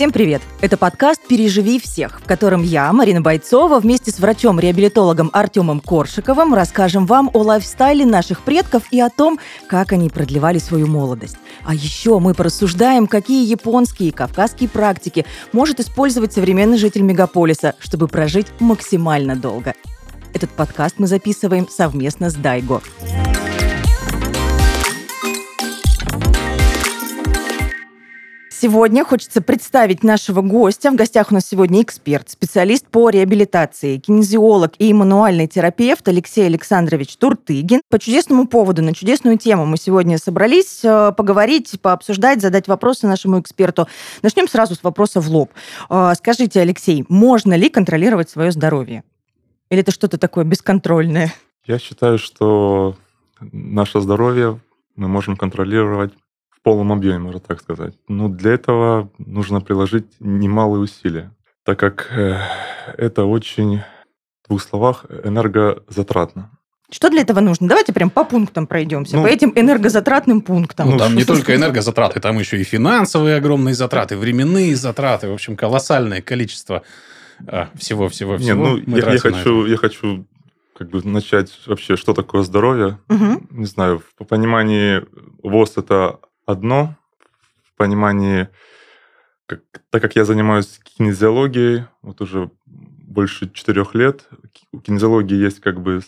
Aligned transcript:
Всем 0.00 0.12
привет! 0.12 0.40
Это 0.62 0.78
подкаст 0.78 1.20
«Переживи 1.28 1.78
всех», 1.78 2.22
в 2.22 2.24
котором 2.24 2.62
я, 2.62 2.90
Марина 2.90 3.20
Бойцова, 3.20 3.78
вместе 3.80 4.10
с 4.10 4.18
врачом-реабилитологом 4.18 5.28
Артемом 5.34 5.80
Коршиковым 5.80 6.54
расскажем 6.54 7.04
вам 7.04 7.30
о 7.34 7.42
лайфстайле 7.42 8.06
наших 8.06 8.40
предков 8.40 8.84
и 8.90 8.98
о 8.98 9.10
том, 9.10 9.38
как 9.66 9.92
они 9.92 10.08
продлевали 10.08 10.56
свою 10.56 10.86
молодость. 10.86 11.36
А 11.64 11.74
еще 11.74 12.18
мы 12.18 12.32
порассуждаем, 12.32 13.06
какие 13.06 13.46
японские 13.46 14.08
и 14.08 14.12
кавказские 14.12 14.70
практики 14.70 15.26
может 15.52 15.80
использовать 15.80 16.32
современный 16.32 16.78
житель 16.78 17.02
мегаполиса, 17.02 17.74
чтобы 17.78 18.08
прожить 18.08 18.46
максимально 18.58 19.36
долго. 19.36 19.74
Этот 20.32 20.48
подкаст 20.48 20.94
мы 20.96 21.08
записываем 21.08 21.68
совместно 21.68 22.30
с 22.30 22.34
Дайго. 22.36 22.80
Сегодня 28.62 29.06
хочется 29.06 29.40
представить 29.40 30.02
нашего 30.02 30.42
гостя. 30.42 30.90
В 30.90 30.94
гостях 30.94 31.30
у 31.30 31.34
нас 31.34 31.46
сегодня 31.46 31.80
эксперт, 31.80 32.28
специалист 32.28 32.86
по 32.86 33.08
реабилитации, 33.08 33.96
кинезиолог 33.96 34.74
и 34.78 34.92
мануальный 34.92 35.46
терапевт 35.46 36.06
Алексей 36.08 36.44
Александрович 36.44 37.16
Туртыгин. 37.16 37.80
По 37.88 37.98
чудесному 37.98 38.46
поводу, 38.46 38.82
на 38.82 38.92
чудесную 38.92 39.38
тему 39.38 39.64
мы 39.64 39.78
сегодня 39.78 40.18
собрались 40.18 40.84
э, 40.84 41.12
поговорить, 41.16 41.80
пообсуждать, 41.80 42.42
задать 42.42 42.68
вопросы 42.68 43.06
нашему 43.06 43.40
эксперту. 43.40 43.88
Начнем 44.20 44.46
сразу 44.46 44.74
с 44.74 44.82
вопроса 44.82 45.22
в 45.22 45.30
лоб. 45.30 45.50
Э, 45.88 46.12
скажите, 46.14 46.60
Алексей, 46.60 47.06
можно 47.08 47.54
ли 47.54 47.70
контролировать 47.70 48.28
свое 48.28 48.50
здоровье? 48.52 49.04
Или 49.70 49.80
это 49.80 49.90
что-то 49.90 50.18
такое 50.18 50.44
бесконтрольное? 50.44 51.32
Я 51.64 51.78
считаю, 51.78 52.18
что 52.18 52.94
наше 53.40 54.02
здоровье 54.02 54.60
мы 54.96 55.08
можем 55.08 55.38
контролировать 55.38 56.12
в 56.60 56.64
полном 56.64 56.92
объеме, 56.92 57.18
можно 57.18 57.40
так 57.40 57.60
сказать. 57.60 57.94
Но 58.08 58.28
для 58.28 58.52
этого 58.52 59.10
нужно 59.18 59.60
приложить 59.60 60.06
немалые 60.20 60.82
усилия, 60.82 61.34
так 61.64 61.78
как 61.78 62.08
э, 62.12 62.38
это 62.98 63.24
очень, 63.24 63.80
в 64.44 64.48
двух 64.48 64.62
словах, 64.62 65.06
энергозатратно. 65.24 66.50
Что 66.90 67.08
для 67.08 67.22
этого 67.22 67.40
нужно? 67.40 67.68
Давайте 67.68 67.92
прям 67.92 68.10
по 68.10 68.24
пунктам 68.24 68.66
пройдемся, 68.66 69.16
ну, 69.16 69.22
по 69.22 69.28
этим 69.28 69.52
энергозатратным 69.54 70.42
пунктам. 70.42 70.90
Ну, 70.90 70.98
там 70.98 71.14
не 71.14 71.24
только 71.24 71.54
энергозатраты, 71.54 72.20
там 72.20 72.38
еще 72.38 72.60
и 72.60 72.64
финансовые 72.64 73.36
огромные 73.36 73.74
затраты, 73.74 74.16
временные 74.16 74.74
затраты, 74.74 75.28
в 75.28 75.32
общем, 75.32 75.56
колоссальное 75.56 76.20
количество 76.20 76.82
всего-всего-всего. 77.74 78.68
Нет, 78.68 78.86
ну, 78.86 78.96
я, 78.96 79.12
я, 79.12 79.18
хочу, 79.18 79.66
я 79.66 79.76
хочу 79.76 80.26
как 80.76 80.90
бы 80.90 81.02
начать 81.04 81.52
вообще, 81.66 81.96
что 81.96 82.12
такое 82.12 82.42
здоровье. 82.42 82.98
Угу. 83.08 83.46
Не 83.50 83.66
знаю, 83.66 84.02
в 84.18 84.24
понимании 84.24 85.02
ВОЗ 85.42 85.74
это 85.76 86.18
одно 86.50 86.96
в 87.64 87.76
понимании, 87.76 88.48
как, 89.46 89.62
так 89.90 90.02
как 90.02 90.16
я 90.16 90.24
занимаюсь 90.24 90.80
кинезиологией, 90.84 91.86
вот 92.02 92.20
уже 92.20 92.50
больше 92.66 93.50
четырех 93.50 93.94
лет, 93.94 94.28
у 94.72 94.80
кинезиологии 94.80 95.36
есть 95.36 95.60
как 95.60 95.80
бы 95.80 96.00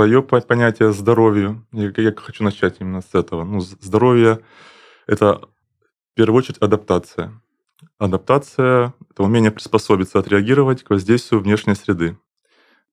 свое 0.00 0.22
понятие 0.22 0.92
здоровья. 0.92 1.62
Я, 1.72 1.92
я 1.96 2.14
хочу 2.14 2.42
начать 2.44 2.76
именно 2.80 3.02
с 3.02 3.14
этого. 3.14 3.44
Ну, 3.44 3.60
здоровье– 3.60 4.40
это 5.06 5.40
в 6.12 6.14
первую 6.14 6.38
очередь 6.38 6.58
адаптация. 6.58 7.40
Адаптация– 7.98 8.94
это 9.10 9.22
умение 9.22 9.50
приспособиться, 9.50 10.18
отреагировать 10.18 10.84
к 10.84 10.90
воздействию 10.90 11.42
внешней 11.42 11.74
среды. 11.74 12.16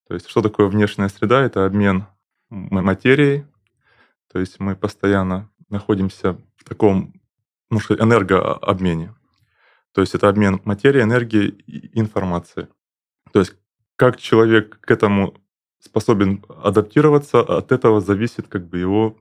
То 0.07 0.15
есть 0.15 0.27
что 0.29 0.41
такое 0.41 0.67
внешняя 0.67 1.09
среда? 1.09 1.41
Это 1.43 1.65
обмен 1.65 2.07
материей. 2.49 3.45
То 4.31 4.39
есть 4.39 4.59
мы 4.59 4.75
постоянно 4.75 5.49
находимся 5.69 6.37
в 6.55 6.63
таком, 6.63 7.13
ну 7.69 7.79
что, 7.79 7.95
энергообмене. 7.95 9.13
То 9.93 10.01
есть 10.01 10.15
это 10.15 10.29
обмен 10.29 10.61
материи, 10.63 11.01
энергии 11.01 11.47
и 11.47 11.99
информации. 11.99 12.67
То 13.31 13.39
есть 13.39 13.55
как 13.95 14.17
человек 14.17 14.79
к 14.79 14.91
этому 14.91 15.33
способен 15.79 16.43
адаптироваться, 16.63 17.39
от 17.39 17.71
этого 17.71 18.01
зависит 18.01 18.47
как 18.47 18.67
бы 18.67 18.77
его 18.77 19.17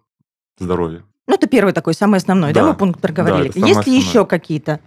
здоровье. 0.59 1.05
Ну, 1.27 1.35
это 1.35 1.49
первый 1.49 1.73
такой, 1.73 1.95
самый 1.95 2.19
основной, 2.19 2.53
да, 2.53 2.63
да 2.63 2.69
мы 2.69 2.77
пункт 2.77 3.01
проговорили. 3.01 3.53
Да, 3.55 3.67
Есть 3.67 3.87
ли 3.87 3.97
еще 3.97 4.25
какие-то? 4.27 4.81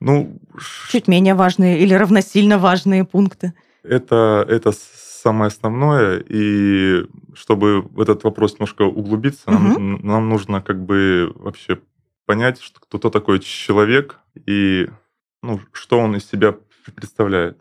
Ну, 0.00 0.40
чуть 0.88 1.08
менее 1.08 1.34
важные 1.34 1.78
или 1.78 1.94
равносильно 1.94 2.58
важные 2.58 3.04
пункты? 3.04 3.52
Это, 3.82 4.44
это 4.48 4.72
самое 5.22 5.48
основное, 5.48 6.22
и 6.28 7.06
чтобы 7.34 7.82
в 7.82 8.00
этот 8.00 8.24
вопрос 8.24 8.54
немножко 8.54 8.82
углубиться, 8.82 9.50
угу. 9.50 9.58
нам, 9.58 10.06
нам 10.06 10.28
нужно 10.28 10.62
как 10.62 10.84
бы 10.84 11.32
вообще 11.34 11.80
понять, 12.26 12.60
что, 12.60 12.80
кто 12.80 13.10
такой 13.10 13.40
человек 13.40 14.18
и 14.46 14.88
ну, 15.42 15.60
что 15.72 15.98
он 15.98 16.16
из 16.16 16.28
себя 16.28 16.56
представляет. 16.94 17.60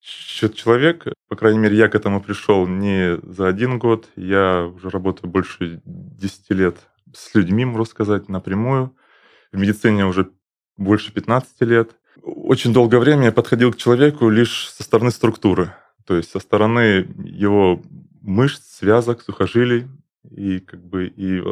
Человек, 0.00 1.06
по 1.28 1.36
крайней 1.36 1.58
мере, 1.58 1.76
я 1.76 1.88
к 1.88 1.94
этому 1.94 2.20
пришел 2.20 2.66
не 2.66 3.18
за 3.22 3.46
один 3.48 3.78
год, 3.78 4.08
я 4.16 4.66
уже 4.66 4.90
работаю 4.90 5.30
больше 5.30 5.80
10 5.84 6.50
лет 6.50 6.76
с 7.14 7.34
людьми, 7.34 7.64
можно 7.64 7.84
сказать, 7.86 8.28
напрямую. 8.28 8.94
В 9.52 9.58
медицине 9.58 10.04
уже 10.04 10.30
больше 10.76 11.12
15 11.12 11.60
лет. 11.62 11.96
Очень 12.22 12.72
долгое 12.72 12.98
время 12.98 13.26
я 13.26 13.32
подходил 13.32 13.72
к 13.72 13.76
человеку 13.76 14.28
лишь 14.28 14.68
со 14.70 14.82
стороны 14.82 15.10
структуры. 15.10 15.72
То 16.06 16.16
есть 16.16 16.30
со 16.30 16.38
стороны 16.38 17.06
его 17.18 17.80
мышц, 18.20 18.78
связок, 18.78 19.22
сухожилий. 19.22 19.86
И 20.30 20.58
как 20.58 20.82
бы 20.82 21.06
и 21.06 21.42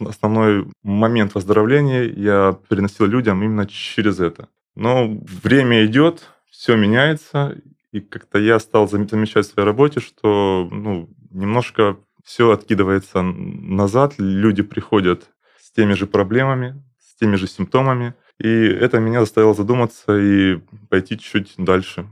основной 0.00 0.66
момент 0.82 1.34
выздоровления 1.34 2.04
я 2.04 2.56
переносил 2.68 3.06
людям 3.06 3.42
именно 3.42 3.66
через 3.66 4.20
это. 4.20 4.48
Но 4.76 5.20
время 5.42 5.84
идет, 5.84 6.28
все 6.48 6.76
меняется, 6.76 7.60
и 7.90 8.00
как-то 8.00 8.38
я 8.38 8.60
стал 8.60 8.88
замечать 8.88 9.46
в 9.46 9.50
своей 9.50 9.66
работе, 9.66 9.98
что 9.98 10.68
ну, 10.70 11.10
немножко 11.30 11.96
все 12.24 12.52
откидывается 12.52 13.22
назад, 13.22 14.14
люди 14.18 14.62
приходят 14.62 15.28
с 15.60 15.72
теми 15.72 15.94
же 15.94 16.06
проблемами, 16.06 16.82
с 17.00 17.18
теми 17.18 17.34
же 17.34 17.48
симптомами, 17.48 18.14
и 18.38 18.48
это 18.48 19.00
меня 19.00 19.20
заставило 19.20 19.54
задуматься 19.54 20.16
и 20.16 20.60
пойти 20.88 21.18
чуть 21.18 21.54
дальше 21.58 22.06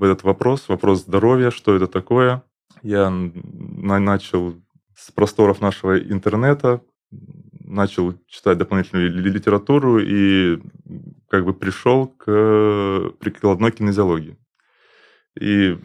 в 0.00 0.02
этот 0.02 0.22
вопрос, 0.22 0.68
вопрос 0.68 1.02
здоровья, 1.02 1.50
что 1.50 1.76
это 1.76 1.86
такое. 1.86 2.42
Я 2.82 3.10
начал 3.10 4.54
с 4.96 5.12
просторов 5.12 5.60
нашего 5.60 5.98
интернета, 5.98 6.80
начал 7.62 8.14
читать 8.26 8.56
дополнительную 8.56 9.10
литературу 9.10 9.98
и 10.00 10.58
как 11.28 11.44
бы 11.44 11.52
пришел 11.52 12.06
к 12.06 12.24
прикладной 13.20 13.72
кинезиологии. 13.72 14.38
И 15.38 15.78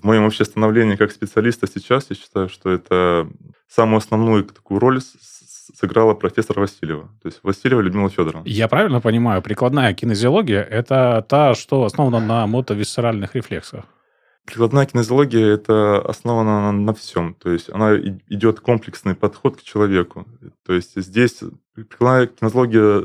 в 0.00 0.04
моем 0.04 0.24
вообще 0.24 0.44
становлении 0.44 0.96
как 0.96 1.10
специалиста 1.10 1.66
сейчас 1.66 2.10
я 2.10 2.16
считаю, 2.16 2.50
что 2.50 2.68
это 2.68 3.30
самую 3.74 3.98
основную 3.98 4.44
такую 4.44 4.80
роль 4.80 5.00
сыграла 5.74 6.14
профессор 6.14 6.60
Васильева. 6.60 7.08
То 7.22 7.28
есть 7.28 7.40
Васильева 7.42 7.80
Людмила 7.80 8.10
Федоровна. 8.10 8.42
Я 8.46 8.68
правильно 8.68 9.00
понимаю, 9.00 9.42
прикладная 9.42 9.94
кинезиология– 9.94 10.62
это 10.70 11.24
та, 11.28 11.54
что 11.54 11.84
основана 11.84 12.20
на 12.20 12.46
мотовисцеральных 12.46 13.34
рефлексах? 13.34 13.84
Прикладная 14.44 14.86
кинезиология– 14.86 15.46
это 15.54 16.00
основана 16.00 16.72
на, 16.72 16.92
всем. 16.94 17.34
То 17.34 17.50
есть 17.50 17.70
она 17.70 17.96
идет 17.96 18.60
комплексный 18.60 19.14
подход 19.14 19.56
к 19.56 19.62
человеку. 19.62 20.26
То 20.66 20.74
есть 20.74 21.00
здесь 21.00 21.40
прикладная 21.74 22.26
кинезиология 22.26 23.02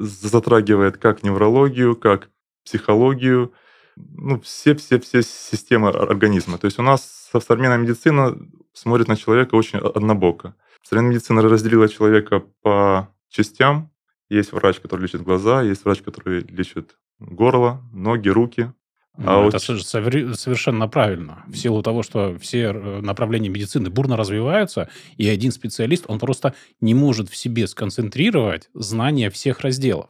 затрагивает 0.00 0.96
как 0.98 1.22
неврологию, 1.22 1.96
как 1.96 2.28
психологию, 2.64 3.52
ну, 3.96 4.40
все-все-все 4.40 5.22
системы 5.22 5.88
организма. 5.90 6.58
То 6.58 6.66
есть 6.66 6.78
у 6.78 6.82
нас 6.82 7.30
современная 7.46 7.78
медицина 7.78 8.36
смотрит 8.72 9.08
на 9.08 9.16
человека 9.16 9.54
очень 9.54 9.78
однобоко. 9.78 10.54
Современная 10.82 11.16
медицина 11.16 11.42
разделила 11.42 11.88
человека 11.88 12.42
по 12.62 13.08
частям. 13.28 13.90
Есть 14.28 14.52
врач, 14.52 14.80
который 14.80 15.02
лечит 15.02 15.22
глаза, 15.22 15.62
есть 15.62 15.84
врач, 15.84 16.02
который 16.02 16.40
лечит 16.40 16.96
горло, 17.18 17.82
ноги, 17.92 18.28
руки. 18.28 18.72
Ну, 19.18 19.44
а 19.44 19.48
это 19.48 19.58
вот... 19.72 19.86
совершенно 19.86 20.88
правильно. 20.88 21.44
В 21.46 21.56
силу 21.56 21.82
того, 21.82 22.02
что 22.02 22.38
все 22.38 22.72
э, 22.72 23.00
направления 23.02 23.50
медицины 23.50 23.90
бурно 23.90 24.16
развиваются, 24.16 24.88
и 25.18 25.28
один 25.28 25.52
специалист, 25.52 26.04
он 26.08 26.18
просто 26.18 26.54
не 26.80 26.94
может 26.94 27.28
в 27.28 27.36
себе 27.36 27.66
сконцентрировать 27.66 28.70
знания 28.72 29.28
всех 29.28 29.60
разделов. 29.60 30.08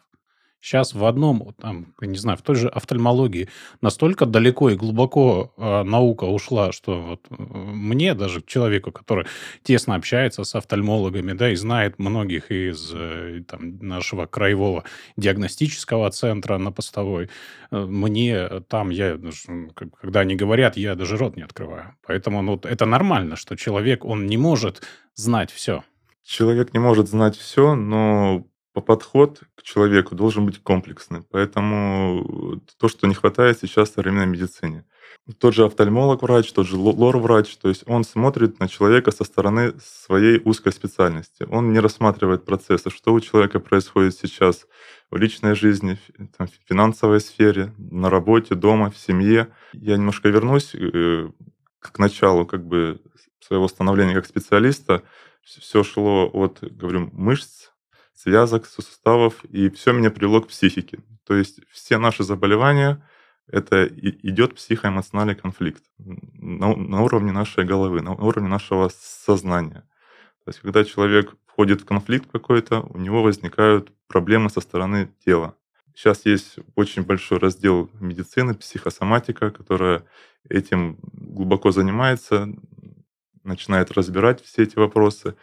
Сейчас 0.63 0.95
в 0.95 1.05
одном, 1.05 1.55
там, 1.61 1.93
не 2.01 2.17
знаю, 2.17 2.39
в 2.39 2.43
той 2.43 2.55
же 2.55 2.69
офтальмологии 2.69 3.49
настолько 3.81 4.27
далеко 4.27 4.71
и 4.71 4.77
глубоко 4.77 5.53
э, 5.57 5.83
наука 5.83 6.23
ушла, 6.23 6.71
что 6.71 7.03
вот 7.03 7.27
э, 7.31 7.35
мне, 7.37 8.15
даже 8.15 8.43
человеку, 8.47 8.93
который 8.93 9.27
тесно 9.65 9.97
общается 9.97 10.45
с 10.45 10.55
офтальмологами, 10.55 11.33
да, 11.33 11.51
и 11.51 11.57
знает 11.57 11.99
многих 11.99 12.53
из 12.53 12.93
э, 12.95 13.43
там, 13.49 13.79
нашего 13.81 14.27
краевого 14.27 14.85
диагностического 15.17 16.09
центра 16.13 16.59
на 16.59 16.71
постовой, 16.71 17.29
э, 17.73 17.77
мне 17.77 18.49
там, 18.69 18.91
я, 18.91 19.19
когда 20.01 20.21
они 20.21 20.37
говорят, 20.37 20.77
я 20.77 20.95
даже 20.95 21.17
рот 21.17 21.35
не 21.35 21.43
открываю. 21.43 21.97
Поэтому 22.07 22.41
ну, 22.41 22.61
это 22.63 22.87
нормально, 22.87 23.35
что 23.35 23.57
человек, 23.57 24.05
он 24.05 24.27
не 24.27 24.37
может 24.37 24.83
знать 25.17 25.51
все. 25.51 25.83
Человек 26.23 26.73
не 26.73 26.79
может 26.79 27.09
знать 27.09 27.37
все, 27.37 27.75
но 27.75 28.47
подход 28.81 29.41
к 29.55 29.63
человеку 29.63 30.15
должен 30.15 30.47
быть 30.47 30.63
комплексный. 30.63 31.23
Поэтому 31.31 32.61
то, 32.79 32.89
что 32.89 33.07
не 33.07 33.15
хватает 33.15 33.59
сейчас 33.61 33.91
в 33.91 33.95
современной 33.95 34.27
медицине. 34.27 34.85
Тот 35.39 35.55
же 35.55 35.65
офтальмолог-врач, 35.65 36.53
тот 36.53 36.67
же 36.67 36.77
лор-врач, 36.77 37.57
то 37.57 37.69
есть 37.69 37.85
он 37.87 38.03
смотрит 38.03 38.59
на 38.59 38.69
человека 38.69 39.13
со 39.13 39.25
стороны 39.25 39.75
своей 39.81 40.41
узкой 40.45 40.73
специальности. 40.73 41.47
Он 41.51 41.73
не 41.73 41.79
рассматривает 41.79 42.45
процессы, 42.45 42.91
что 42.91 43.13
у 43.13 43.21
человека 43.21 43.61
происходит 43.61 44.15
сейчас 44.15 44.67
в 45.11 45.17
личной 45.17 45.55
жизни, 45.55 45.99
там, 46.37 46.49
в 46.49 46.69
финансовой 46.69 47.21
сфере, 47.21 47.73
на 47.79 48.11
работе, 48.11 48.55
дома, 48.55 48.91
в 48.91 48.97
семье. 48.97 49.53
Я 49.75 49.97
немножко 49.97 50.29
вернусь 50.29 50.75
э, 50.75 51.31
к 51.79 51.99
началу 51.99 52.47
как 52.47 52.67
бы 52.67 53.01
своего 53.41 53.69
становления 53.69 54.15
как 54.15 54.27
специалиста. 54.27 55.03
Все 55.45 55.85
шло 55.85 56.31
от, 56.33 56.59
говорю, 56.63 57.11
мышц, 57.13 57.72
связок, 58.15 58.67
суставов, 58.67 59.45
и 59.45 59.69
все 59.71 59.93
меня 59.93 60.11
привело 60.11 60.41
к 60.41 60.49
психике. 60.49 60.99
То 61.27 61.35
есть 61.35 61.61
все 61.71 61.99
наши 61.99 62.25
заболевания— 62.25 63.03
это 63.47 63.87
идет 63.87 64.55
психоэмоциональный 64.55 65.35
конфликт 65.35 65.83
на, 65.99 66.75
на 66.75 67.03
уровне 67.03 67.33
нашей 67.33 67.65
головы, 67.65 68.01
на 68.03 68.13
уровне 68.13 68.49
нашего 68.49 68.91
сознания. 68.95 69.85
То 70.45 70.49
есть 70.49 70.61
когда 70.61 70.85
человек 70.85 71.35
входит 71.47 71.83
в 71.83 71.85
конфликт 71.85 72.31
какой-то, 72.31 72.81
у 72.81 72.99
него 72.99 73.23
возникают 73.23 73.93
проблемы 74.09 74.51
со 74.51 74.61
стороны 74.61 75.13
тела. 75.25 75.57
Сейчас 75.95 76.25
есть 76.25 76.57
очень 76.75 77.03
большой 77.03 77.39
раздел 77.39 77.91
медицины, 78.01 78.55
психосоматика, 78.55 79.51
которая 79.51 80.05
этим 80.49 80.99
глубоко 81.13 81.71
занимается, 81.71 82.49
начинает 83.45 83.93
разбирать 83.93 84.43
все 84.43 84.63
эти 84.63 84.77
вопросы. 84.77 85.35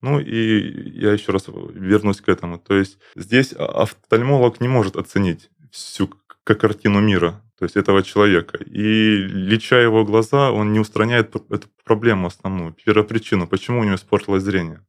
Ну 0.00 0.20
и 0.20 0.98
я 0.98 1.12
еще 1.12 1.32
раз 1.32 1.46
вернусь 1.48 2.20
к 2.20 2.28
этому. 2.28 2.58
То 2.58 2.74
есть 2.74 2.98
здесь 3.16 3.52
офтальмолог 3.52 4.60
не 4.60 4.68
может 4.68 4.96
оценить 4.96 5.50
всю 5.70 6.10
картину 6.44 7.00
мира, 7.00 7.42
то 7.58 7.64
есть 7.64 7.76
этого 7.76 8.02
человека. 8.02 8.58
И 8.58 9.16
леча 9.16 9.80
его 9.80 10.04
глаза, 10.04 10.50
он 10.52 10.72
не 10.72 10.80
устраняет 10.80 11.34
эту 11.50 11.68
проблему 11.84 12.26
основную, 12.26 12.74
первопричину, 12.74 13.46
почему 13.46 13.80
у 13.80 13.84
него 13.84 13.96
испортилось 13.96 14.42
зрение. 14.42 14.84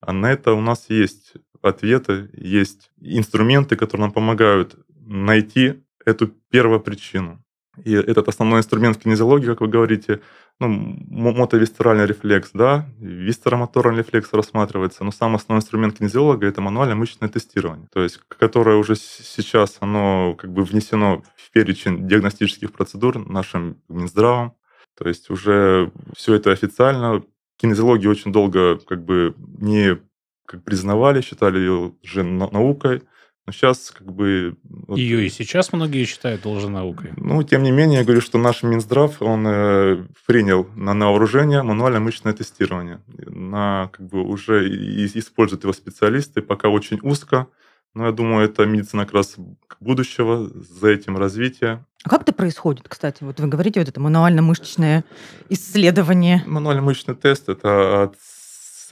А 0.00 0.12
на 0.12 0.30
это 0.30 0.52
у 0.52 0.60
нас 0.60 0.86
есть 0.90 1.34
ответы, 1.62 2.30
есть 2.32 2.90
инструменты, 3.00 3.76
которые 3.76 4.06
нам 4.06 4.12
помогают 4.12 4.76
найти 5.06 5.82
эту 6.04 6.28
первопричину. 6.50 7.42
И 7.84 7.92
этот 7.92 8.28
основной 8.28 8.60
инструмент 8.60 8.98
кинезиологии, 8.98 9.46
как 9.46 9.60
вы 9.60 9.68
говорите, 9.68 10.20
ну, 10.60 10.68
мотовисцеральный 10.68 12.06
рефлекс, 12.06 12.50
да, 12.52 12.88
висцеромоторный 12.98 13.98
рефлекс 13.98 14.32
рассматривается, 14.32 15.04
но 15.04 15.12
сам 15.12 15.36
основной 15.36 15.62
инструмент 15.62 15.98
кинезиолога– 15.98 16.46
это 16.48 16.60
мануальное 16.60 16.96
мышечное 16.96 17.28
тестирование, 17.28 17.88
то 17.92 18.02
есть 18.02 18.20
которое 18.28 18.76
уже 18.76 18.96
сейчас 18.96 19.76
оно 19.80 20.34
как 20.36 20.52
бы 20.52 20.64
внесено 20.64 21.22
в 21.36 21.50
перечень 21.52 22.08
диагностических 22.08 22.72
процедур 22.72 23.18
нашим 23.28 23.76
Минздравом, 23.88 24.54
то 24.96 25.08
есть 25.08 25.30
уже 25.30 25.92
все 26.16 26.34
это 26.34 26.50
официально. 26.50 27.22
Кинезиологию 27.56 28.10
очень 28.10 28.32
долго 28.32 28.78
как 28.78 29.04
бы 29.04 29.34
не 29.58 29.98
как 30.46 30.64
признавали, 30.64 31.20
считали 31.20 31.58
ее 31.58 31.92
уже 32.02 32.22
наукой, 32.22 33.02
но 33.48 33.52
сейчас 33.52 33.94
как 33.96 34.12
бы... 34.12 34.56
Вот, 34.62 34.98
Ее 34.98 35.24
и 35.24 35.30
сейчас 35.30 35.72
многие 35.72 36.04
считают 36.04 36.44
наукой. 36.44 37.12
Ну, 37.16 37.42
тем 37.42 37.62
не 37.62 37.70
менее, 37.70 38.00
я 38.00 38.04
говорю, 38.04 38.20
что 38.20 38.36
наш 38.36 38.62
Минздрав, 38.62 39.22
он 39.22 39.46
э, 39.46 40.04
принял 40.26 40.68
на, 40.76 40.92
на 40.92 41.06
вооружение 41.06 41.62
мануальное 41.62 41.98
мышечное 41.98 42.34
тестирование. 42.34 43.00
На, 43.16 43.88
как 43.90 44.06
бы 44.06 44.20
уже 44.22 44.68
и, 44.68 45.06
используют 45.18 45.62
его 45.62 45.72
специалисты, 45.72 46.42
пока 46.42 46.68
очень 46.68 46.98
узко. 47.00 47.46
Но 47.94 48.04
я 48.04 48.12
думаю, 48.12 48.44
это 48.44 48.66
медицина 48.66 49.06
как 49.06 49.14
раз 49.14 49.36
будущего, 49.80 50.50
за 50.50 50.88
этим 50.90 51.16
развитие. 51.16 51.86
А 52.04 52.10
как 52.10 52.22
это 52.22 52.34
происходит, 52.34 52.86
кстати? 52.86 53.24
Вот 53.24 53.40
вы 53.40 53.48
говорите, 53.48 53.80
вот 53.80 53.88
это 53.88 53.98
мануально-мышечное 53.98 55.04
исследование. 55.48 56.44
Мануально-мышечный 56.46 57.14
тест– 57.14 57.48
это 57.48 58.02
оценивается 58.02 58.37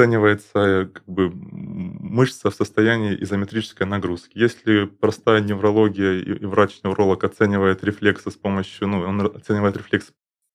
э, 0.01 0.87
как 0.93 1.05
бы, 1.07 1.31
мышца 1.31 2.51
в 2.51 2.55
состоянии 2.55 3.17
изометрической 3.23 3.87
нагрузки. 3.87 4.39
Если 4.39 4.85
простая 4.85 5.41
неврология 5.41 6.21
и 6.21 6.45
врач-невролог 6.45 7.25
оценивает 7.25 7.85
рефлексы 7.85 8.31
с 8.31 8.37
помощью, 8.37 8.89
ну, 8.89 9.01
он 9.01 9.21
оценивает 9.21 9.77
рефлекс 9.77 10.13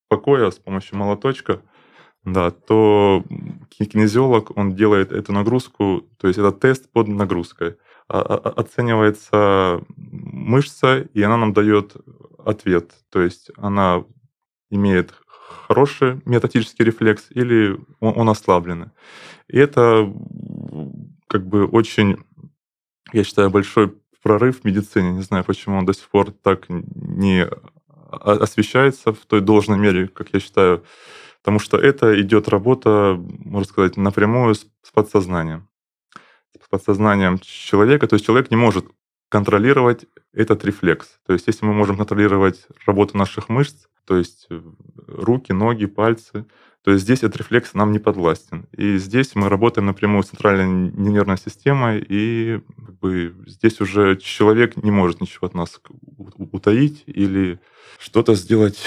покоя 0.07 0.51
с 0.51 0.59
помощью 0.59 0.97
молоточка, 0.97 1.61
да, 2.23 2.51
то 2.51 3.23
кинезиолог, 3.69 4.55
он 4.57 4.75
делает 4.75 5.11
эту 5.11 5.33
нагрузку, 5.33 6.07
то 6.17 6.27
есть 6.27 6.37
это 6.37 6.51
тест 6.51 6.91
под 6.91 7.07
нагрузкой. 7.07 7.77
А, 8.07 8.19
а, 8.19 8.49
оценивается 8.49 9.81
мышца, 9.95 10.99
и 10.99 11.21
она 11.21 11.37
нам 11.37 11.53
дает 11.53 11.95
ответ. 12.45 12.91
То 13.09 13.21
есть 13.21 13.51
она 13.57 14.03
имеет 14.69 15.13
хороший 15.67 16.21
метатический 16.25 16.85
рефлекс 16.85 17.27
или 17.29 17.79
он, 17.99 18.13
он 18.17 18.29
ослабленный. 18.29 18.89
И 19.47 19.57
это 19.57 20.11
как 21.27 21.47
бы 21.47 21.65
очень, 21.65 22.17
я 23.13 23.23
считаю, 23.23 23.49
большой 23.49 23.93
прорыв 24.21 24.61
в 24.61 24.65
медицине. 24.65 25.11
Не 25.11 25.21
знаю, 25.21 25.43
почему 25.43 25.77
он 25.77 25.85
до 25.85 25.93
сих 25.93 26.07
пор 26.09 26.31
так 26.31 26.65
не 26.69 27.47
освещается 28.09 29.13
в 29.13 29.25
той 29.25 29.41
должной 29.41 29.77
мере, 29.77 30.07
как 30.07 30.33
я 30.33 30.39
считаю, 30.39 30.83
потому 31.41 31.59
что 31.59 31.77
это 31.77 32.19
идет 32.21 32.49
работа, 32.49 33.17
можно 33.17 33.67
сказать, 33.67 33.97
напрямую 33.97 34.55
с 34.55 34.65
подсознанием. 34.93 35.67
С 36.61 36.67
подсознанием 36.67 37.39
человека. 37.39 38.07
То 38.07 38.15
есть 38.15 38.25
человек 38.25 38.51
не 38.51 38.57
может 38.57 38.85
контролировать 39.29 40.05
этот 40.33 40.65
рефлекс. 40.65 41.19
То 41.25 41.33
есть 41.33 41.47
если 41.47 41.65
мы 41.65 41.73
можем 41.73 41.97
контролировать 41.97 42.67
работу 42.85 43.17
наших 43.17 43.47
мышц, 43.47 43.87
то 44.05 44.17
есть 44.17 44.47
э, 44.49 44.61
руки, 45.07 45.51
ноги, 45.51 45.85
пальцы, 45.85 46.45
то 46.83 46.91
есть 46.91 47.03
здесь 47.03 47.19
этот 47.19 47.37
рефлекс 47.37 47.73
нам 47.73 47.91
не 47.91 47.99
подвластен. 47.99 48.67
И 48.75 48.97
здесь 48.97 49.35
мы 49.35 49.49
работаем 49.49 49.85
напрямую 49.85 50.23
с 50.23 50.29
центральной 50.29 50.91
нервной 50.91 51.37
системой, 51.37 52.03
и 52.07 52.61
как 52.85 52.99
бы, 52.99 53.35
здесь 53.45 53.79
уже 53.81 54.17
человек 54.17 54.77
не 54.77 54.89
может 54.89 55.21
ничего 55.21 55.47
от 55.47 55.53
нас 55.53 55.79
утаить 56.37 57.03
или 57.05 57.59
что-то 57.99 58.33
сделать 58.33 58.81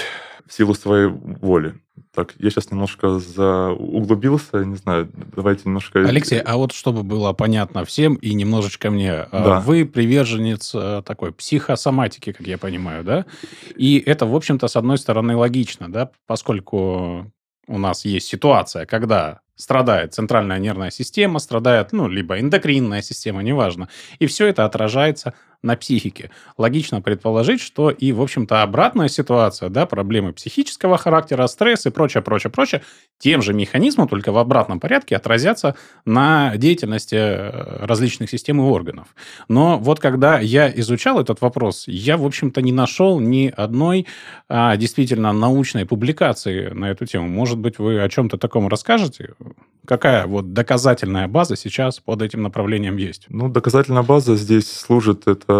в 0.45 0.53
силу 0.53 0.73
своей 0.73 1.07
воли. 1.07 1.79
Так, 2.13 2.33
я 2.39 2.49
сейчас 2.49 2.71
немножко 2.71 3.07
углубился, 3.07 4.63
не 4.63 4.75
знаю, 4.75 5.09
давайте 5.35 5.63
немножко... 5.65 5.99
Алексей, 5.99 6.39
а 6.39 6.57
вот 6.57 6.71
чтобы 6.71 7.03
было 7.03 7.33
понятно 7.33 7.83
всем 7.83 8.15
и 8.15 8.33
немножечко 8.33 8.89
мне, 8.89 9.11
а, 9.13 9.27
да. 9.31 9.59
вы 9.59 9.85
приверженец 9.85 10.73
э, 10.73 11.01
такой 11.05 11.33
психосоматики, 11.33 12.31
как 12.31 12.47
я 12.47 12.57
понимаю, 12.57 13.03
да? 13.03 13.25
И 13.75 13.97
это, 13.97 14.25
в 14.25 14.35
общем-то, 14.35 14.67
с 14.67 14.75
одной 14.75 14.97
стороны 14.97 15.35
логично, 15.35 15.91
да, 15.91 16.11
поскольку 16.25 17.31
у 17.67 17.77
нас 17.77 18.05
есть 18.05 18.27
ситуация, 18.27 18.85
когда 18.85 19.41
страдает 19.55 20.13
центральная 20.13 20.59
нервная 20.59 20.91
система, 20.91 21.39
страдает, 21.39 21.93
ну, 21.93 22.07
либо 22.07 22.39
эндокринная 22.39 23.01
система, 23.01 23.41
неважно. 23.41 23.89
И 24.19 24.27
все 24.27 24.47
это 24.47 24.65
отражается 24.65 25.33
на 25.65 25.75
психике. 25.75 26.29
Логично 26.57 27.01
предположить, 27.01 27.59
что 27.59 27.89
и, 27.89 28.11
в 28.11 28.21
общем-то, 28.21 28.61
обратная 28.61 29.09
ситуация, 29.09 29.69
да, 29.69 29.85
проблемы 29.85 30.31
психического 30.31 30.97
характера, 30.97 31.47
стресс 31.47 31.85
и 31.85 31.89
прочее, 31.89 32.21
прочее, 32.23 32.51
прочее, 32.51 32.81
тем 33.17 33.41
же 33.41 33.53
механизмом, 33.53 34.07
только 34.07 34.31
в 34.31 34.37
обратном 34.37 34.79
порядке, 34.79 35.15
отразятся 35.15 35.75
на 36.05 36.55
деятельности 36.55 37.15
э, 37.15 37.85
различных 37.85 38.29
систем 38.29 38.61
и 38.61 38.63
органов. 38.63 39.07
Но 39.47 39.77
вот 39.77 39.99
когда 39.99 40.39
я 40.39 40.71
изучал 40.79 41.19
этот 41.19 41.41
вопрос, 41.41 41.85
я, 41.87 42.17
в 42.17 42.25
общем-то, 42.25 42.61
не 42.61 42.71
нашел 42.71 43.19
ни 43.19 43.51
одной 43.55 44.05
а, 44.47 44.77
действительно 44.77 45.33
научной 45.33 45.85
публикации 45.85 46.69
на 46.69 46.91
эту 46.91 47.05
тему. 47.05 47.27
Может 47.27 47.57
быть, 47.57 47.79
вы 47.79 48.01
о 48.01 48.09
чем-то 48.09 48.37
таком 48.37 48.67
расскажете? 48.67 49.33
Какая 49.85 50.25
вот 50.25 50.53
доказательная 50.53 51.27
база 51.27 51.55
сейчас 51.55 51.99
под 51.99 52.21
этим 52.21 52.41
направлением 52.41 52.97
есть? 52.97 53.25
Ну, 53.29 53.49
доказательная 53.49 54.03
база 54.03 54.35
здесь 54.35 54.71
служит, 54.71 55.27
это 55.27 55.54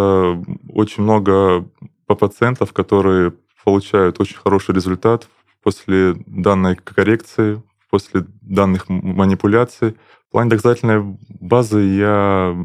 очень 0.69 1.03
много 1.03 1.67
пациентов, 2.07 2.73
которые 2.73 3.33
получают 3.63 4.19
очень 4.19 4.37
хороший 4.37 4.75
результат 4.75 5.27
после 5.63 6.15
данной 6.27 6.75
коррекции, 6.75 7.61
после 7.89 8.25
данных 8.41 8.87
манипуляций. 8.87 9.95
В 10.27 10.31
плане 10.31 10.49
доказательной 10.49 11.17
базы 11.39 11.81
я, 11.81 12.55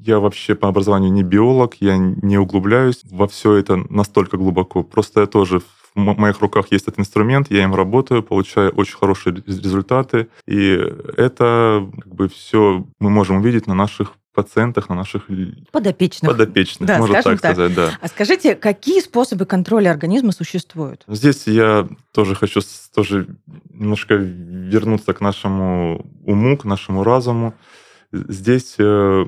я 0.00 0.20
вообще 0.20 0.54
по 0.54 0.68
образованию 0.68 1.12
не 1.12 1.22
биолог, 1.22 1.74
я 1.80 1.98
не 1.98 2.38
углубляюсь 2.38 3.02
во 3.10 3.26
все 3.26 3.54
это 3.54 3.84
настолько 3.90 4.36
глубоко. 4.36 4.82
Просто 4.82 5.22
я 5.22 5.26
тоже 5.26 5.60
в 5.94 6.00
моих 6.00 6.40
руках 6.40 6.66
есть 6.70 6.86
этот 6.86 7.00
инструмент, 7.00 7.50
я 7.50 7.64
им 7.64 7.74
работаю, 7.74 8.22
получаю 8.22 8.70
очень 8.70 8.96
хорошие 8.96 9.34
результаты, 9.34 10.28
и 10.46 10.78
это 11.16 11.88
как 11.98 12.14
бы 12.14 12.28
все 12.28 12.86
мы 13.00 13.10
можем 13.10 13.38
увидеть 13.38 13.66
на 13.66 13.74
наших 13.74 14.12
пациентах, 14.42 14.88
на 14.88 14.94
наших 14.94 15.26
подопечных, 15.70 16.30
подопечных 16.30 16.86
да, 16.86 16.98
можно 16.98 17.16
так, 17.16 17.24
так 17.24 17.38
сказать, 17.38 17.74
да. 17.74 17.90
А 18.00 18.08
скажите, 18.08 18.54
какие 18.54 19.00
способы 19.00 19.44
контроля 19.44 19.90
организма 19.90 20.32
существуют? 20.32 21.04
Здесь 21.06 21.46
я 21.46 21.88
тоже 22.12 22.34
хочу 22.34 22.60
тоже 22.94 23.26
немножко 23.70 24.14
вернуться 24.14 25.12
к 25.12 25.20
нашему 25.20 26.06
уму, 26.24 26.56
к 26.56 26.64
нашему 26.64 27.04
разуму. 27.04 27.54
Здесь 28.12 28.76
э, 28.78 29.24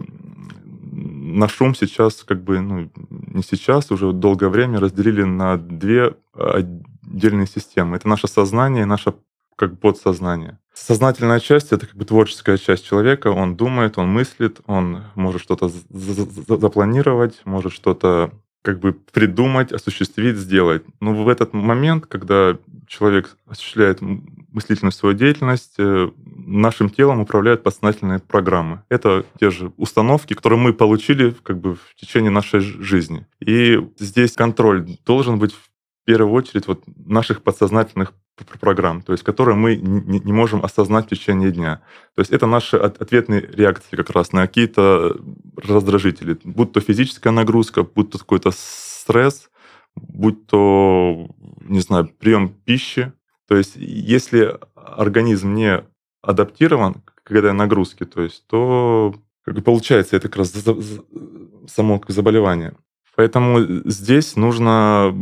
наш 0.93 1.61
ум 1.61 1.75
сейчас, 1.75 2.25
как 2.25 2.43
бы, 2.43 2.61
ну, 2.61 2.91
не 3.11 3.43
сейчас, 3.43 3.91
уже 3.91 4.13
долгое 4.13 4.49
время 4.49 4.81
разделили 4.81 5.23
на 5.23 5.57
две 5.57 6.15
отдельные 6.35 7.47
системы. 7.47 7.97
Это 7.97 8.09
наше 8.09 8.29
сознание 8.29 8.83
и 8.83 8.87
наше 8.87 9.15
как 9.57 9.79
подсознание. 9.79 10.59
Сознательная 10.75 11.41
часть— 11.41 11.73
это 11.73 11.87
как 11.87 11.97
бы 11.97 12.05
творческая 12.05 12.59
часть 12.59 12.87
человека. 12.87 13.29
Он 13.29 13.57
думает, 13.57 13.99
он 13.99 14.09
мыслит, 14.09 14.61
он 14.67 15.05
может 15.15 15.43
что-то 15.43 15.71
запланировать, 15.91 17.41
может 17.45 17.73
что-то 17.73 18.33
как 18.63 18.79
бы 18.79 18.93
придумать, 18.93 19.73
осуществить, 19.73 20.37
сделать. 20.37 20.83
Но 21.01 21.25
в 21.25 21.29
этот 21.29 21.53
момент, 21.53 22.07
когда 22.07 22.57
человек 22.87 23.37
осуществляет 23.47 24.01
мыслительную 24.01 24.93
свою 24.93 25.17
деятельность, 25.17 25.75
э, 25.79 26.11
нашим 26.25 26.89
телом 26.89 27.21
управляют 27.21 27.65
подсознательные 27.65 28.21
программы. 28.21 28.83
Это 28.89 29.25
те 29.41 29.51
же 29.51 29.73
установки, 29.77 30.35
которые 30.35 30.61
мы 30.61 30.73
получили 30.73 31.35
как 31.43 31.59
бы 31.59 31.75
в 31.75 31.95
течение 31.97 32.31
нашей 32.31 32.61
жизни. 32.61 33.27
И 33.41 33.81
здесь 33.99 34.33
контроль 34.33 34.87
должен 35.05 35.39
быть 35.39 35.55
в 36.03 36.05
первую 36.05 36.33
очередь 36.33 36.67
вот 36.67 36.83
наших 36.97 37.43
подсознательных 37.43 38.13
программ, 38.61 39.03
то 39.03 39.13
есть 39.13 39.25
которые 39.25 39.57
мы 39.57 39.77
не, 39.77 40.33
можем 40.33 40.65
осознать 40.65 41.07
в 41.07 41.11
течение 41.11 41.53
дня. 41.53 41.83
То 42.17 42.21
есть 42.21 42.33
это 42.33 42.47
наши 42.47 42.77
ответные 42.77 43.41
реакции 43.41 43.95
как 43.95 44.11
раз 44.11 44.33
на 44.33 44.43
какие-то 44.47 45.17
раздражители, 45.57 46.39
будь 46.43 46.73
то 46.73 46.81
физическая 46.81 47.33
нагрузка, 47.33 47.85
будь 47.85 48.11
то 48.11 48.19
какой-то 48.19 48.51
стресс, 48.53 49.51
будь 49.95 50.47
то, 50.47 51.29
не 51.61 51.81
знаю, 51.81 52.09
прием 52.19 52.49
пищи. 52.49 53.13
То 53.47 53.57
есть 53.57 53.77
если 53.77 54.59
организм 54.75 55.55
не 55.55 55.85
адаптирован 56.23 57.03
к 57.23 57.31
этой 57.33 57.53
нагрузке, 57.53 58.07
то 58.07 58.23
есть, 58.23 58.47
то 58.47 59.15
как 59.45 59.63
получается 59.63 60.17
это 60.17 60.29
как 60.29 60.39
раз 60.39 60.55
само 61.69 62.01
заболевание. 62.09 62.75
Поэтому 63.15 63.61
здесь 63.85 64.37
нужно 64.37 65.15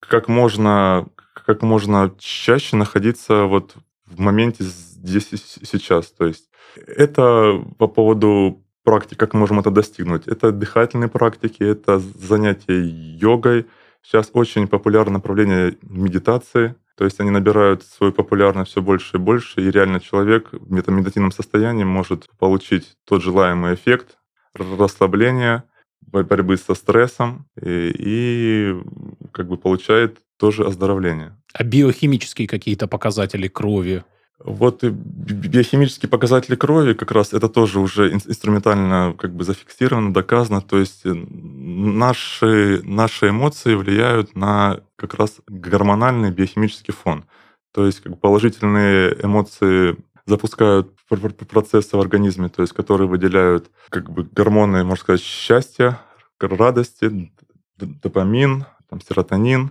как 0.00 0.28
можно 0.28 1.06
как 1.46 1.62
можно 1.62 2.12
чаще 2.18 2.76
находиться 2.76 3.44
вот 3.44 3.74
в 4.06 4.20
моменте 4.20 4.64
здесь 4.64 5.32
и 5.32 5.36
сейчас. 5.36 6.10
То 6.10 6.26
есть 6.26 6.50
это 6.86 7.64
по 7.78 7.86
поводу 7.86 8.62
практики, 8.84 9.18
как 9.18 9.34
мы 9.34 9.40
можем 9.40 9.60
это 9.60 9.70
достигнуть. 9.70 10.26
Это 10.26 10.52
дыхательные 10.52 11.08
практики, 11.08 11.62
это 11.62 11.98
занятия 11.98 12.80
йогой. 12.82 13.66
Сейчас 14.02 14.30
очень 14.32 14.68
популярное 14.68 15.14
направление 15.14 15.76
медитации. 15.82 16.74
То 16.96 17.04
есть 17.04 17.20
они 17.20 17.30
набирают 17.30 17.84
свою 17.84 18.12
популярность 18.12 18.72
все 18.72 18.82
больше 18.82 19.16
и 19.16 19.20
больше, 19.20 19.60
и 19.60 19.70
реально 19.70 20.00
человек 20.00 20.48
в 20.50 20.72
медитативном 20.72 21.30
состоянии 21.30 21.84
может 21.84 22.28
получить 22.38 22.96
тот 23.06 23.22
желаемый 23.22 23.74
эффект 23.74 24.18
расслабления, 24.54 25.64
борьбы 26.12 26.56
со 26.56 26.74
стрессом 26.74 27.46
и, 27.60 27.92
и 27.96 28.74
как 29.32 29.48
бы 29.48 29.56
получает 29.56 30.18
тоже 30.38 30.64
оздоровление. 30.64 31.36
А 31.52 31.64
биохимические 31.64 32.46
какие-то 32.46 32.86
показатели 32.86 33.48
крови? 33.48 34.04
Вот 34.38 34.84
биохимические 34.84 36.08
показатели 36.08 36.54
крови 36.54 36.92
как 36.92 37.10
раз 37.10 37.32
это 37.32 37.48
тоже 37.48 37.80
уже 37.80 38.12
инструментально 38.12 39.14
как 39.18 39.34
бы 39.34 39.42
зафиксировано, 39.42 40.14
доказано. 40.14 40.60
То 40.60 40.78
есть 40.78 41.02
наши, 41.04 42.80
наши 42.84 43.30
эмоции 43.30 43.74
влияют 43.74 44.36
на 44.36 44.80
как 44.94 45.14
раз 45.14 45.38
гормональный 45.48 46.30
биохимический 46.30 46.94
фон. 46.94 47.24
То 47.74 47.86
есть 47.86 48.00
как 48.00 48.12
бы 48.12 48.18
положительные 48.18 49.16
эмоции 49.22 49.96
запускают 50.28 50.94
процессы 51.48 51.96
в 51.96 52.00
организме, 52.00 52.48
то 52.48 52.62
есть 52.62 52.74
которые 52.74 53.08
выделяют 53.08 53.70
как 53.88 54.10
бы 54.10 54.24
гормоны, 54.24 54.84
можно 54.84 55.02
сказать, 55.02 55.22
счастья, 55.22 56.00
радости, 56.38 57.32
допамин, 57.76 58.64
там, 58.88 59.00
серотонин 59.00 59.70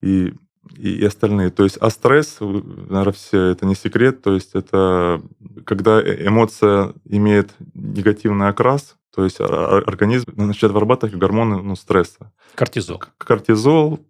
и, 0.00 0.34
и 0.76 1.04
остальные. 1.04 1.50
То 1.50 1.64
есть, 1.64 1.76
а 1.80 1.90
стресс, 1.90 2.38
наверное, 2.40 3.12
все 3.12 3.46
это 3.46 3.66
не 3.66 3.74
секрет, 3.74 4.22
то 4.22 4.34
есть 4.34 4.54
это 4.54 5.22
когда 5.64 6.00
э, 6.00 6.26
эмоция 6.26 6.94
имеет 7.04 7.50
негативный 7.74 8.48
окрас, 8.48 8.96
то 9.14 9.24
есть 9.24 9.40
организм 9.40 10.30
начинает 10.36 10.72
вырабатывать 10.72 11.16
гормоны 11.16 11.60
ну, 11.62 11.74
стресса. 11.74 12.32
Кортизол. 12.54 13.02
Кортизол, 13.18 14.00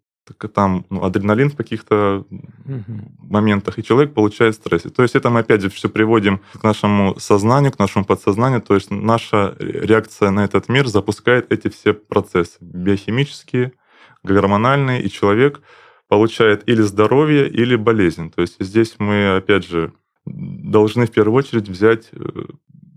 там 0.54 0.86
ну, 0.90 1.02
адреналин 1.04 1.50
в 1.50 1.56
каких-то 1.56 2.24
угу. 2.30 2.84
моментах, 3.18 3.78
и 3.78 3.82
человек 3.82 4.14
получает 4.14 4.54
стресс. 4.54 4.82
То 4.82 5.02
есть 5.02 5.16
это 5.16 5.30
мы 5.30 5.40
опять 5.40 5.62
же 5.62 5.70
все 5.70 5.88
приводим 5.88 6.40
к 6.52 6.62
нашему 6.62 7.18
сознанию, 7.18 7.72
к 7.72 7.78
нашему 7.78 8.04
подсознанию. 8.04 8.62
То 8.62 8.74
есть 8.74 8.90
наша 8.90 9.56
реакция 9.58 10.30
на 10.30 10.44
этот 10.44 10.68
мир 10.68 10.86
запускает 10.86 11.50
эти 11.52 11.68
все 11.68 11.92
процессы 11.92 12.58
биохимические, 12.60 13.72
гормональные, 14.22 15.02
и 15.02 15.10
человек 15.10 15.60
получает 16.08 16.68
или 16.68 16.82
здоровье, 16.82 17.48
или 17.48 17.76
болезнь. 17.76 18.30
То 18.30 18.42
есть 18.42 18.56
здесь 18.60 18.96
мы, 18.98 19.36
опять 19.36 19.66
же, 19.66 19.92
должны 20.26 21.06
в 21.06 21.10
первую 21.10 21.36
очередь 21.36 21.68
взять 21.68 22.08
э, 22.12 22.18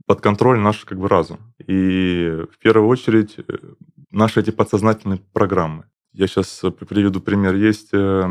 под 0.05 0.21
контроль 0.21 0.59
наш 0.59 0.83
как 0.85 0.99
бы 0.99 1.07
разум. 1.07 1.39
И 1.65 2.45
в 2.51 2.57
первую 2.57 2.87
очередь 2.87 3.35
э, 3.37 3.43
наши 4.11 4.39
эти 4.39 4.51
подсознательные 4.51 5.19
программы. 5.31 5.85
Я 6.13 6.27
сейчас 6.27 6.61
приведу 6.87 7.19
пример. 7.21 7.55
Есть 7.55 7.89
э, 7.91 8.21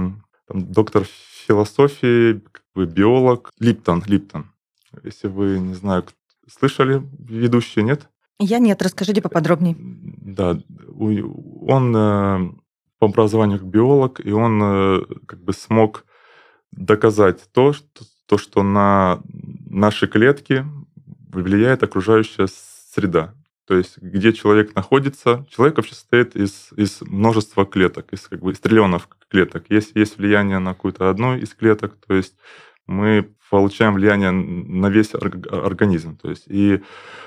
там, 0.47 0.73
доктор 0.73 1.05
философии, 1.47 2.41
как 2.53 2.63
бы 2.75 2.87
биолог 2.87 3.51
Липтон. 3.59 4.03
Липтон. 4.07 4.53
Если 5.03 5.27
вы, 5.27 5.59
не 5.59 5.75
знаю, 5.75 6.05
слышали 6.49 7.03
ведущие, 7.19 7.85
нет? 7.85 8.09
Я 8.39 8.59
нет, 8.59 8.83
расскажите 8.83 9.21
поподробнее. 9.21 9.77
Да, 9.79 10.59
он 10.99 11.97
э, 11.97 12.53
по 12.99 13.07
образованию 13.07 13.61
биолог, 13.61 14.25
и 14.25 14.31
он 14.31 14.61
э, 14.63 15.01
как 15.27 15.43
бы 15.43 15.53
смог 15.53 16.05
доказать 16.71 17.41
то, 17.53 17.73
что, 17.73 18.05
то, 18.27 18.39
что 18.39 18.63
на 18.63 19.21
наши 19.69 20.07
клетки 20.07 20.65
влияет 21.33 21.83
окружающая 21.83 22.47
среда. 22.49 23.35
То 23.67 23.77
есть, 23.77 23.99
где 23.99 24.33
человек 24.33 24.75
находится, 24.75 25.47
человек 25.49 25.77
вообще 25.77 25.95
состоит 25.95 26.35
из, 26.35 26.71
из 26.77 27.01
множества 27.03 27.65
клеток, 27.65 28.13
из 28.13 28.29
как 28.29 28.41
бы 28.41 28.53
из 28.53 28.61
триллионов 28.61 29.09
клеток. 29.29 29.67
Если 29.69 30.01
есть 30.01 30.19
влияние 30.19 30.59
на 30.59 30.75
какую-то 30.75 31.09
одну 31.09 31.37
из 31.37 31.55
клеток, 31.55 31.97
то 32.07 32.15
есть 32.15 32.35
мы 32.87 33.33
получаем 33.53 33.95
влияние 33.95 34.31
на 34.31 34.87
весь 34.87 35.15
организм. 35.15 36.17
То 36.17 36.31
есть, 36.31 36.45
и 36.49 36.83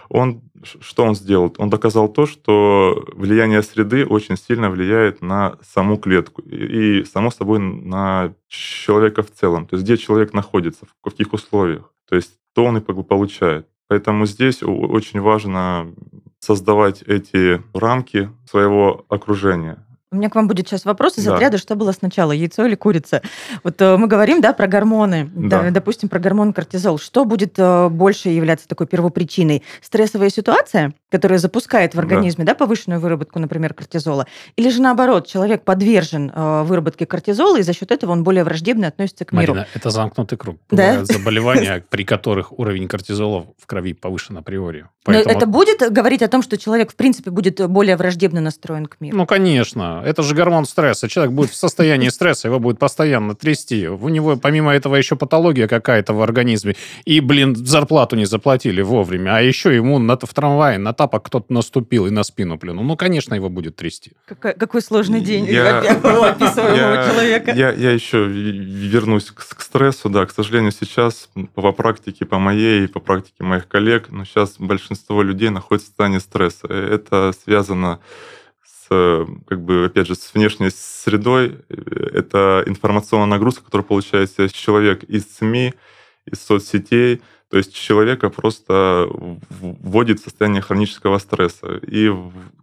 он, 0.09 0.41
что 0.63 1.03
он 1.03 1.15
сделал? 1.15 1.53
Он 1.59 1.69
доказал 1.69 2.09
то, 2.09 2.25
что 2.25 3.05
влияние 3.13 3.61
среды 3.61 4.05
очень 4.05 4.35
сильно 4.35 4.71
влияет 4.71 5.21
на 5.21 5.57
саму 5.61 5.97
клетку 5.97 6.41
и 6.41 7.03
само 7.03 7.29
собой, 7.29 7.59
на 7.59 8.33
человека 8.47 9.21
в 9.21 9.31
целом. 9.31 9.67
То 9.67 9.75
есть, 9.75 9.85
где 9.85 9.97
человек 9.97 10.33
находится, 10.33 10.87
в 10.87 10.95
каких 11.03 11.31
условиях. 11.31 11.93
То 12.09 12.15
есть, 12.15 12.39
то 12.53 12.65
он 12.65 12.77
и 12.77 12.81
получает. 12.81 13.67
Поэтому 13.87 14.25
здесь 14.25 14.63
очень 14.63 15.21
важно 15.21 15.93
создавать 16.39 17.01
эти 17.03 17.61
рамки 17.73 18.29
своего 18.45 19.05
окружения. 19.09 19.85
У 20.15 20.17
меня 20.17 20.29
к 20.29 20.35
вам 20.35 20.47
будет 20.47 20.67
сейчас 20.67 20.85
вопрос 20.85 21.17
из 21.17 21.25
да. 21.25 21.35
отряда, 21.35 21.57
что 21.57 21.75
было 21.75 21.91
сначала, 21.91 22.31
яйцо 22.31 22.65
или 22.65 22.75
курица? 22.75 23.21
Вот 23.63 23.81
э, 23.81 23.97
мы 23.97 24.07
говорим, 24.07 24.39
да, 24.39 24.53
про 24.53 24.65
гормоны, 24.65 25.29
да. 25.35 25.63
Да, 25.63 25.71
допустим, 25.71 26.07
про 26.07 26.19
гормон 26.19 26.53
кортизол. 26.53 26.99
Что 26.99 27.25
будет 27.25 27.55
э, 27.57 27.89
больше 27.89 28.29
являться 28.29 28.65
такой 28.65 28.87
первопричиной? 28.87 29.61
Стрессовая 29.81 30.29
ситуация, 30.29 30.93
которая 31.11 31.37
запускает 31.37 31.95
в 31.95 31.99
организме, 31.99 32.45
да, 32.45 32.53
да 32.53 32.55
повышенную 32.55 33.01
выработку, 33.01 33.39
например, 33.39 33.73
кортизола? 33.73 34.25
Или 34.55 34.69
же 34.69 34.81
наоборот, 34.81 35.27
человек 35.27 35.65
подвержен 35.65 36.31
э, 36.33 36.63
выработке 36.63 37.05
кортизола, 37.05 37.57
и 37.57 37.63
за 37.63 37.73
счет 37.73 37.91
этого 37.91 38.11
он 38.11 38.23
более 38.23 38.45
враждебно 38.45 38.87
относится 38.87 39.25
к 39.25 39.33
миру? 39.33 39.53
Марина, 39.53 39.67
это 39.73 39.89
замкнутый 39.89 40.37
круг. 40.37 40.59
Да? 40.69 41.03
заболевания, 41.03 41.83
при 41.89 42.05
которых 42.05 42.57
уровень 42.57 42.87
кортизола 42.87 43.47
в 43.57 43.65
крови 43.65 43.93
повышен 43.93 44.37
априори. 44.37 44.87
Поэтому... 45.05 45.31
Но 45.33 45.37
это 45.37 45.45
будет 45.45 45.91
говорить 45.91 46.23
о 46.23 46.27
том, 46.27 46.41
что 46.41 46.57
человек, 46.57 46.91
в 46.91 46.95
принципе, 46.95 47.29
будет 47.29 47.65
более 47.69 47.95
враждебно 47.95 48.41
настроен 48.41 48.87
к 48.87 48.97
миру? 48.99 49.15
Ну, 49.15 49.27
конечно. 49.27 50.01
Это 50.03 50.23
же 50.23 50.33
гормон 50.33 50.65
стресса. 50.65 51.07
Человек 51.07 51.31
будет 51.31 51.51
в 51.51 51.55
состоянии 51.55 52.09
стресса, 52.09 52.47
его 52.47 52.59
будет 52.59 52.79
постоянно 52.79 53.35
трясти. 53.35 53.87
У 53.87 54.09
него, 54.09 54.35
помимо 54.35 54.73
этого, 54.73 54.95
еще 54.95 55.15
патология 55.15 55.67
какая-то 55.67 56.13
в 56.13 56.21
организме. 56.23 56.75
И, 57.05 57.19
блин, 57.19 57.55
зарплату 57.55 58.15
не 58.15 58.25
заплатили 58.25 58.81
вовремя. 58.81 59.37
А 59.37 59.41
еще 59.41 59.75
ему 59.75 59.99
на, 59.99 60.17
в 60.17 60.33
трамвае 60.33 60.79
на 60.79 60.91
тапок 60.93 61.23
кто-то 61.25 61.53
наступил 61.53 62.07
и 62.07 62.09
на 62.09 62.23
спину 62.23 62.57
плюнул. 62.57 62.83
Ну, 62.83 62.97
конечно, 62.97 63.35
его 63.35 63.49
будет 63.49 63.75
трясти. 63.75 64.13
Какой, 64.25 64.53
какой 64.53 64.81
сложный 64.81 65.21
день 65.21 65.45
я, 65.45 65.81
описываемого 65.81 67.05
человека. 67.11 67.51
Я, 67.51 67.71
я 67.71 67.91
еще 67.91 68.25
вернусь 68.25 69.25
к, 69.25 69.55
к 69.55 69.61
стрессу. 69.61 70.09
Да, 70.09 70.25
к 70.25 70.31
сожалению, 70.31 70.71
сейчас 70.71 71.29
по 71.53 71.71
практике, 71.73 72.25
по 72.25 72.39
моей, 72.39 72.87
по 72.87 72.99
практике 72.99 73.43
моих 73.43 73.67
коллег, 73.67 74.07
но 74.09 74.25
сейчас 74.25 74.55
большинство 74.57 74.94
людей 75.09 75.49
находится 75.49 75.87
в 75.87 75.89
состоянии 75.89 76.19
стресса. 76.19 76.67
Это 76.67 77.33
связано 77.43 77.99
с, 78.63 79.25
как 79.47 79.61
бы, 79.61 79.85
опять 79.85 80.07
же, 80.07 80.15
с 80.15 80.33
внешней 80.33 80.69
средой. 80.69 81.57
Это 81.69 82.63
информационная 82.67 83.37
нагрузка, 83.37 83.63
которую 83.63 83.85
получает 83.85 84.31
человек 84.53 85.03
из 85.03 85.25
СМИ, 85.37 85.73
из 86.25 86.41
соцсетей. 86.41 87.21
То 87.51 87.57
есть 87.57 87.75
человека 87.75 88.29
просто 88.31 89.07
вводит 89.59 90.19
в 90.19 90.23
состояние 90.23 90.61
хронического 90.61 91.19
стресса. 91.19 91.79
И 91.87 92.11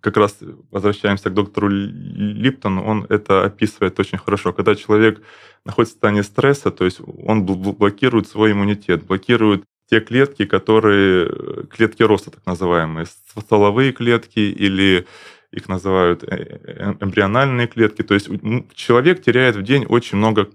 как 0.01 0.17
раз 0.17 0.39
возвращаемся 0.71 1.31
к 1.31 1.35
доктору 1.35 1.69
Липтону, 1.69 2.85
он 2.85 3.07
это 3.09 3.45
описывает 3.45 3.99
очень 4.01 4.19
хорошо. 4.19 4.53
Когда 4.53 4.75
человек 4.75 5.23
находится 5.65 5.93
в 5.93 5.97
состоянии 5.97 6.23
стресса, 6.23 6.71
то 6.73 6.85
есть 6.85 7.01
он 7.25 7.47
блокирует 7.47 8.27
свой 8.27 8.53
иммунитет, 8.53 9.05
блокирует 9.05 9.63
те 9.93 10.01
клетки, 10.01 10.47
которые 10.47 11.67
клетки 11.67 12.03
роста, 12.03 12.31
так 12.31 12.47
называемые, 12.47 13.05
стволовые 13.05 13.93
клетки 13.93 14.39
или 14.39 15.07
их 15.51 15.69
называют 15.69 16.25
э, 16.25 16.29
э, 16.29 16.95
эмбриональные 16.99 17.67
клетки. 17.67 18.01
То 18.01 18.15
есть 18.15 18.31
человек 18.75 19.21
теряет 19.21 19.55
в 19.55 19.63
день 19.63 19.85
очень 19.85 20.17
много 20.17 20.49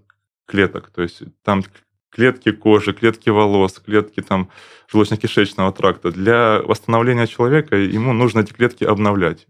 клеток. 0.47 0.89
То 0.89 1.03
есть 1.03 1.21
там 1.43 1.63
клетки 2.09 2.51
кожи, 2.51 2.93
клетки 2.93 3.29
волос, 3.29 3.73
клетки 3.73 4.21
там 4.21 4.49
желудочно-кишечного 4.91 5.71
тракта. 5.71 6.11
Для 6.11 6.59
восстановления 6.63 7.27
человека 7.27 7.75
ему 7.75 8.13
нужно 8.13 8.39
эти 8.39 8.53
клетки 8.53 8.85
обновлять 8.85 9.45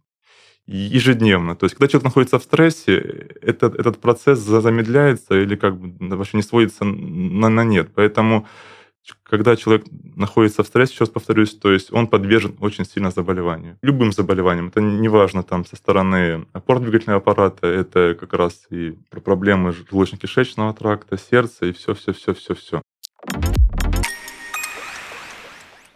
ежедневно. 0.65 1.55
То 1.55 1.65
есть, 1.65 1.75
когда 1.75 1.87
человек 1.87 2.03
находится 2.03 2.39
в 2.39 2.43
стрессе, 2.43 2.97
этот, 3.41 3.75
этот 3.75 4.01
процесс 4.01 4.39
замедляется 4.39 5.39
или 5.39 5.55
как 5.55 5.77
бы 5.77 6.17
вообще 6.17 6.35
не 6.35 6.43
сводится 6.43 6.83
на, 6.83 7.47
на 7.47 7.63
нет. 7.63 7.91
Поэтому 7.95 8.45
когда 9.29 9.55
человек 9.55 9.85
находится 10.15 10.63
в 10.63 10.67
стрессе, 10.67 10.93
сейчас 10.93 11.09
повторюсь, 11.09 11.53
то 11.53 11.71
есть 11.71 11.91
он 11.91 12.07
подвержен 12.07 12.55
очень 12.59 12.85
сильно 12.85 13.11
заболеванию. 13.11 13.77
Любым 13.81 14.11
заболеваниям. 14.11 14.67
Это 14.69 14.81
не 14.81 15.09
важно 15.09 15.43
там 15.43 15.65
со 15.65 15.75
стороны 15.75 16.45
опорно-двигательного 16.53 17.17
аппарата, 17.17 17.67
это 17.67 18.15
как 18.19 18.33
раз 18.33 18.65
и 18.69 18.91
про 19.09 19.19
проблемы 19.19 19.71
желудочно-кишечного 19.71 20.73
тракта, 20.73 21.17
сердца 21.17 21.65
и 21.65 21.73
все-все-все-все-все. 21.73 22.81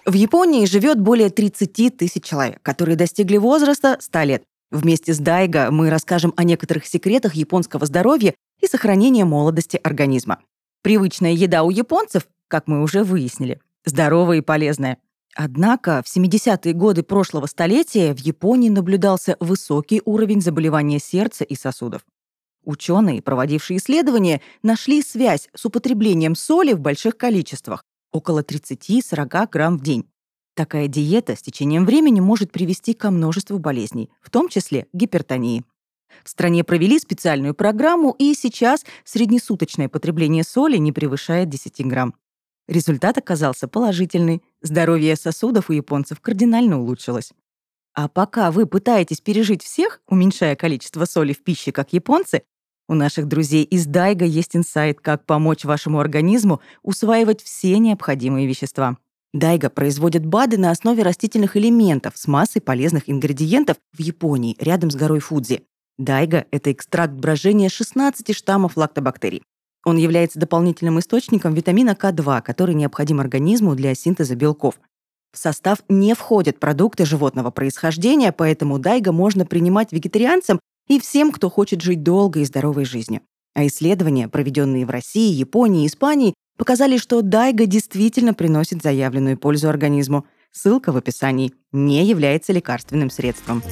В 0.06 0.14
Японии 0.14 0.66
живет 0.66 1.00
более 1.00 1.30
30 1.30 1.98
тысяч 1.98 2.24
человек, 2.24 2.60
которые 2.64 2.98
достигли 2.98 3.38
возраста 3.38 3.98
100 4.00 4.24
лет. 4.24 4.44
Вместе 4.72 5.14
с 5.14 5.20
Дайго 5.20 5.70
мы 5.72 5.90
расскажем 5.90 6.34
о 6.36 6.44
некоторых 6.44 6.86
секретах 6.86 7.36
японского 7.36 7.86
здоровья 7.86 8.34
и 8.62 8.68
сохранения 8.68 9.26
молодости 9.26 9.80
организма. 9.82 10.40
Привычная 10.82 11.34
еда 11.34 11.64
у 11.64 11.70
японцев 11.70 12.24
как 12.52 12.68
мы 12.68 12.84
уже 12.84 13.04
выяснили, 13.04 13.62
здоровая 13.86 14.40
и 14.40 14.42
полезная. 14.42 14.98
Однако 15.34 16.04
в 16.06 16.14
70-е 16.14 16.74
годы 16.74 17.02
прошлого 17.02 17.46
столетия 17.46 18.14
в 18.14 18.20
Японии 18.20 18.70
наблюдался 18.70 19.38
высокий 19.40 20.02
уровень 20.04 20.42
заболевания 20.42 21.00
сердца 21.00 21.46
и 21.46 21.56
сосудов. 21.56 22.02
Ученые, 22.66 23.22
проводившие 23.22 23.78
исследования, 23.78 24.42
нашли 24.62 25.02
связь 25.02 25.50
с 25.56 25.66
употреблением 25.66 26.36
соли 26.36 26.74
в 26.74 26.82
больших 26.82 27.18
количествах, 27.18 27.86
около 28.12 28.44
30-40 28.44 29.50
грамм 29.50 29.78
в 29.78 29.82
день. 29.82 30.06
Такая 30.54 30.90
диета 30.90 31.38
с 31.38 31.42
течением 31.42 31.86
времени 31.86 32.20
может 32.20 32.52
привести 32.52 32.94
ко 32.94 33.10
множеству 33.10 33.58
болезней, 33.58 34.10
в 34.22 34.30
том 34.30 34.50
числе 34.50 34.88
гипертонии. 34.92 35.64
В 36.26 36.30
стране 36.30 36.66
провели 36.66 37.00
специальную 37.00 37.56
программу, 37.56 38.14
и 38.20 38.34
сейчас 38.34 38.86
среднесуточное 39.06 39.88
потребление 39.88 40.44
соли 40.44 40.76
не 40.76 40.92
превышает 40.92 41.48
10 41.48 41.86
грамм. 41.88 42.14
Результат 42.72 43.18
оказался 43.18 43.68
положительный. 43.68 44.42
Здоровье 44.62 45.18
сосудов 45.18 45.70
у 45.70 45.74
японцев 45.74 46.22
кардинально 46.22 46.80
улучшилось. 46.80 47.34
А 47.94 48.08
пока 48.08 48.50
вы 48.50 48.66
пытаетесь 48.66 49.20
пережить 49.20 49.62
всех, 49.62 50.00
уменьшая 50.08 50.56
количество 50.56 51.04
соли 51.04 51.34
в 51.34 51.44
пище, 51.44 51.74
как 51.74 51.92
японцы, 51.92 52.44
у 52.88 52.94
наших 52.94 53.28
друзей 53.28 53.66
из 53.66 53.86
Дайга 53.88 54.24
есть 54.24 54.56
инсайт, 54.56 55.02
как 55.02 55.26
помочь 55.26 55.66
вашему 55.66 56.00
организму 56.00 56.62
усваивать 56.82 57.42
все 57.42 57.78
необходимые 57.78 58.48
вещества. 58.48 58.98
Дайга 59.34 59.70
производит 59.70 60.26
БАДы 60.26 60.58
на 60.58 60.72
основе 60.72 61.04
растительных 61.04 61.58
элементов 61.58 62.14
с 62.16 62.26
массой 62.26 62.62
полезных 62.62 63.10
ингредиентов 63.10 63.76
в 63.92 64.00
Японии, 64.00 64.56
рядом 64.60 64.92
с 64.92 64.96
горой 64.96 65.20
Фудзи. 65.20 65.64
Дайга— 65.98 66.46
это 66.52 66.72
экстракт 66.72 67.14
брожения 67.14 67.68
16 67.68 68.34
штаммов 68.34 68.78
лактобактерий. 68.78 69.44
Он 69.86 69.98
является 69.98 70.40
дополнительным 70.40 71.00
источником 71.00 71.54
витамина 71.54 71.92
К2, 71.92 72.42
который 72.42 72.76
необходим 72.76 73.20
организму 73.20 73.76
для 73.76 73.96
синтеза 73.96 74.36
белков. 74.36 74.80
В 75.34 75.38
состав 75.38 75.80
не 75.90 76.14
входят 76.14 76.60
продукты 76.60 77.06
животного 77.06 77.52
происхождения, 77.52 78.32
поэтому 78.32 78.80
дайга 78.80 79.12
можно 79.12 79.46
принимать 79.46 79.92
вегетарианцам 79.92 80.60
и 80.88 81.00
всем, 81.00 81.32
кто 81.32 81.50
хочет 81.50 81.82
жить 81.82 82.04
долгой 82.04 82.44
и 82.44 82.46
здоровой 82.46 82.86
жизнью. 82.86 83.22
А 83.54 83.66
исследования, 83.66 84.28
проведенные 84.28 84.86
в 84.86 84.90
России, 84.90 85.32
Японии 85.34 85.84
и 85.84 85.88
Испании, 85.88 86.34
показали, 86.58 86.98
что 86.98 87.22
дайга 87.22 87.66
действительно 87.66 88.34
приносит 88.34 88.84
заявленную 88.84 89.38
пользу 89.38 89.70
организму. 89.70 90.26
Ссылка 90.52 90.92
в 90.92 90.98
описании. 90.98 91.54
Не 91.72 92.06
является 92.06 92.52
лекарственным 92.52 93.10
средством. 93.10 93.64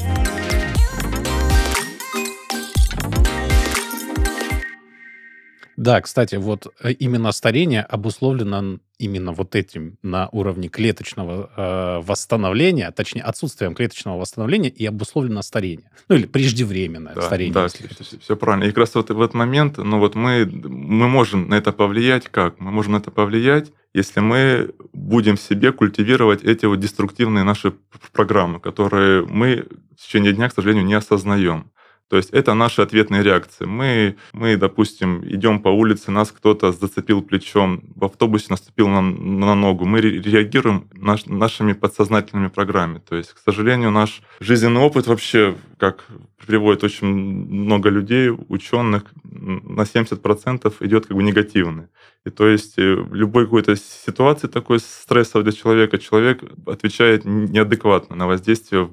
Да, 5.80 6.02
кстати, 6.02 6.36
вот 6.36 6.68
э, 6.84 6.92
именно 6.92 7.32
старение 7.32 7.84
обусловлено 7.84 8.80
именно 8.98 9.32
вот 9.32 9.56
этим 9.56 9.98
на 10.04 10.28
уровне 10.34 10.68
клеточного 10.68 11.50
э, 11.56 12.02
восстановления, 12.06 12.92
точнее, 12.92 13.22
отсутствием 13.22 13.74
клеточного 13.74 14.20
восстановления 14.20 14.68
и 14.68 14.86
обусловлено 14.86 15.42
старение. 15.42 15.90
Ну, 16.10 16.18
или 16.18 16.26
преждевременное 16.26 17.16
да, 17.16 17.22
старение. 17.22 17.54
Да, 17.54 17.70
все, 17.70 17.86
все 18.20 18.36
правильно. 18.36 18.66
И 18.66 18.68
как 18.68 18.80
раз 18.80 18.96
вот 18.96 19.10
в 19.10 19.22
этот 19.22 19.36
момент, 19.36 19.78
ну 19.78 20.00
вот 20.00 20.16
мы, 20.16 20.46
мы 20.46 21.08
можем 21.08 21.48
на 21.48 21.54
это 21.54 21.72
повлиять 21.72 22.28
как? 22.28 22.60
Мы 22.60 22.72
можем 22.72 22.92
на 22.92 22.98
это 22.98 23.10
повлиять, 23.10 23.72
если 23.94 24.20
мы 24.20 24.72
будем 24.92 25.38
в 25.38 25.42
себе 25.42 25.72
культивировать 25.72 26.44
эти 26.44 26.66
вот 26.66 26.82
деструктивные 26.82 27.46
наши 27.46 27.74
программы, 28.12 28.60
которые 28.60 29.26
мы 29.26 29.66
в 29.98 30.02
течение 30.06 30.34
дня, 30.34 30.50
к 30.50 30.54
сожалению, 30.54 30.84
не 30.84 30.96
осознаем. 30.96 31.72
То 32.10 32.18
есть 32.18 32.32
это 32.32 32.56
наши 32.56 32.82
ответные 32.82 33.22
реакции. 33.22 33.66
Мы, 33.66 34.16
мы, 34.34 34.58
допустим, 34.58 35.24
идем 35.24 35.62
по 35.62 35.70
улице, 35.70 36.10
нас 36.10 36.32
кто-то 36.32 36.72
зацепил 36.72 37.22
плечом, 37.22 37.84
в 37.96 38.06
автобусе 38.06 38.48
наступил 38.50 38.88
нам 38.88 39.40
на 39.40 39.54
ногу. 39.54 39.86
Мы 39.86 40.02
реагируем 40.02 40.88
наш, 40.94 41.28
нашими 41.28 41.74
подсознательными 41.74 42.48
программами. 42.48 43.00
То 43.08 43.16
есть, 43.16 43.34
к 43.34 43.38
сожалению, 43.38 43.92
наш 43.92 44.24
жизненный 44.40 44.82
опыт 44.82 45.06
вообще, 45.06 45.56
как 45.78 46.06
приводит 46.48 46.84
очень 46.84 47.08
много 47.08 47.90
людей, 47.90 48.32
ученых, 48.48 49.04
на 49.24 49.84
70% 49.84 50.74
идет 50.80 51.06
как 51.06 51.16
бы 51.16 51.22
негативный. 51.22 51.88
И 52.26 52.32
то 52.32 52.48
есть 52.48 52.78
э, 52.78 52.96
в 52.96 53.14
любой 53.14 53.46
какой-то 53.46 53.76
ситуации 53.76 54.48
такой 54.48 54.80
стрессовой 54.80 55.44
для 55.44 55.54
человека, 55.54 56.00
человек 56.00 56.44
отвечает 56.66 57.24
неадекватно 57.24 58.16
на 58.16 58.28
воздействие 58.28 58.90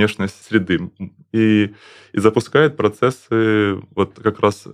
внешней 0.00 0.28
среды 0.28 0.90
и, 1.32 1.74
и 2.12 2.20
запускает 2.20 2.76
процессы, 2.76 3.76
вот 3.94 4.18
как 4.22 4.40
раз 4.40 4.64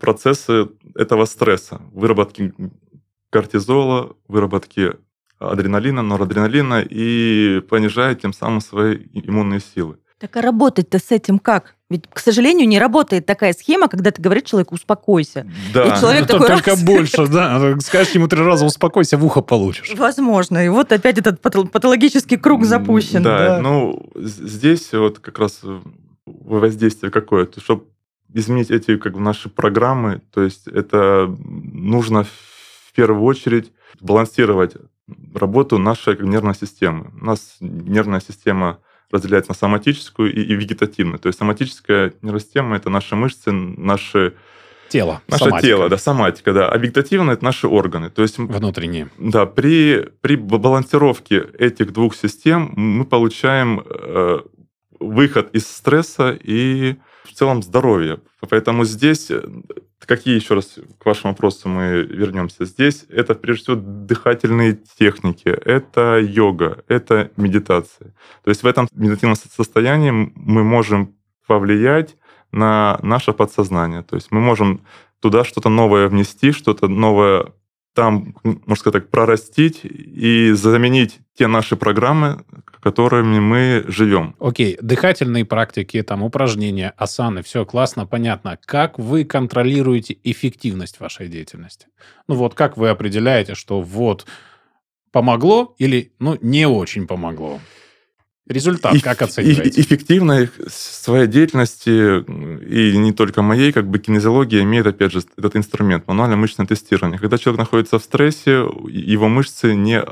процессы 0.00 0.68
этого 0.94 1.24
стресса, 1.26 1.80
выработки 1.92 2.52
кортизола, 3.30 4.16
выработки 4.28 4.92
адреналина, 5.38 6.02
норадреналина 6.02 6.82
и 6.82 7.60
понижает 7.68 8.20
тем 8.20 8.32
самым 8.32 8.60
свои 8.60 8.98
иммунные 9.12 9.60
силы. 9.60 9.98
Так 10.18 10.36
а 10.36 10.42
работать-то 10.42 10.98
с 10.98 11.10
этим 11.10 11.38
как? 11.38 11.74
Ведь, 11.92 12.04
к 12.10 12.18
сожалению, 12.18 12.66
не 12.66 12.78
работает 12.78 13.26
такая 13.26 13.52
схема, 13.52 13.88
когда 13.88 14.10
ты 14.10 14.22
говоришь 14.22 14.44
человеку 14.44 14.74
«успокойся». 14.74 15.46
Да. 15.74 15.84
И 15.84 16.00
человек 16.00 16.26
такой, 16.28 16.48
Только 16.48 16.70
раз... 16.70 16.82
больше, 16.82 17.26
да. 17.28 17.78
Скажешь 17.80 18.14
ему 18.14 18.28
три 18.28 18.42
раза 18.42 18.64
«успокойся», 18.64 19.18
в 19.18 19.24
ухо 19.24 19.42
получишь. 19.42 19.92
Возможно. 19.96 20.64
И 20.64 20.68
вот 20.68 20.90
опять 20.90 21.18
этот 21.18 21.40
патологический 21.40 22.38
круг 22.38 22.64
запущен. 22.64 23.22
Да, 23.22 23.38
да. 23.38 23.60
ну, 23.60 24.04
здесь 24.16 24.92
вот 24.92 25.18
как 25.18 25.38
раз 25.38 25.60
воздействие 26.24 27.12
какое-то, 27.12 27.60
чтобы 27.60 27.84
изменить 28.32 28.70
эти 28.70 28.96
как 28.96 29.12
бы 29.12 29.20
наши 29.20 29.48
программы, 29.48 30.22
то 30.32 30.42
есть 30.42 30.66
это 30.66 31.26
нужно 31.38 32.24
в 32.24 32.92
первую 32.94 33.22
очередь 33.22 33.72
балансировать 34.00 34.76
работу 35.34 35.78
нашей 35.78 36.16
нервной 36.18 36.54
системы. 36.54 37.10
У 37.20 37.24
нас 37.24 37.56
нервная 37.60 38.20
система 38.20 38.78
разделяется 39.12 39.52
на 39.52 39.54
соматическую 39.54 40.32
и, 40.32 40.40
и 40.40 40.54
вегетативную. 40.54 41.18
То 41.18 41.28
есть 41.28 41.38
соматическая 41.38 42.12
нервная 42.22 42.40
система– 42.40 42.76
это 42.76 42.90
наши 42.90 43.14
мышцы, 43.14 43.52
наши 43.52 44.34
Тело. 44.88 45.22
Наше 45.26 45.44
соматика. 45.44 45.66
тело, 45.66 45.88
да, 45.88 45.96
соматика, 45.96 46.52
да. 46.52 46.68
А 46.68 46.76
вегетативное– 46.76 47.32
это 47.36 47.44
наши 47.44 47.66
органы. 47.66 48.10
То 48.10 48.20
есть, 48.20 48.36
Внутренние. 48.36 49.08
Да, 49.16 49.46
при, 49.46 50.10
при 50.20 50.36
балансировке 50.36 51.46
этих 51.58 51.94
двух 51.94 52.14
систем 52.14 52.74
мы 52.76 53.06
получаем 53.06 53.82
э, 53.86 54.40
выход 55.00 55.48
из 55.54 55.66
стресса 55.66 56.38
и 56.38 56.96
в 57.24 57.32
целом 57.32 57.62
здоровье. 57.62 58.20
Поэтому 58.50 58.84
здесь, 58.84 59.30
э, 59.30 59.42
какие 60.06 60.34
еще 60.34 60.54
раз 60.54 60.78
к 60.98 61.06
вашему 61.06 61.32
вопросу 61.32 61.68
мы 61.68 62.02
вернемся, 62.02 62.64
здесь 62.64 63.04
это 63.08 63.34
прежде 63.34 63.62
всего 63.62 63.76
дыхательные 63.76 64.78
техники, 64.98 65.48
это 65.48 66.18
йога, 66.18 66.84
это 66.88 67.30
медитация. 67.36 68.14
То 68.44 68.50
есть 68.50 68.62
в 68.62 68.66
этом 68.66 68.88
медитативном 68.92 69.36
состоянии 69.36 70.10
мы 70.10 70.64
можем 70.64 71.14
повлиять 71.46 72.16
на 72.52 72.98
наше 73.02 73.32
подсознание. 73.32 74.02
То 74.02 74.16
есть 74.16 74.30
мы 74.30 74.40
можем 74.40 74.80
туда 75.20 75.44
что-то 75.44 75.68
новое 75.68 76.08
внести, 76.08 76.52
что-то 76.52 76.88
новое 76.88 77.52
там, 77.94 78.34
можно 78.42 78.76
сказать 78.76 79.02
так, 79.02 79.10
прорастить 79.10 79.80
и 79.84 80.52
заменить 80.52 81.20
те 81.34 81.46
наши 81.46 81.76
программы, 81.76 82.44
которыми 82.82 83.38
мы 83.38 83.84
живем. 83.86 84.34
Окей, 84.40 84.78
дыхательные 84.80 85.44
практики, 85.44 86.02
там 86.02 86.22
упражнения, 86.22 86.92
асаны, 86.96 87.42
все 87.42 87.64
классно, 87.64 88.06
понятно. 88.06 88.58
Как 88.64 88.98
вы 88.98 89.24
контролируете 89.24 90.18
эффективность 90.24 91.00
вашей 91.00 91.28
деятельности? 91.28 91.86
Ну 92.28 92.34
вот 92.34 92.54
как 92.54 92.76
вы 92.76 92.88
определяете, 92.88 93.54
что 93.54 93.80
вот 93.80 94.26
помогло 95.12 95.74
или 95.78 96.12
ну 96.18 96.38
не 96.40 96.66
очень 96.66 97.06
помогло? 97.06 97.60
Результат 98.48 99.00
как 99.02 99.22
оцениваете? 99.22 99.80
Эффективность 99.80 100.52
своей 100.68 101.28
деятельности, 101.28 102.24
и 102.64 102.96
не 102.98 103.12
только 103.12 103.40
моей, 103.40 103.72
как 103.72 103.88
бы 103.88 104.00
кинезиология 104.00 104.62
имеет, 104.62 104.86
опять 104.86 105.12
же, 105.12 105.22
этот 105.36 105.54
инструмент, 105.56 106.08
мануальное 106.08 106.36
мышечное 106.36 106.66
тестирование. 106.66 107.20
Когда 107.20 107.38
человек 107.38 107.60
находится 107.60 108.00
в 108.00 108.02
стрессе, 108.02 108.68
его 108.88 109.28
мышцы 109.28 109.74
не 109.74 109.98
а, 109.98 110.02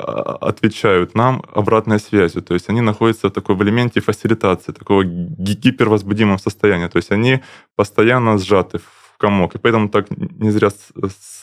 отвечают 0.41 1.17
нам 1.17 1.43
обратной 1.53 1.99
связью. 1.99 2.43
То 2.43 2.55
есть 2.55 2.69
они 2.69 2.81
находятся 2.81 3.29
в 3.29 3.33
такой 3.33 3.57
в 3.57 3.63
элементе 3.65 4.01
фасилитации, 4.01 4.71
такого 4.71 5.03
ги- 5.03 5.55
гипервозбудимого 5.55 6.39
состояния. 6.39 6.89
То 6.89 6.99
есть 6.99 7.11
они 7.11 7.41
постоянно 7.75 8.39
сжаты 8.39 8.79
в 8.79 9.00
комок. 9.21 9.55
И 9.55 9.59
поэтому 9.59 9.89
так 9.89 10.07
не 10.11 10.51
зря 10.51 10.71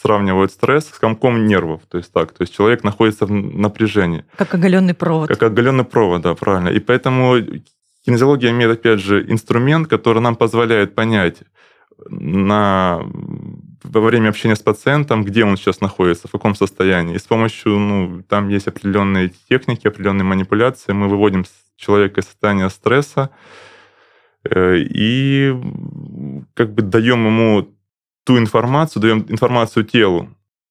сравнивают 0.01 0.51
стресс 0.51 0.89
с 0.89 0.99
комком 0.99 1.45
нервов. 1.45 1.81
То 1.87 1.97
есть 1.97 2.11
так, 2.11 2.33
то 2.33 2.41
есть 2.41 2.53
человек 2.53 2.83
находится 2.83 3.25
в 3.25 3.31
напряжении. 3.31 4.25
Как 4.35 4.53
оголенный 4.53 4.93
провод. 4.93 5.29
Как 5.29 5.43
оголенный 5.43 5.83
провод, 5.83 6.21
да, 6.21 6.33
правильно. 6.33 6.69
И 6.69 6.79
поэтому 6.79 7.35
кинезиология 8.05 8.49
имеет, 8.49 8.71
опять 8.71 8.99
же, 8.99 9.23
инструмент, 9.31 9.87
который 9.87 10.21
нам 10.21 10.35
позволяет 10.35 10.95
понять 10.95 11.37
на, 12.09 13.01
во 13.83 14.01
время 14.01 14.29
общения 14.29 14.55
с 14.55 14.61
пациентом, 14.61 15.23
где 15.23 15.43
он 15.43 15.57
сейчас 15.57 15.81
находится, 15.81 16.27
в 16.27 16.31
каком 16.31 16.55
состоянии. 16.55 17.15
И 17.15 17.19
с 17.19 17.23
помощью, 17.23 17.77
ну, 17.77 18.23
там 18.27 18.49
есть 18.49 18.67
определенные 18.67 19.31
техники, 19.49 19.87
определенные 19.87 20.23
манипуляции. 20.23 20.93
Мы 20.93 21.07
выводим 21.07 21.45
человека 21.75 22.21
из 22.21 22.25
состояния 22.25 22.69
стресса 22.69 23.29
и 24.53 25.53
как 26.53 26.73
бы 26.73 26.81
даем 26.81 27.25
ему 27.25 27.67
ту 28.25 28.37
информацию, 28.37 29.01
даем 29.01 29.25
информацию 29.29 29.85
телу 29.85 30.29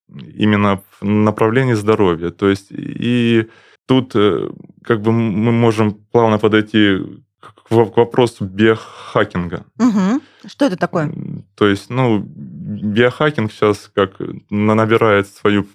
именно 0.08 0.82
в 1.00 1.04
направлении 1.04 1.74
здоровья. 1.74 2.30
То 2.30 2.48
есть 2.48 2.68
и 2.70 3.48
тут 3.86 4.12
э, 4.14 4.50
как 4.84 5.00
бы 5.02 5.12
мы 5.12 5.52
можем 5.52 5.94
плавно 5.94 6.38
подойти 6.38 6.98
к 7.40 7.70
вопросу 7.70 8.44
биохакинга. 8.44 9.64
Мгм. 9.78 10.22
Что 10.46 10.66
это 10.66 10.76
такое? 10.76 11.12
То 11.56 11.66
есть, 11.66 11.90
ну, 11.90 12.20
биохакинг 12.20 13.52
сейчас 13.52 13.90
как 13.94 14.20
на- 14.50 14.74
набирает 14.74 15.28
свою 15.28 15.66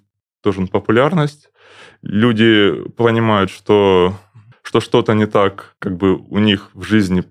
тоже 0.42 0.66
популярность. 0.68 1.50
Люди 2.02 2.74
понимают, 2.98 3.52
что, 3.52 4.16
что 4.64 4.80
что-то 4.80 5.14
не 5.14 5.28
так 5.28 5.76
как 5.80 5.98
бы 5.98 6.16
у 6.16 6.40
них 6.40 6.70
в 6.74 6.84
жизни 6.84 7.24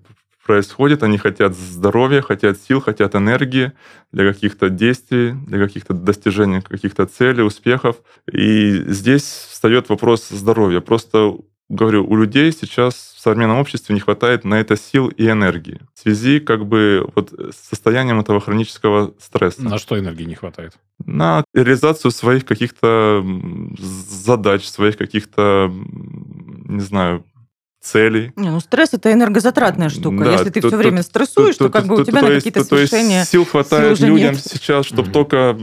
происходит. 0.51 1.01
Они 1.01 1.17
хотят 1.17 1.55
здоровья, 1.55 2.21
хотят 2.21 2.57
сил, 2.59 2.81
хотят 2.81 3.15
энергии 3.15 3.71
для 4.11 4.33
каких-то 4.33 4.69
действий, 4.69 5.33
для 5.47 5.65
каких-то 5.65 5.93
достижений 5.93 6.59
каких-то 6.61 7.05
целей, 7.05 7.43
успехов. 7.43 7.95
И 8.29 8.83
здесь 8.87 9.23
встает 9.49 9.87
вопрос 9.87 10.27
здоровья. 10.27 10.81
Просто 10.81 11.37
говорю, 11.69 12.05
у 12.05 12.17
людей 12.17 12.51
сейчас 12.51 13.13
в 13.15 13.21
современном 13.21 13.59
обществе 13.59 13.95
не 13.95 14.01
хватает 14.01 14.43
на 14.43 14.55
это 14.59 14.75
сил 14.75 15.07
и 15.07 15.25
энергии 15.29 15.79
в 15.93 15.99
связи 15.99 16.41
как 16.41 16.65
бы 16.65 17.09
вот 17.15 17.31
с 17.31 17.69
состоянием 17.69 18.19
этого 18.19 18.41
хронического 18.41 19.13
стресса. 19.21 19.63
На 19.63 19.77
что 19.77 19.97
энергии 19.97 20.25
не 20.25 20.35
хватает? 20.35 20.73
На 21.05 21.45
реализацию 21.53 22.11
своих 22.11 22.43
каких-то 22.43 23.25
задач, 23.77 24.65
своих 24.65 24.97
каких-то, 24.97 25.71
не 26.65 26.81
знаю, 26.81 27.23
целей. 27.81 28.31
Не, 28.35 28.49
ну 28.51 28.59
стресс 28.59 28.93
это 28.93 29.11
энергозатратная 29.11 29.89
штука. 29.89 30.23
Да, 30.25 30.31
Если 30.33 30.49
ты 30.51 30.61
то- 30.61 30.67
все 30.67 30.77
то- 30.77 30.77
время 30.77 31.01
стрессуешь, 31.01 31.57
то, 31.57 31.69
как 31.69 31.85
бы 31.87 31.95
у 31.95 31.97
то- 31.97 32.05
тебя 32.05 32.19
то 32.21 32.27
на 32.27 32.35
какие-то 32.35 32.63
то 32.63 32.77
есть 32.77 32.91
свершения 32.91 33.25
сил 33.25 33.43
хватает 33.45 33.93
уже 33.93 34.05
людям 34.07 34.33
нет. 34.33 34.41
сейчас, 34.43 34.85
чтобы 34.85 35.03
Мгм. 35.03 35.11
только 35.13 35.57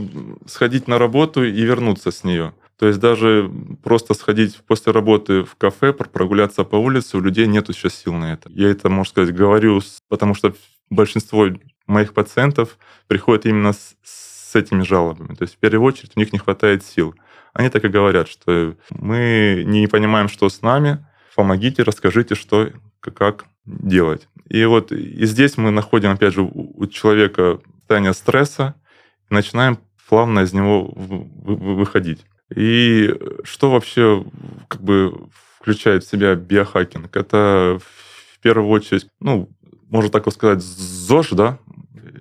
сходить 0.45 0.87
на 0.87 0.97
работу 0.99 1.43
и 1.43 1.61
вернуться 1.61 2.11
с 2.11 2.23
нее. 2.23 2.53
То 2.77 2.87
есть 2.87 2.99
даже 2.99 3.51
просто 3.83 4.13
сходить 4.13 4.57
после 4.67 4.91
работы 4.93 5.43
в 5.43 5.55
кафе, 5.55 5.91
пр- 5.93 6.09
прогуляться 6.09 6.63
по 6.63 6.75
улице, 6.77 7.17
у 7.17 7.21
людей 7.21 7.45
нет 7.47 7.67
сейчас 7.67 7.93
сил 7.95 8.13
на 8.13 8.33
это. 8.33 8.49
Я 8.53 8.69
это, 8.69 8.89
можно 8.89 9.09
сказать, 9.09 9.33
говорю, 9.35 9.81
потому 10.07 10.33
что 10.35 10.53
большинство 10.89 11.47
моих 11.87 12.13
пациентов 12.13 12.77
приходят 13.07 13.45
именно 13.45 13.73
с, 13.73 13.95
с 14.03 14.55
этими 14.55 14.83
жалобами. 14.83 15.35
То 15.35 15.43
есть 15.43 15.55
в 15.55 15.57
первую 15.57 15.83
очередь 15.87 16.11
у 16.15 16.19
них 16.19 16.31
не 16.33 16.39
хватает 16.39 16.85
сил. 16.85 17.15
Они 17.53 17.69
так 17.69 17.83
и 17.83 17.87
говорят, 17.89 18.27
что 18.29 18.75
мы 18.91 19.63
не 19.65 19.87
понимаем, 19.87 20.29
что 20.29 20.47
с 20.49 20.61
нами, 20.61 21.05
помогите, 21.35 21.83
расскажите, 21.83 22.35
что, 22.35 22.69
как 22.99 23.45
делать. 23.65 24.27
И 24.47 24.65
вот 24.65 24.91
и 24.91 25.25
здесь 25.25 25.57
мы 25.57 25.71
находим, 25.71 26.11
опять 26.11 26.33
же, 26.33 26.41
у 26.41 26.87
человека 26.87 27.59
состояние 27.81 28.13
стресса 28.13 28.75
начинаем 29.29 29.79
плавно 30.07 30.41
из 30.41 30.53
него 30.53 30.91
выходить. 30.95 32.25
И 32.55 33.15
что 33.43 33.71
вообще 33.71 34.25
как 34.67 34.81
бы 34.81 35.29
включает 35.59 36.03
в 36.03 36.09
себя 36.09 36.35
биохакинг? 36.35 37.15
Это 37.15 37.79
в 37.79 38.39
первую 38.39 38.69
очередь, 38.69 39.07
ну, 39.19 39.49
можно 39.89 40.09
так 40.09 40.31
сказать, 40.31 40.61
ЗОЖ, 40.61 41.31
да, 41.31 41.57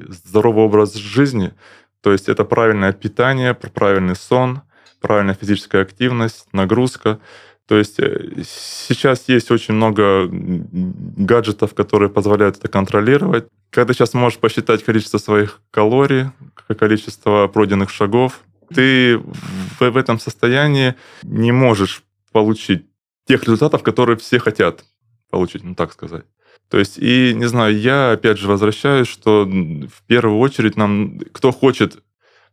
здоровый 0.08 0.64
образ 0.64 0.94
жизни. 0.94 1.54
То 2.02 2.12
есть 2.12 2.28
это 2.28 2.44
правильное 2.44 2.92
питание, 2.92 3.54
правильный 3.54 4.16
сон, 4.16 4.62
правильная 5.00 5.34
физическая 5.34 5.82
активность, 5.82 6.46
нагрузка. 6.52 7.20
То 7.68 7.76
есть 7.76 8.00
э, 8.00 8.42
сейчас 8.44 9.24
есть 9.28 9.50
очень 9.50 9.74
много 9.74 10.26
гаджетов, 10.30 11.74
которые 11.74 12.08
позволяют 12.08 12.56
это 12.56 12.68
контролировать. 12.68 13.46
Когда 13.68 13.92
сейчас 13.92 14.14
можешь 14.14 14.38
посчитать 14.38 14.82
количество 14.82 15.18
своих 15.18 15.60
калорий, 15.70 16.30
количество 16.78 17.46
пройденных 17.46 17.90
шагов, 17.90 18.40
ты 18.74 19.18
в, 19.18 19.80
в 19.80 19.96
этом 19.98 20.18
состоянии 20.18 20.94
не 21.22 21.52
можешь 21.52 22.02
получить 22.32 22.86
тех 23.26 23.44
результатов, 23.44 23.82
которые 23.82 24.16
все 24.16 24.38
хотят 24.38 24.84
получить, 25.30 25.62
ну 25.62 25.74
так 25.74 25.92
сказать. 25.92 26.24
То 26.70 26.78
есть, 26.78 26.98
и 26.98 27.34
не 27.34 27.46
знаю, 27.46 27.78
я 27.78 28.12
опять 28.12 28.38
же 28.38 28.48
возвращаюсь, 28.48 29.08
что 29.08 29.44
в 29.44 30.02
первую 30.06 30.38
очередь 30.38 30.76
нам, 30.76 31.18
кто 31.32 31.52
хочет 31.52 32.02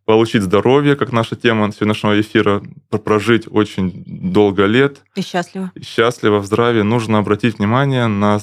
получить 0.06 0.44
здоровье, 0.44 0.96
как 0.96 1.12
наша 1.12 1.36
тема 1.36 1.72
сегодняшнего 1.72 2.20
эфира, 2.22 2.62
про- 2.90 3.00
прожить 3.00 3.48
очень 3.50 4.04
долго 4.06 4.66
лет, 4.66 5.02
И 5.16 5.22
счастливо. 5.22 5.72
и 5.76 5.84
счастливо, 5.84 6.40
в 6.40 6.46
здравии, 6.46 6.82
нужно 6.84 7.18
обратить 7.18 7.58
внимание 7.58 8.08
на 8.08 8.40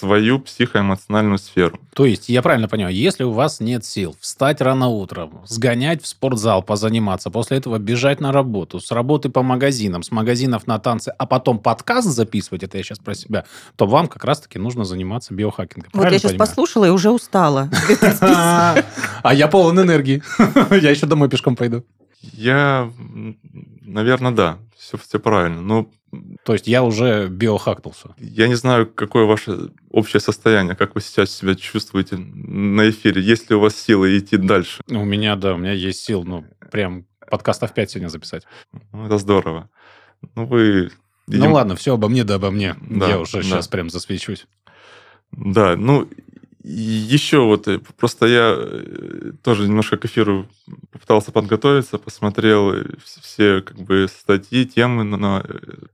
свою 0.00 0.40
психоэмоциональную 0.40 1.38
сферу. 1.38 1.78
То 1.94 2.06
есть, 2.06 2.28
я 2.28 2.40
правильно 2.40 2.68
понимаю, 2.68 2.94
если 2.94 3.24
у 3.24 3.32
вас 3.32 3.60
нет 3.60 3.84
сил 3.84 4.16
встать 4.20 4.60
рано 4.60 4.88
утром, 4.88 5.42
сгонять 5.46 6.02
в 6.02 6.06
спортзал, 6.06 6.62
позаниматься, 6.62 7.30
после 7.30 7.58
этого 7.58 7.78
бежать 7.78 8.20
на 8.20 8.32
работу, 8.32 8.80
с 8.80 8.90
работы 8.90 9.28
по 9.28 9.42
магазинам, 9.42 10.02
с 10.02 10.10
магазинов 10.10 10.66
на 10.66 10.78
танцы, 10.78 11.12
а 11.18 11.26
потом 11.26 11.58
подкаст 11.58 12.08
записывать, 12.08 12.62
это 12.62 12.78
я 12.78 12.82
сейчас 12.82 12.98
про 12.98 13.14
себя, 13.14 13.44
то 13.76 13.86
вам 13.86 14.08
как 14.08 14.24
раз-таки 14.24 14.58
нужно 14.58 14.84
заниматься 14.84 15.34
биохакингом. 15.34 15.90
Вот 15.92 16.04
я 16.04 16.10
сейчас 16.10 16.32
понимаю? 16.32 16.38
послушала 16.38 16.84
и 16.86 16.90
уже 16.90 17.10
устала. 17.10 17.68
А 19.22 19.34
я 19.34 19.48
полон 19.48 19.78
энергии. 19.78 20.22
Я 20.70 20.90
еще 20.90 21.06
домой 21.06 21.28
пешком 21.28 21.56
пойду. 21.56 21.84
Я, 22.22 22.90
наверное, 23.82 24.30
да, 24.30 24.58
все, 24.80 24.96
все 24.96 25.20
правильно. 25.20 25.60
Но 25.60 25.90
То 26.44 26.54
есть 26.54 26.66
я 26.66 26.82
уже 26.82 27.28
биохакнулся. 27.28 28.14
я 28.18 28.48
не 28.48 28.54
знаю, 28.54 28.86
какое 28.86 29.24
ваше 29.26 29.70
общее 29.90 30.20
состояние, 30.20 30.74
как 30.74 30.94
вы 30.94 31.02
сейчас 31.02 31.30
себя 31.30 31.54
чувствуете 31.54 32.16
на 32.16 32.88
эфире. 32.88 33.20
Есть 33.20 33.50
ли 33.50 33.56
у 33.56 33.60
вас 33.60 33.76
силы 33.76 34.16
идти 34.18 34.38
дальше? 34.38 34.82
У 34.88 35.04
меня, 35.04 35.36
да, 35.36 35.54
у 35.54 35.58
меня 35.58 35.72
есть 35.72 36.02
сил, 36.02 36.24
ну, 36.24 36.46
прям 36.70 37.06
подкастов 37.30 37.74
5 37.74 37.90
сегодня 37.90 38.08
записать. 38.08 38.44
Ну, 38.92 39.06
это 39.06 39.18
здорово. 39.18 39.68
Ну, 40.34 40.46
вы... 40.46 40.90
Ну 41.26 41.34
видимо, 41.34 41.52
ладно, 41.52 41.76
все 41.76 41.94
обо 41.94 42.08
мне, 42.08 42.24
да 42.24 42.36
обо 42.36 42.50
мне. 42.50 42.74
Да, 42.80 43.08
я 43.08 43.20
уже 43.20 43.38
да. 43.38 43.42
сейчас 43.42 43.68
прям 43.68 43.90
засвечусь. 43.90 44.46
Да, 45.32 45.76
ну, 45.76 46.08
еще 46.62 47.40
вот, 47.40 47.68
э, 47.68 47.78
просто 47.96 48.26
я 48.26 48.54
э, 48.56 49.32
тоже 49.42 49.66
немножко 49.66 49.96
к 49.96 50.04
эфиру 50.04 50.46
попытался 50.92 51.32
подготовиться, 51.32 51.98
посмотрел 51.98 52.72
э, 52.72 52.82
вс- 52.96 53.22
все 53.22 53.62
как 53.62 53.78
бы 53.78 54.06
статьи, 54.08 54.66
темы 54.66 55.04
на, 55.04 55.42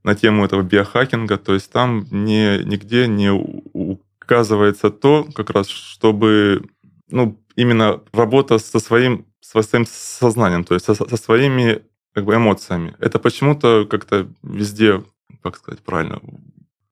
на, 0.03 0.15
тему 0.15 0.45
этого 0.45 0.63
биохакинга, 0.63 1.39
то 1.39 1.55
есть 1.55 1.71
там 1.71 2.07
не, 2.11 2.65
нигде 2.65 3.07
не 3.07 3.31
указывается 3.31 4.91
то, 4.91 5.29
как 5.35 5.51
раз, 5.51 5.69
чтобы, 5.69 6.65
ну, 7.11 7.41
именно 7.55 8.01
работа 8.13 8.59
со 8.59 8.81
своим, 8.81 9.27
со 9.41 9.63
своим 9.63 9.87
сознанием, 9.87 10.65
то 10.65 10.75
есть 10.75 10.87
со, 10.87 10.95
со 10.95 11.17
своими 11.17 11.83
как 12.13 12.25
бы 12.25 12.35
эмоциями. 12.35 12.97
Это 12.99 13.19
почему-то 13.19 13.87
как-то 13.89 14.27
везде, 14.43 15.05
как 15.43 15.59
сказать 15.59 15.81
правильно, 15.81 16.21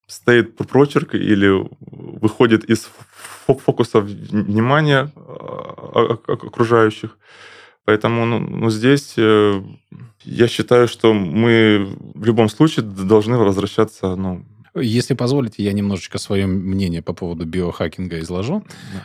стоит 0.06 0.56
прочерк 0.56 1.14
или 1.14 1.50
выходит 1.80 2.64
из 2.64 2.88
фокуса 3.46 4.00
внимания 4.00 5.12
а, 5.16 6.18
а- 6.26 6.32
окружающих. 6.32 7.18
Поэтому 7.84 8.24
ну, 8.24 8.38
ну, 8.38 8.70
здесь 8.70 9.14
э, 9.18 9.62
я 10.22 10.48
считаю, 10.48 10.88
что 10.88 11.12
мы 11.12 11.94
в 12.14 12.24
любом 12.24 12.48
случае 12.48 12.84
должны 12.84 13.36
возвращаться 13.36 14.16
ну, 14.16 14.44
если 14.76 15.14
позволите, 15.14 15.62
я 15.62 15.72
немножечко 15.72 16.18
свое 16.18 16.46
мнение 16.46 17.00
по 17.00 17.12
поводу 17.12 17.44
биохакинга 17.44 18.18
изложу. 18.18 18.64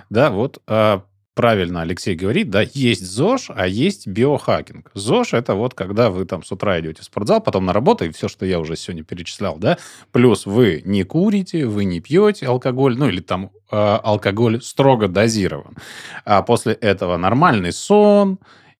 Да, 0.09 0.29
да 0.29 0.31
вот 0.31 0.61
а, 0.65 1.03
правильно 1.39 1.83
Алексей 1.83 2.15
говорит, 2.15 2.49
да, 2.49 2.65
есть 2.73 3.05
ЗОЖ, 3.05 3.51
а 3.55 3.65
есть 3.65 4.07
биохакинг. 4.07 4.91
ЗОЖ– 4.93 5.33
это 5.35 5.53
вот 5.53 5.73
когда 5.73 6.09
вы 6.09 6.25
там 6.25 6.43
с 6.43 6.51
утра 6.51 6.77
идете 6.81 7.01
в 7.01 7.05
спортзал, 7.05 7.39
потом 7.39 7.65
на 7.65 7.71
работу, 7.71 8.03
и 8.03 8.11
все, 8.11 8.27
что 8.27 8.45
я 8.45 8.59
уже 8.59 8.75
сегодня 8.75 9.05
перечислял, 9.05 9.55
да, 9.55 9.77
плюс 10.11 10.45
вы 10.45 10.81
не 10.83 11.03
курите, 11.03 11.65
вы 11.65 11.85
не 11.85 12.01
пьете 12.01 12.45
алкоголь, 12.45 12.97
ну 12.97 13.07
или 13.07 13.21
там 13.21 13.51
э, 13.71 13.77
алкоголь 13.77 14.61
строго 14.61 15.07
дозирован. 15.07 15.77
А 16.25 16.41
после 16.41 16.73
этого 16.73 17.15
нормальный 17.15 17.71
сон 17.71 18.39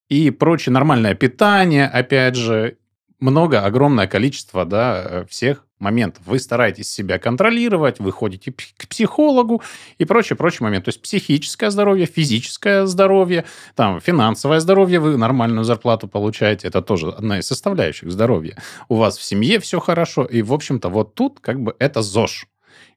и 0.09 0.29
прочее 0.29 0.73
нормальное 0.73 1.15
питание, 1.15 1.87
опять 1.87 2.35
же, 2.35 2.75
много, 3.21 3.63
огромное 3.63 4.07
количество, 4.07 4.65
да, 4.65 5.05
э, 5.09 5.25
всех 5.29 5.65
моментов. 5.79 6.23
Вы 6.25 6.39
стараетесь 6.39 6.91
себя 6.91 7.19
контролировать, 7.19 7.99
вы 7.99 8.11
ходите 8.11 8.51
к 8.51 8.87
психологу 8.87 9.61
и 9.97 10.05
прочее, 10.05 10.37
прочее 10.37 10.65
момент. 10.65 10.85
То 10.85 10.89
есть 10.89 11.01
психическое 11.01 11.71
здоровье, 11.71 12.05
физическое 12.05 12.85
здоровье, 12.85 13.45
там, 13.75 13.99
финансовое 13.99 14.59
здоровье, 14.59 14.99
вы 14.99 15.17
нормальную 15.17 15.63
зарплату 15.63 16.07
получаете, 16.07 16.67
это 16.67 16.81
тоже 16.81 17.09
одна 17.09 17.39
из 17.39 17.47
составляющих 17.47 18.11
здоровья. 18.11 18.57
У 18.87 18.95
вас 18.95 19.17
в 19.17 19.23
семье 19.23 19.59
все 19.59 19.79
хорошо, 19.79 20.25
и, 20.25 20.41
в 20.41 20.53
общем-то, 20.53 20.89
вот 20.89 21.15
тут 21.15 21.39
как 21.39 21.61
бы 21.61 21.75
это 21.79 22.01
ЗОЖ. 22.01 22.45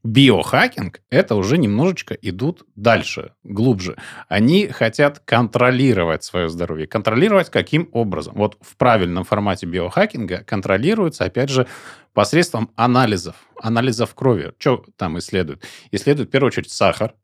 Биохакинг– 0.04 1.00
это 1.10 1.36
уже 1.36 1.58
немножечко 1.58 2.14
идут 2.14 2.64
дальше, 2.74 3.34
глубже. 3.44 3.96
Они 4.28 4.66
хотят 4.66 5.20
контролировать 5.20 6.24
свое 6.24 6.48
здоровье. 6.48 6.88
Контролировать 6.88 7.50
каким 7.50 7.88
образом? 7.92 8.34
Вот 8.34 8.56
в 8.60 8.76
правильном 8.76 9.22
формате 9.22 9.66
биохакинга 9.66 10.42
контролируется, 10.44 11.24
опять 11.24 11.50
же, 11.50 11.68
посредством 12.14 12.70
анализов, 12.74 13.36
анализов 13.60 14.14
крови. 14.14 14.52
Что 14.58 14.84
там 14.96 15.18
исследуют? 15.18 15.62
Исследуют, 15.92 16.30
в 16.30 16.32
первую 16.32 16.48
очередь, 16.48 16.72
сахар, 16.72 17.14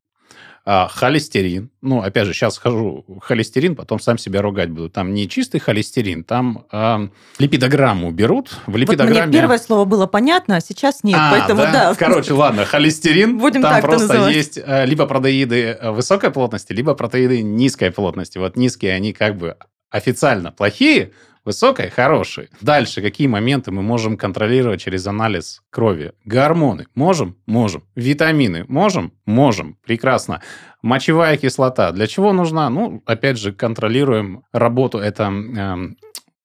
а, 0.65 0.87
холестерин. 0.87 1.69
Ну, 1.81 2.01
опять 2.01 2.25
же, 2.27 2.33
сейчас 2.33 2.55
скажу 2.55 3.05
холестерин, 3.21 3.75
потом 3.75 3.99
сам 3.99 4.17
себя 4.17 4.41
ругать 4.41 4.69
буду. 4.69 4.89
Там 4.89 5.13
не 5.13 5.27
чистый 5.27 5.59
холестерин, 5.59 6.23
там 6.23 6.65
а, 6.71 7.09
липидограмму 7.37 8.11
берут. 8.11 8.51
В 8.67 8.75
липидограмме... 8.75 9.21
Вот 9.21 9.27
мне 9.27 9.39
первое 9.39 9.57
слово 9.57 9.85
было 9.85 10.07
понятно, 10.07 10.57
а 10.57 10.61
сейчас 10.61 11.03
нет. 11.03 11.17
А, 11.19 11.31
поэтому 11.31 11.61
да. 11.61 11.71
да. 11.71 11.95
Короче, 11.95 12.33
ладно, 12.33 12.65
холестерин. 12.65 13.37
Будем 13.37 13.61
там 13.61 13.81
просто 13.81 14.07
называть. 14.07 14.35
есть 14.35 14.59
а, 14.63 14.85
либо 14.85 15.05
протеиды 15.05 15.77
высокой 15.83 16.31
плотности, 16.31 16.73
либо 16.73 16.93
протеиды 16.93 17.41
низкой 17.41 17.91
плотности. 17.91 18.37
Вот 18.37 18.55
низкие, 18.55 18.93
они 18.93 19.13
как 19.13 19.37
бы 19.37 19.57
официально 19.89 20.51
плохие, 20.51 21.11
Высокая– 21.45 21.89
хороший. 21.95 22.49
Дальше, 22.61 23.01
какие 23.01 23.27
моменты 23.27 23.71
мы 23.71 23.81
можем 23.81 24.17
контролировать 24.17 24.81
через 24.81 25.07
анализ 25.07 25.61
крови? 25.69 26.13
Гормоны. 26.25 26.87
Можем? 26.95 27.37
Можем. 27.45 27.83
Витамины. 27.95 28.65
Можем? 28.67 29.13
Можем. 29.25 29.77
Прекрасно. 29.85 30.41
Мочевая 30.81 31.37
кислота. 31.37 31.91
Для 31.91 32.07
чего 32.07 32.33
нужна? 32.33 32.69
Ну, 32.69 33.01
опять 33.05 33.37
же, 33.37 33.53
контролируем 33.53 34.43
работу. 34.51 34.97
Это 34.97 35.31
э, 35.31 35.75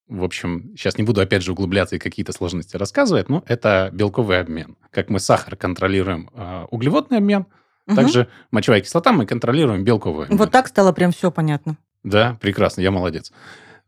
в 0.08 0.22
общем, 0.22 0.74
сейчас 0.76 0.98
не 0.98 1.04
буду 1.04 1.20
опять 1.20 1.42
же 1.42 1.52
углубляться 1.52 1.96
и 1.96 1.98
какие-то 1.98 2.32
сложности 2.32 2.76
рассказывать, 2.76 3.28
но 3.28 3.42
это 3.46 3.90
белковый 3.92 4.38
обмен. 4.38 4.76
Как 4.90 5.08
мы 5.08 5.18
сахар 5.18 5.56
контролируем 5.56 6.30
э, 6.34 6.66
углеводный 6.70 7.18
обмен, 7.18 7.46
угу. 7.86 7.96
также 7.96 8.28
мочевая 8.50 8.80
кислота 8.80 9.12
мы 9.12 9.26
контролируем 9.26 9.82
белковый 9.82 10.24
обмен. 10.24 10.38
Вот 10.38 10.50
так 10.50 10.68
стало 10.68 10.92
прям 10.92 11.12
все 11.12 11.30
понятно. 11.30 11.78
Да, 12.02 12.36
прекрасно, 12.40 12.82
я 12.82 12.90
молодец. 12.90 13.32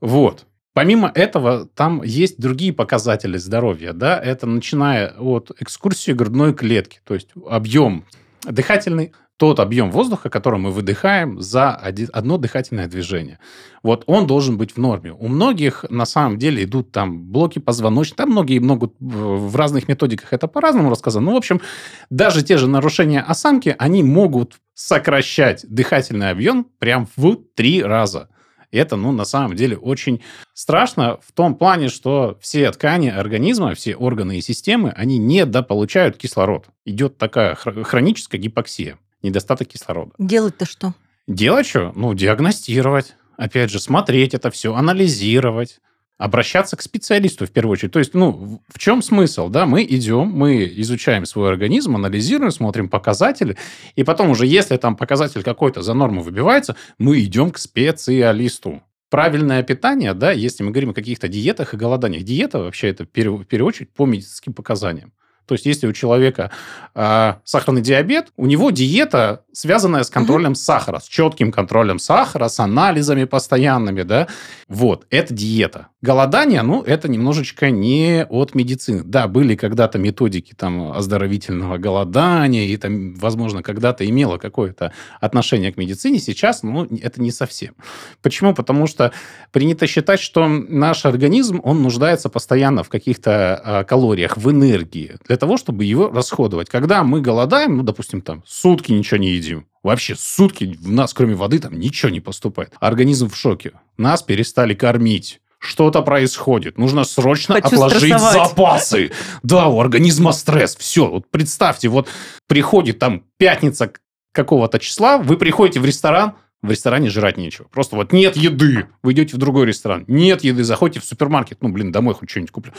Вот. 0.01 0.47
Помимо 0.77 1.11
этого, 1.15 1.67
там 1.75 2.03
есть 2.03 2.39
другие 2.39 2.71
показатели 2.71 3.39
здоровья, 3.39 3.95
да, 3.95 4.21
это 4.21 4.47
начиная 4.47 5.15
от 5.19 5.51
экскурсии 5.59 6.13
грудной 6.13 6.53
клетки, 6.53 7.01
то 7.03 7.15
есть 7.15 7.31
объем 7.49 8.05
дыхательный, 8.43 9.15
тот 9.39 9.59
объем 9.59 9.91
воздуха, 9.91 10.29
который 10.29 10.61
мы 10.61 10.71
выдыхаем 10.71 11.41
за 11.41 11.71
одно 12.13 12.37
дыхательное 12.37 12.89
движение. 12.89 13.39
Вот 13.83 14.05
он 14.07 14.27
должен 14.27 14.59
быть 14.59 14.73
в 14.73 14.77
норме. 14.77 15.15
У 15.15 15.29
многих 15.29 15.87
на 15.89 16.05
самом 16.05 16.37
деле 16.37 16.65
идут 16.65 16.93
там 16.93 17.23
блоки 17.25 17.59
позвоночника, 17.59 18.25
там 18.25 18.33
многие 18.33 18.59
могут 18.59 18.97
в 19.01 19.57
разных 19.57 19.89
методиках 19.89 20.35
это 20.35 20.47
по-разному 20.47 20.91
рассказано. 20.91 21.25
Ну, 21.25 21.33
в 21.33 21.39
общем, 21.39 21.63
даже 22.11 22.43
те 22.43 22.59
же 22.59 22.69
нарушения 22.69 23.23
осанки, 23.23 23.75
они 23.79 24.03
могут 24.03 24.57
сокращать 24.75 25.65
дыхательный 25.67 26.29
объем 26.29 26.67
прям 26.79 27.09
в 27.17 27.37
три 27.55 27.83
раза. 27.83 28.29
И 28.71 28.79
это, 28.79 28.97
ну, 28.97 29.13
на 29.13 29.25
самом 29.25 29.57
деле 29.57 29.77
очень 29.77 30.23
страшно 30.55 31.19
в 31.23 31.33
том 31.33 31.55
плане, 31.55 31.89
что 31.89 32.39
все 32.41 32.71
ткани 32.73 33.09
организма, 33.09 33.75
все 33.75 33.95
органы 33.97 34.39
и 34.39 34.41
системы, 34.41 34.91
они 34.97 35.19
недополучают 35.19 36.17
кислород. 36.17 36.67
Идет 36.85 37.19
такая 37.19 37.55
хроническая 37.55 38.41
гипоксия, 38.41 38.99
недостаток 39.23 39.69
кислорода. 39.69 40.13
Делать-то 40.19 40.67
что? 40.67 40.95
Делать 41.27 41.67
что? 41.67 41.93
Ну, 41.95 42.15
диагностировать. 42.15 43.15
Опять 43.37 43.71
же, 43.71 43.81
смотреть 43.81 44.35
это 44.35 44.51
все, 44.51 44.75
анализировать 44.75 45.81
обращаться 46.19 46.77
к 46.77 46.83
специалисту 46.83 47.47
в 47.47 47.51
первую 47.51 47.75
очередь. 47.75 47.93
То 47.93 47.99
есть, 47.99 48.15
ну, 48.15 48.63
в 48.69 48.79
чем 48.79 49.03
смысл, 49.03 49.49
да? 49.49 49.67
Мы 49.67 49.85
идем, 49.85 50.29
мы 50.29 50.65
изучаем 50.77 51.27
свой 51.27 51.51
организм, 51.51 51.97
анализируем, 51.97 52.51
смотрим 52.51 52.89
показатели, 52.89 53.57
и 53.97 54.03
потом 54.03 54.31
уже, 54.31 54.47
если 54.47 54.77
там 54.77 54.97
показатель 54.97 55.43
какой-то 55.43 55.83
за 55.83 55.95
норму 55.95 56.23
выбивается, 56.23 56.77
мы 56.99 57.21
идем 57.21 57.51
к 57.51 57.59
специалисту. 57.59 58.83
Правильное 59.11 59.63
питание, 59.63 60.15
да, 60.15 60.33
если 60.33 60.65
мы 60.65 60.73
говорим 60.73 60.91
о 60.91 60.95
каких-то 60.95 61.29
диетах 61.29 61.75
и 61.75 61.77
голоданиях. 61.77 62.25
Диета 62.25 62.59
вообще 62.59 62.89
это 62.89 63.05
в 63.05 63.09
первую 63.09 63.67
очередь 63.67 63.93
по 63.93 64.05
медицинским 64.05 64.53
показаниям. 64.53 65.13
То 65.47 65.55
есть, 65.55 65.67
если 65.67 65.87
у 65.87 65.93
человека 65.93 66.51
э, 66.95 67.35
сахарный 67.45 67.81
диабет, 67.81 68.33
у 68.37 68.47
него 68.47 68.71
диета, 68.71 69.43
связанная 69.53 70.03
с 70.03 70.11
контролем 70.11 70.51
угу. 70.51 70.57
сахара, 70.57 70.99
с 70.99 71.07
четким 71.09 71.53
контролем 71.53 71.99
сахара, 71.99 72.49
с 72.49 72.61
анализами 72.61 73.25
постоянными, 73.25 74.03
да. 74.03 74.27
Вот, 74.69 75.07
это 75.11 75.33
диета. 75.33 75.89
Голодание, 76.03 76.63
ну, 76.63 76.83
это 76.83 77.09
немножечко 77.09 77.71
не 77.71 78.27
от 78.29 78.55
медицины. 78.55 79.03
Да, 79.05 79.29
были 79.29 79.55
когда-то 79.55 79.99
методики 79.99 80.55
там 80.55 80.93
оздоровительного 80.93 81.79
голодания, 81.79 82.67
и 82.67 82.77
там, 82.77 83.15
возможно, 83.15 83.63
когда-то 83.63 84.09
имело 84.09 84.39
какое-то 84.39 84.93
отношение 85.21 85.73
к 85.73 85.77
медицине. 85.77 86.19
Сейчас, 86.19 86.63
ну, 86.63 86.87
это 87.03 87.23
не 87.23 87.31
совсем. 87.31 87.75
Почему? 88.23 88.55
Потому 88.55 88.87
что 88.87 89.13
принято 89.53 89.87
считать, 89.87 90.21
что 90.21 90.49
наш 90.49 91.05
организм, 91.07 91.61
он 91.63 91.83
нуждается 91.83 92.29
постоянно 92.29 92.83
в 92.83 92.89
каких-то 92.89 93.63
э, 93.65 93.85
калориях, 93.85 94.37
в 94.37 94.51
энергии. 94.51 95.17
Для 95.27 95.36
для 95.37 95.41
того, 95.41 95.59
чтобы 95.59 95.85
его 95.85 96.09
расходовать. 96.09 96.71
Когда 96.71 97.05
мы 97.05 97.21
голодаем, 97.21 97.77
ну, 97.77 97.83
допустим, 97.83 98.23
там, 98.23 98.43
сутки 98.47 98.93
ничего 98.93 99.19
не 99.19 99.33
едим, 99.33 99.67
вообще 99.83 100.17
сутки 100.17 100.65
в 100.81 100.91
нас, 100.91 101.13
кроме 101.13 101.35
воды, 101.35 101.59
там 101.59 101.79
ничего 101.79 102.11
не 102.11 102.21
поступает. 102.21 102.73
Организм 102.81 103.29
в 103.29 103.37
шоке. 103.37 103.73
Нас 103.99 104.23
перестали 104.23 104.73
кормить 104.73 105.41
что-то 105.59 106.01
происходит. 106.03 106.79
Нужно 106.79 107.05
срочно 107.05 107.57
Хочу 107.57 107.77
отложить 107.77 108.15
стрессовать. 108.15 108.51
запасы. 108.51 109.11
Да, 109.43 109.67
у 109.67 109.81
организма 109.81 110.33
стресс. 110.33 110.77
Все, 110.77 111.07
вот 111.07 111.31
представьте, 111.31 111.89
вот 111.89 112.09
приходит 112.47 112.99
там 112.99 113.25
пятница 113.37 113.93
какого-то 114.33 114.79
числа, 114.79 115.19
вы 115.19 115.37
приходите 115.37 115.81
в 115.81 115.85
ресторан, 115.85 116.35
в 116.63 116.71
ресторане 116.71 117.11
жрать 117.11 117.37
нечего. 117.37 117.67
Просто 117.69 117.97
вот 117.97 118.13
нет 118.13 118.37
еды. 118.37 118.87
Вы 119.03 119.13
идете 119.13 119.37
в 119.37 119.39
другой 119.39 119.67
ресторан. 119.67 120.05
Нет 120.07 120.45
еды. 120.45 120.63
Заходите 120.65 121.01
в 121.01 121.05
супермаркет. 121.05 121.59
Ну, 121.63 121.71
блин, 121.71 121.93
домой 121.93 122.15
хоть 122.15 122.31
что-нибудь 122.31 122.53
куплю. 122.53 122.73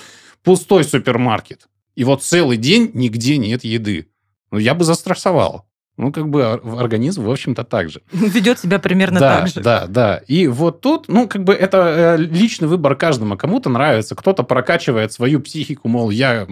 Пустой 0.43 0.83
супермаркет. 0.83 1.67
И 1.97 2.03
вот 2.03 2.23
целый 2.23 2.57
день 2.57 2.91
нигде 2.93 3.39
нет 3.39 3.63
еды. 3.63 4.07
Ну, 4.51 4.59
я 4.59 4.75
бы 4.75 4.83
застрессовал. 4.83 5.65
Ну, 5.97 6.11
как 6.11 6.29
бы 6.29 6.45
организм, 6.45 7.23
в 7.23 7.31
общем-то, 7.31 7.63
так 7.63 7.89
же. 7.89 8.03
Ведет 8.11 8.59
себя 8.59 8.77
примерно 8.77 9.19
да, 9.19 9.39
так 9.39 9.47
же. 9.47 9.61
Да, 9.61 9.87
да. 9.87 10.17
И 10.27 10.45
вот 10.45 10.81
тут, 10.81 11.07
ну, 11.07 11.27
как 11.27 11.43
бы 11.43 11.55
это 11.55 12.15
э, 12.19 12.21
личный 12.21 12.67
выбор 12.67 12.95
каждому. 12.95 13.35
Кому-то 13.35 13.69
нравится, 13.69 14.15
кто-то 14.15 14.43
прокачивает 14.43 15.11
свою 15.11 15.39
психику, 15.39 15.87
мол, 15.87 16.11
я 16.11 16.47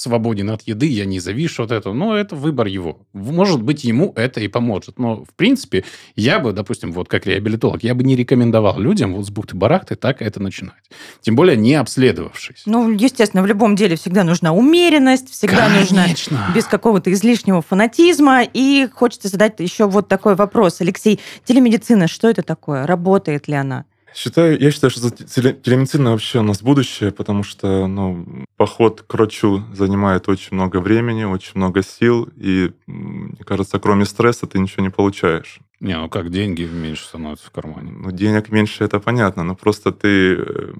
свободен 0.00 0.50
от 0.50 0.62
еды, 0.62 0.86
я 0.86 1.04
не 1.04 1.20
завишу 1.20 1.64
от 1.64 1.72
этого. 1.72 1.92
Но 1.92 2.16
это 2.16 2.34
выбор 2.36 2.66
его. 2.66 2.98
Может 3.12 3.62
быть, 3.62 3.84
ему 3.84 4.12
это 4.16 4.40
и 4.40 4.48
поможет. 4.48 4.98
Но, 4.98 5.24
в 5.24 5.34
принципе, 5.36 5.84
я 6.16 6.38
бы, 6.38 6.52
допустим, 6.52 6.92
вот 6.92 7.08
как 7.08 7.26
реабилитолог, 7.26 7.82
я 7.82 7.94
бы 7.94 8.02
не 8.02 8.16
рекомендовал 8.16 8.80
людям 8.80 9.14
вот 9.14 9.26
с 9.26 9.30
бухты-барахты 9.30 9.96
так 9.96 10.22
это 10.22 10.40
начинать. 10.40 10.74
Тем 11.20 11.36
более 11.36 11.56
не 11.56 11.74
обследовавшись. 11.74 12.62
Ну, 12.66 12.90
естественно, 12.90 13.42
в 13.42 13.46
любом 13.46 13.76
деле 13.76 13.96
всегда 13.96 14.24
нужна 14.24 14.52
умеренность, 14.52 15.30
всегда 15.30 15.68
Конечно. 15.68 16.06
нужна 16.06 16.52
без 16.54 16.64
какого-то 16.64 17.12
излишнего 17.12 17.62
фанатизма. 17.62 18.42
И 18.42 18.88
хочется 18.92 19.28
задать 19.28 19.60
еще 19.60 19.86
вот 19.86 20.08
такой 20.08 20.34
вопрос. 20.34 20.80
Алексей, 20.80 21.20
телемедицина, 21.44 22.08
что 22.08 22.28
это 22.28 22.42
такое? 22.42 22.86
Работает 22.86 23.48
ли 23.48 23.54
она? 23.54 23.84
Считаю, 24.14 24.60
я 24.60 24.70
считаю, 24.70 24.90
что 24.90 25.10
телемедицина 25.10 26.10
вообще 26.10 26.40
у 26.40 26.42
нас 26.42 26.62
будущее, 26.62 27.12
потому 27.12 27.42
что 27.42 27.86
ну, 27.86 28.44
поход 28.56 29.02
к 29.06 29.14
врачу 29.14 29.62
занимает 29.72 30.28
очень 30.28 30.54
много 30.56 30.80
времени, 30.80 31.24
очень 31.24 31.52
много 31.54 31.82
сил, 31.82 32.28
и, 32.36 32.72
мне 32.86 33.44
кажется, 33.44 33.78
кроме 33.78 34.04
стресса 34.04 34.46
ты 34.46 34.58
ничего 34.58 34.82
не 34.82 34.90
получаешь. 34.90 35.60
Не, 35.80 35.96
ну 35.96 36.10
как 36.10 36.30
деньги 36.30 36.64
меньше 36.64 37.04
становятся 37.04 37.46
в 37.46 37.50
кармане? 37.52 37.92
Ну, 37.92 38.10
денег 38.10 38.50
меньше, 38.50 38.84
это 38.84 39.00
понятно, 39.00 39.44
но 39.44 39.54
просто 39.54 39.92
ты 39.92 40.74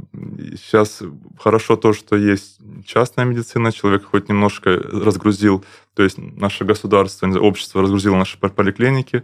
сейчас 0.56 1.02
хорошо 1.38 1.76
то, 1.76 1.94
что 1.94 2.16
есть 2.16 2.58
частная 2.84 3.24
медицина, 3.24 3.72
человек 3.72 4.04
хоть 4.04 4.28
немножко 4.28 4.70
разгрузил, 4.70 5.64
то 5.94 6.02
есть 6.02 6.18
наше 6.18 6.64
государство, 6.64 7.26
общество 7.38 7.80
разгрузило 7.80 8.16
наши 8.16 8.36
поликлиники, 8.38 9.22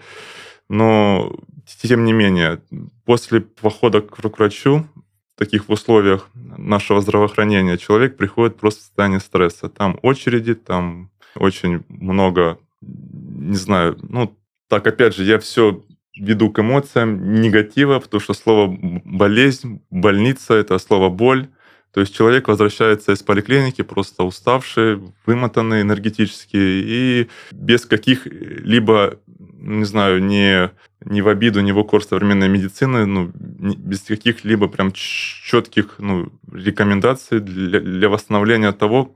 но 0.71 1.37
тем 1.67 2.05
не 2.05 2.13
менее, 2.13 2.61
после 3.05 3.41
похода 3.41 4.01
к 4.01 4.39
врачу 4.39 4.87
в 5.35 5.39
таких 5.39 5.69
условиях 5.69 6.31
нашего 6.35 7.01
здравоохранения 7.01 7.77
человек 7.77 8.17
приходит 8.17 8.57
просто 8.57 8.81
в 8.81 8.85
состояние 8.85 9.21
стресса. 9.21 9.69
Там 9.69 9.99
очереди, 10.03 10.55
там 10.55 11.11
очень 11.35 11.85
много, 11.89 12.59
не 12.81 13.57
знаю, 13.57 13.99
ну, 14.03 14.37
так, 14.69 14.87
опять 14.87 15.15
же, 15.15 15.25
я 15.25 15.39
все 15.39 15.85
веду 16.17 16.51
к 16.51 16.59
эмоциям 16.59 17.41
негатива, 17.41 18.01
потому 18.01 18.21
что 18.21 18.35
слово 18.35 18.75
болезнь, 19.05 19.83
больница– 19.91 20.55
это 20.55 20.79
слово 20.79 21.11
боль. 21.11 21.49
То 21.97 22.01
есть 22.01 22.15
человек 22.15 22.47
возвращается 22.49 23.13
из 23.13 23.23
поликлиники 23.23 23.81
просто 23.81 24.23
уставший, 24.23 25.01
вымотанный 25.25 25.81
энергетически 25.81 26.59
и 26.59 27.29
без 27.53 27.87
каких-либо, 27.87 29.19
не 29.27 29.85
знаю, 29.85 30.23
не, 30.23 30.73
не 31.07 31.23
в 31.23 31.29
обиду, 31.29 31.63
не 31.63 31.73
в 31.73 31.79
укор 31.79 32.05
современной 32.05 32.51
медицины, 32.51 33.07
ну, 33.07 33.33
без 33.35 34.03
каких-либо 34.03 34.69
прям 34.69 34.93
четких 34.93 35.95
ну, 35.97 36.31
рекомендаций 36.53 37.41
для, 37.41 37.81
для 37.81 38.11
восстановления 38.11 38.73
того, 38.73 39.15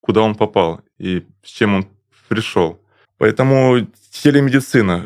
куда 0.00 0.22
он 0.22 0.34
попал 0.34 0.80
и 0.98 1.24
с 1.44 1.50
чем 1.50 1.76
он 1.76 1.86
пришел. 2.26 2.80
Поэтому 3.18 3.86
телемедицина, 4.10 5.04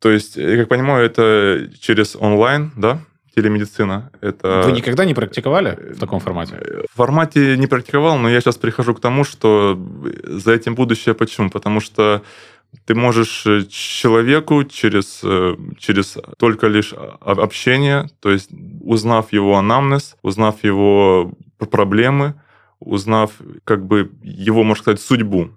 то 0.00 0.10
есть, 0.10 0.34
я 0.36 0.56
как 0.56 0.68
понимаю, 0.70 1.06
это 1.06 1.70
через 1.80 2.16
онлайн, 2.16 2.72
да, 2.74 3.00
телемедицина. 3.38 4.10
Это... 4.20 4.62
Вы 4.66 4.72
никогда 4.72 5.04
не 5.04 5.14
практиковали 5.14 5.92
в 5.94 5.98
таком 5.98 6.18
формате? 6.20 6.56
В 6.92 6.96
формате 6.96 7.56
не 7.56 7.66
практиковал, 7.66 8.18
но 8.18 8.28
я 8.28 8.40
сейчас 8.40 8.56
прихожу 8.56 8.94
к 8.94 9.00
тому, 9.00 9.24
что 9.24 9.78
за 10.24 10.52
этим 10.52 10.74
будущее. 10.74 11.14
Почему? 11.14 11.50
Потому 11.50 11.80
что 11.80 12.22
ты 12.84 12.94
можешь 12.94 13.46
человеку 13.70 14.64
через, 14.64 15.22
через 15.78 16.18
только 16.36 16.66
лишь 16.66 16.94
общение, 17.20 18.08
то 18.20 18.30
есть 18.30 18.50
узнав 18.80 19.32
его 19.32 19.56
анамнез, 19.56 20.16
узнав 20.22 20.64
его 20.64 21.32
проблемы, 21.70 22.34
узнав 22.80 23.30
как 23.64 23.86
бы 23.86 24.10
его, 24.22 24.64
можно 24.64 24.82
сказать, 24.82 25.00
судьбу, 25.00 25.50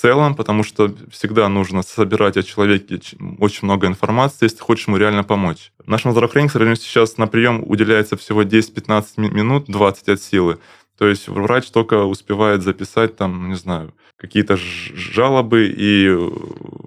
целом, 0.00 0.34
потому 0.34 0.62
что 0.62 0.94
всегда 1.10 1.48
нужно 1.48 1.82
собирать 1.82 2.36
о 2.36 2.42
человеке 2.42 3.00
очень 3.38 3.66
много 3.66 3.86
информации, 3.86 4.44
если 4.46 4.60
хочешь 4.60 4.86
ему 4.86 4.96
реально 4.96 5.24
помочь. 5.24 5.72
Нашему 5.86 6.12
здравоохранению 6.12 6.76
сейчас 6.76 7.16
на 7.18 7.26
прием 7.26 7.62
уделяется 7.66 8.16
всего 8.16 8.42
10-15 8.42 9.04
минут, 9.16 9.64
20 9.66 10.08
от 10.08 10.22
силы. 10.22 10.58
То 10.98 11.06
есть 11.06 11.28
врач 11.28 11.70
только 11.70 12.04
успевает 12.04 12.62
записать 12.62 13.16
там, 13.16 13.48
не 13.48 13.54
знаю, 13.54 13.94
какие-то 14.16 14.56
жалобы 14.56 15.72
и 15.76 16.08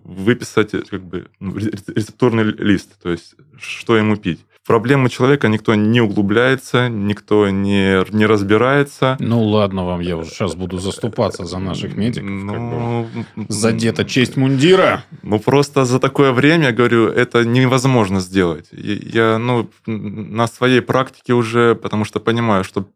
выписать 0.04 0.72
как 0.90 1.04
бы 1.04 1.28
ну, 1.40 1.56
рецептурный 1.56 2.44
лист, 2.44 3.02
то 3.02 3.10
есть 3.10 3.36
что 3.58 3.96
ему 3.96 4.18
пить 4.18 4.46
проблемы 4.66 5.10
человека 5.10 5.48
никто 5.48 5.76
не 5.76 6.02
углубляется, 6.02 6.90
никто 6.90 7.50
не, 7.50 8.06
не 8.16 8.26
разбирается. 8.26 9.18
Ну 9.20 9.44
ладно 9.44 9.86
вам, 9.86 10.02
я 10.02 10.18
уже 10.18 10.30
сейчас 10.30 10.56
буду 10.56 10.78
заступаться 10.80 11.46
за 11.46 11.60
наших 11.60 11.96
медиков. 11.96 12.30
Ну, 12.30 13.08
как 13.14 13.46
бы. 13.46 13.54
Задета 13.54 14.06
честь 14.06 14.38
мундира. 14.38 15.04
Ну 15.24 15.40
просто 15.40 15.86
за 15.86 16.00
такое 16.00 16.32
время, 16.32 16.68
я 16.68 16.72
говорю, 16.72 17.08
это 17.08 17.44
невозможно 17.44 18.20
сделать. 18.20 18.68
Я, 18.72 19.38
ну, 19.38 19.70
на 19.86 20.48
своей 20.48 20.82
практике 20.82 21.34
уже, 21.34 21.76
потому 21.76 22.06
что 22.06 22.20
понимаю, 22.20 22.64
что 22.64 22.88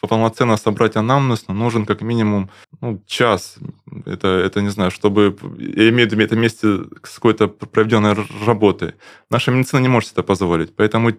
полноценно 0.00 0.56
собрать 0.56 0.96
анамнез, 0.96 1.48
нам 1.48 1.58
нужен 1.58 1.86
как 1.86 2.02
минимум 2.02 2.50
ну, 2.80 3.02
час. 3.06 3.56
Это, 4.04 4.28
это, 4.28 4.60
не 4.60 4.70
знаю, 4.70 4.90
чтобы... 4.90 5.36
Имею 5.58 6.08
в 6.08 6.12
виду 6.12 6.22
это 6.22 6.34
вместе 6.34 6.84
с 7.02 7.14
какой-то 7.14 7.48
проведенной 7.48 8.14
работой. 8.46 8.94
Наша 9.30 9.50
медицина 9.50 9.80
не 9.80 9.88
может 9.88 10.12
это 10.12 10.22
позволить. 10.22 10.74
Поэтому 10.76 11.12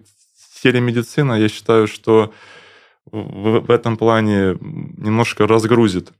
телемедицина, 0.62 1.34
я 1.34 1.48
считаю, 1.48 1.86
что 1.86 2.32
в 3.10 3.70
этом 3.70 3.96
плане 3.96 4.56
немножко 4.60 5.46
разгрузит 5.46 6.12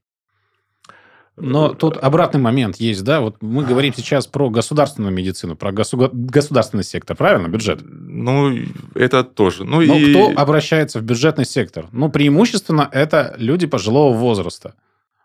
но 1.41 1.75
тут 1.75 1.97
обратный 1.97 2.41
момент 2.41 2.77
есть, 2.77 3.05
да? 3.05 3.21
Вот 3.21 3.37
мы 3.41 3.65
говорим 3.65 3.95
сейчас 3.95 4.27
про 4.27 4.51
государственную 4.51 5.13
медицину, 5.13 5.57
про 5.57 5.73
госу... 5.73 6.11
государственный 6.13 6.85
сектор, 6.85 7.17
правильно, 7.17 7.49
бюджет? 7.49 7.81
Ну, 7.83 8.57
это 8.95 9.25
тоже. 9.25 9.65
Ну, 9.65 9.81
Но 9.81 9.95
и... 9.95 10.11
кто 10.13 10.41
обращается 10.41 11.01
в 11.01 11.03
бюджетный 11.03 11.45
сектор? 11.45 11.87
Ну, 11.93 12.11
преимущественно 12.11 12.89
это 12.91 13.35
люди 13.39 13.67
пожилого 13.67 14.17
возраста. 14.17 14.75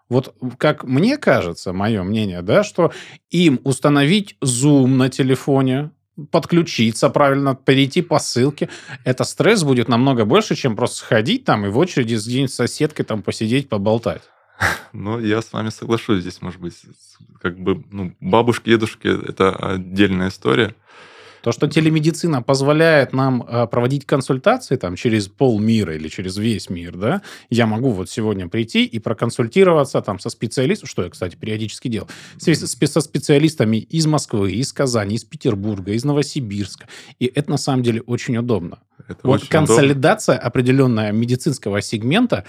Вот 0.10 0.36
как 0.58 0.84
мне 0.84 1.18
кажется, 1.18 1.74
мое 1.74 2.04
мнение, 2.04 2.42
да, 2.42 2.64
что 2.64 2.92
им 3.32 3.60
установить 3.64 4.36
Zoom 4.44 4.88
на 4.88 5.10
телефоне, 5.10 5.92
подключиться 6.32 7.10
правильно, 7.10 7.56
перейти 7.56 8.02
по 8.02 8.20
ссылке, 8.20 8.70
это 9.04 9.24
стресс 9.24 9.64
будет 9.64 9.88
намного 9.88 10.26
больше, 10.26 10.56
чем 10.56 10.76
просто 10.76 10.98
сходить 10.98 11.46
там 11.46 11.66
и 11.66 11.70
в 11.70 11.78
очереди 11.78 12.16
с 12.16 12.28
где-нибудь 12.28 12.54
соседкой 12.54 13.06
там 13.06 13.24
посидеть, 13.24 13.70
поболтать. 13.70 14.22
Ну, 14.94 15.20
я 15.20 15.42
с 15.42 15.52
вами 15.52 15.70
соглашусь 15.70 16.22
здесь, 16.22 16.42
может 16.42 16.60
быть. 16.60 16.76
Как 17.42 17.60
бы, 17.60 17.84
ну, 17.92 18.14
бабушки, 18.20 18.70
дедушки– 18.70 19.08
это 19.28 19.56
отдельная 19.56 20.30
история. 20.30 20.76
То, 21.44 21.52
что 21.52 21.68
телемедицина 21.68 22.42
позволяет 22.42 23.12
нам 23.12 23.44
э, 23.44 23.68
проводить 23.68 24.06
консультации 24.06 24.78
там 24.78 24.96
через 24.96 25.28
полмира 25.28 25.94
или 25.94 26.08
через 26.08 26.38
весь 26.38 26.70
мир, 26.70 26.96
да, 26.96 27.22
я 27.50 27.68
могу 27.68 27.90
вот 27.90 28.10
сегодня 28.10 28.48
прийти 28.48 28.86
и 28.86 28.98
проконсультироваться 28.98 30.02
там 30.02 30.20
со 30.20 30.30
специалистом, 30.30 30.88
что 30.88 31.04
я, 31.04 31.10
кстати, 31.10 31.36
периодически 31.36 31.90
делал, 31.90 32.08
со 32.38 33.02
специалистами 33.02 33.76
из 33.76 34.06
Москвы, 34.06 34.54
из 34.54 34.72
Казани, 34.72 35.16
из 35.16 35.26
Петербурга, 35.26 35.92
из 35.92 36.06
Новосибирска. 36.06 36.88
И 37.20 37.26
это 37.26 37.52
на 37.52 37.58
самом 37.58 37.84
деле 37.84 38.00
очень 38.00 38.38
удобно. 38.38 38.80
Это 39.10 39.20
вот 39.24 39.42
очень 39.42 39.50
консолидация 39.50 40.36
удобно. 40.36 40.48
определенная 40.48 41.12
медицинского 41.12 41.82
сегмента, 41.82 42.46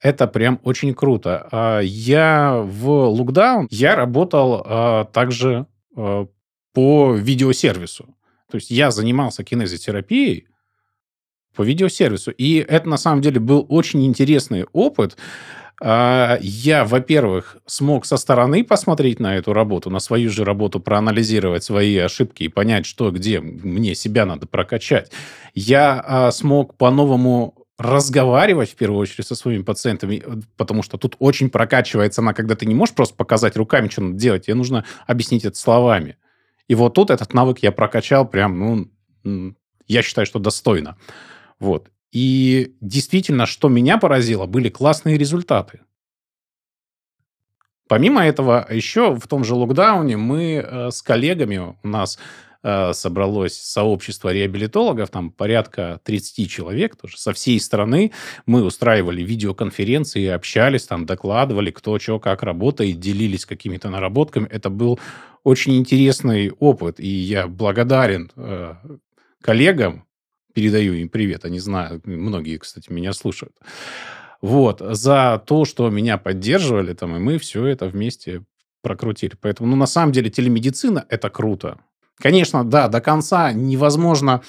это 0.00 0.26
прям 0.28 0.60
очень 0.62 0.94
круто. 0.94 1.48
А, 1.50 1.80
я 1.80 2.60
в 2.64 2.88
локдаун, 3.08 3.66
я 3.70 3.96
работал 3.96 4.62
а, 4.64 5.04
также 5.06 5.66
а, 5.96 6.26
по 6.72 7.14
видеосервису. 7.14 8.14
То 8.50 8.56
есть 8.56 8.70
я 8.70 8.90
занимался 8.90 9.44
кинезотерапией 9.44 10.46
по 11.54 11.62
видеосервису. 11.62 12.30
И 12.30 12.56
это 12.56 12.88
на 12.88 12.96
самом 12.96 13.20
деле 13.20 13.40
был 13.40 13.66
очень 13.68 14.06
интересный 14.06 14.64
опыт. 14.72 15.16
Я, 15.80 16.84
во-первых, 16.84 17.58
смог 17.66 18.04
со 18.04 18.16
стороны 18.16 18.64
посмотреть 18.64 19.20
на 19.20 19.36
эту 19.36 19.52
работу, 19.52 19.90
на 19.90 20.00
свою 20.00 20.28
же 20.28 20.44
работу, 20.44 20.80
проанализировать 20.80 21.62
свои 21.62 21.96
ошибки 21.98 22.42
и 22.42 22.48
понять, 22.48 22.84
что 22.84 23.12
где 23.12 23.38
мне 23.40 23.94
себя 23.94 24.26
надо 24.26 24.48
прокачать. 24.48 25.12
Я 25.54 26.30
смог 26.32 26.74
по-новому 26.74 27.57
разговаривать 27.78 28.72
в 28.72 28.74
первую 28.74 29.00
очередь 29.00 29.26
со 29.26 29.36
своими 29.36 29.62
пациентами, 29.62 30.22
э, 30.24 30.40
потому 30.56 30.82
что 30.82 30.98
тут 30.98 31.16
очень 31.20 31.48
прокачивается 31.48 32.20
она, 32.20 32.34
когда 32.34 32.56
ты 32.56 32.66
не 32.66 32.74
можешь 32.74 32.94
просто 32.94 33.14
показать 33.14 33.56
руками, 33.56 33.88
что 33.88 34.02
надо 34.02 34.18
делать, 34.18 34.46
тебе 34.46 34.54
нужно 34.54 34.84
объяснить 35.06 35.44
это 35.44 35.56
словами. 35.56 36.16
И 36.66 36.74
вот 36.74 36.94
тут 36.94 37.10
этот 37.10 37.32
навык 37.32 37.60
я 37.60 37.72
прокачал 37.72 38.28
прям, 38.28 38.90
ну, 39.24 39.54
я 39.86 40.02
считаю, 40.02 40.26
что 40.26 40.38
достойно. 40.38 40.98
Вот. 41.60 41.90
И 42.10 42.76
действительно, 42.80 43.46
что 43.46 43.68
меня 43.68 43.96
поразило, 43.96 44.46
были 44.46 44.68
классные 44.68 45.16
результаты. 45.16 45.80
Помимо 47.86 48.26
этого, 48.26 48.66
еще 48.70 49.14
в 49.14 49.26
том 49.28 49.44
же 49.44 49.54
локдауне 49.54 50.16
мы 50.16 50.56
э, 50.56 50.90
с 50.90 51.00
коллегами, 51.00 51.76
у 51.82 51.88
нас 51.88 52.18
Э, 52.64 52.92
собралось 52.92 53.54
сообщество 53.54 54.32
реабилитологов, 54.32 55.10
там 55.10 55.30
порядка 55.30 56.00
30 56.02 56.50
человек 56.50 56.96
тоже 56.96 57.16
со 57.16 57.32
всей 57.32 57.60
страны. 57.60 58.10
Мы 58.46 58.64
устраивали 58.64 59.22
видеоконференции, 59.22 60.26
общались, 60.26 60.84
там 60.84 61.06
докладывали, 61.06 61.70
кто 61.70 62.00
что, 62.00 62.18
как 62.18 62.42
работает, 62.42 62.98
делились 62.98 63.46
какими-то 63.46 63.90
наработками. 63.90 64.48
Это 64.50 64.70
был 64.70 64.98
очень 65.44 65.76
интересный 65.76 66.50
опыт, 66.50 66.98
и 66.98 67.06
я 67.06 67.46
благодарен 67.46 68.32
э, 68.34 68.74
коллегам, 69.40 70.04
передаю 70.52 70.94
им 70.94 71.08
привет, 71.10 71.44
они 71.44 71.60
знают, 71.60 72.08
многие, 72.08 72.56
кстати, 72.56 72.90
меня 72.90 73.12
слушают. 73.12 73.54
Вот, 74.40 74.80
за 74.80 75.40
то, 75.46 75.64
что 75.64 75.90
меня 75.90 76.18
поддерживали 76.18 76.92
там, 76.92 77.14
и 77.14 77.20
мы 77.20 77.38
все 77.38 77.66
это 77.66 77.86
вместе 77.86 78.42
прокрутили. 78.82 79.36
Поэтому, 79.40 79.68
ну, 79.68 79.76
на 79.76 79.86
самом 79.86 80.12
деле, 80.12 80.28
телемедицина– 80.28 81.06
это 81.08 81.30
круто. 81.30 81.78
Конечно, 82.20 82.64
да, 82.64 82.88
до 82.88 83.00
конца 83.00 83.52
невозможно 83.52 84.42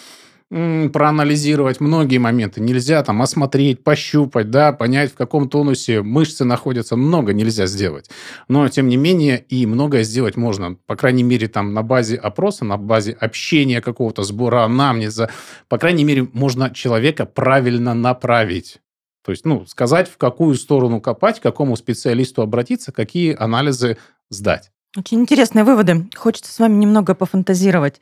проанализировать 0.50 1.80
многие 1.80 2.18
моменты. 2.18 2.60
Нельзя 2.60 3.04
там 3.04 3.22
осмотреть, 3.22 3.84
пощупать, 3.84 4.50
да, 4.50 4.74
понять, 4.74 5.12
в 5.12 5.16
каком 5.16 5.48
тонусе 5.48 6.02
мышцы 6.02 6.44
находятся. 6.44 6.96
Много 6.96 7.34
нельзя 7.34 7.68
сделать. 7.68 8.10
Но, 8.48 8.68
тем 8.68 8.88
не 8.88 8.98
менее, 8.98 9.46
и 9.48 9.68
многое 9.68 10.02
сделать 10.02 10.38
можно. 10.38 10.76
По 10.88 10.96
крайней 10.96 11.22
мере, 11.22 11.48
там 11.48 11.76
на 11.76 11.84
базе 11.84 12.16
опроса, 12.16 12.66
на 12.66 12.78
базе 12.78 13.12
общения 13.12 13.80
какого-то, 13.80 14.24
сбора 14.24 14.64
анамнеза. 14.64 15.30
По 15.68 15.78
крайней 15.78 16.04
мере, 16.04 16.28
можно 16.34 16.72
человека 16.72 17.28
правильно 17.28 17.94
направить. 17.94 18.80
То 19.24 19.32
есть, 19.32 19.46
ну, 19.46 19.68
сказать, 19.68 20.10
в 20.10 20.18
какую 20.18 20.56
сторону 20.56 21.00
копать, 21.00 21.40
к 21.40 21.44
какому 21.44 21.76
специалисту 21.76 22.42
обратиться, 22.42 22.92
какие 22.92 23.36
анализы 23.38 23.98
сдать. 24.32 24.72
Очень 24.98 25.20
интересные 25.20 25.64
выводы. 25.64 26.08
Хочется 26.16 26.52
с 26.52 26.58
вами 26.58 26.74
немного 26.74 27.14
пофантазировать. 27.14 28.02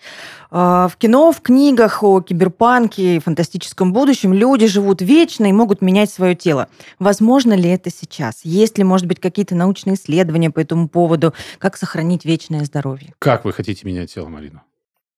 А, 0.52 0.88
в 0.88 0.96
кино, 0.96 1.34
в 1.34 1.42
книгах 1.42 2.02
о 2.02 2.22
киберпанке 2.22 3.18
и 3.18 3.20
фантастическом 3.20 3.92
будущем 3.92 4.34
люди 4.34 4.68
живут 4.68 5.02
вечно 5.02 5.46
и 5.48 5.52
могут 5.52 5.82
менять 5.82 6.10
свое 6.10 6.34
тело. 6.34 6.70
Возможно 6.98 7.52
ли 7.54 7.70
это 7.70 7.90
сейчас? 7.90 8.40
Есть 8.46 8.78
ли, 8.78 8.86
может 8.86 9.06
быть, 9.06 9.20
какие-то 9.20 9.54
научные 9.54 9.98
исследования 9.98 10.50
по 10.50 10.62
этому 10.62 10.88
поводу? 10.88 11.34
Как 11.60 11.76
сохранить 11.76 12.24
вечное 12.24 12.64
здоровье? 12.64 13.14
Как 13.20 13.44
вы 13.44 13.52
хотите 13.52 13.86
менять 13.86 14.14
тело, 14.14 14.30
Марина? 14.30 14.64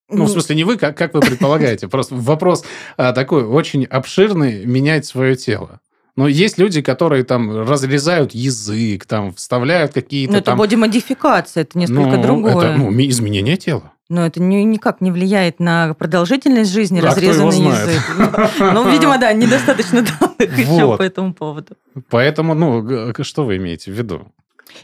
Ну, 0.10 0.26
в 0.26 0.30
смысле, 0.30 0.56
не 0.56 0.64
вы, 0.64 0.76
как, 0.76 0.98
как 0.98 1.14
вы 1.14 1.20
предполагаете. 1.20 1.88
Просто 1.88 2.16
вопрос 2.16 2.66
а, 2.98 3.14
такой 3.14 3.44
очень 3.44 3.86
обширный, 3.86 4.66
менять 4.66 5.06
свое 5.06 5.36
тело. 5.36 5.82
Но 6.16 6.28
есть 6.28 6.58
люди, 6.58 6.82
которые 6.82 7.24
там 7.24 7.68
разрезают 7.68 8.34
язык, 8.34 9.06
там 9.06 9.34
вставляют 9.34 9.94
какие-то 9.94 10.34
Но 10.34 10.38
это 10.40 10.46
там... 10.48 10.58
бодимодификация, 10.58 11.62
это 11.62 11.78
несколько 11.78 12.18
Ну, 12.18 12.22
другое. 12.22 12.74
Это 12.74 12.78
ну, 12.78 12.92
изменение 12.92 13.58
тела. 13.58 13.94
Но 14.10 14.26
это 14.26 14.42
ни- 14.42 14.64
никак 14.64 15.02
не 15.02 15.12
влияет 15.12 15.60
на 15.60 15.94
продолжительность 15.94 16.72
жизни, 16.72 16.98
А 16.98 17.02
его 17.02 17.10
разрезанный 17.10 17.60
язык. 17.60 18.04
Ну, 18.60 18.92
видимо, 18.92 19.20
да, 19.20 19.32
недостаточно 19.34 20.02
данных 20.02 20.58
еще 20.58 20.98
по 20.98 21.04
этому 21.04 21.34
поводу. 21.34 21.76
Поэтому, 22.10 22.56
ну, 22.56 23.14
что 23.22 23.46
вы 23.46 23.58
имеете 23.58 23.92
в 23.92 23.96
виду? 23.96 24.28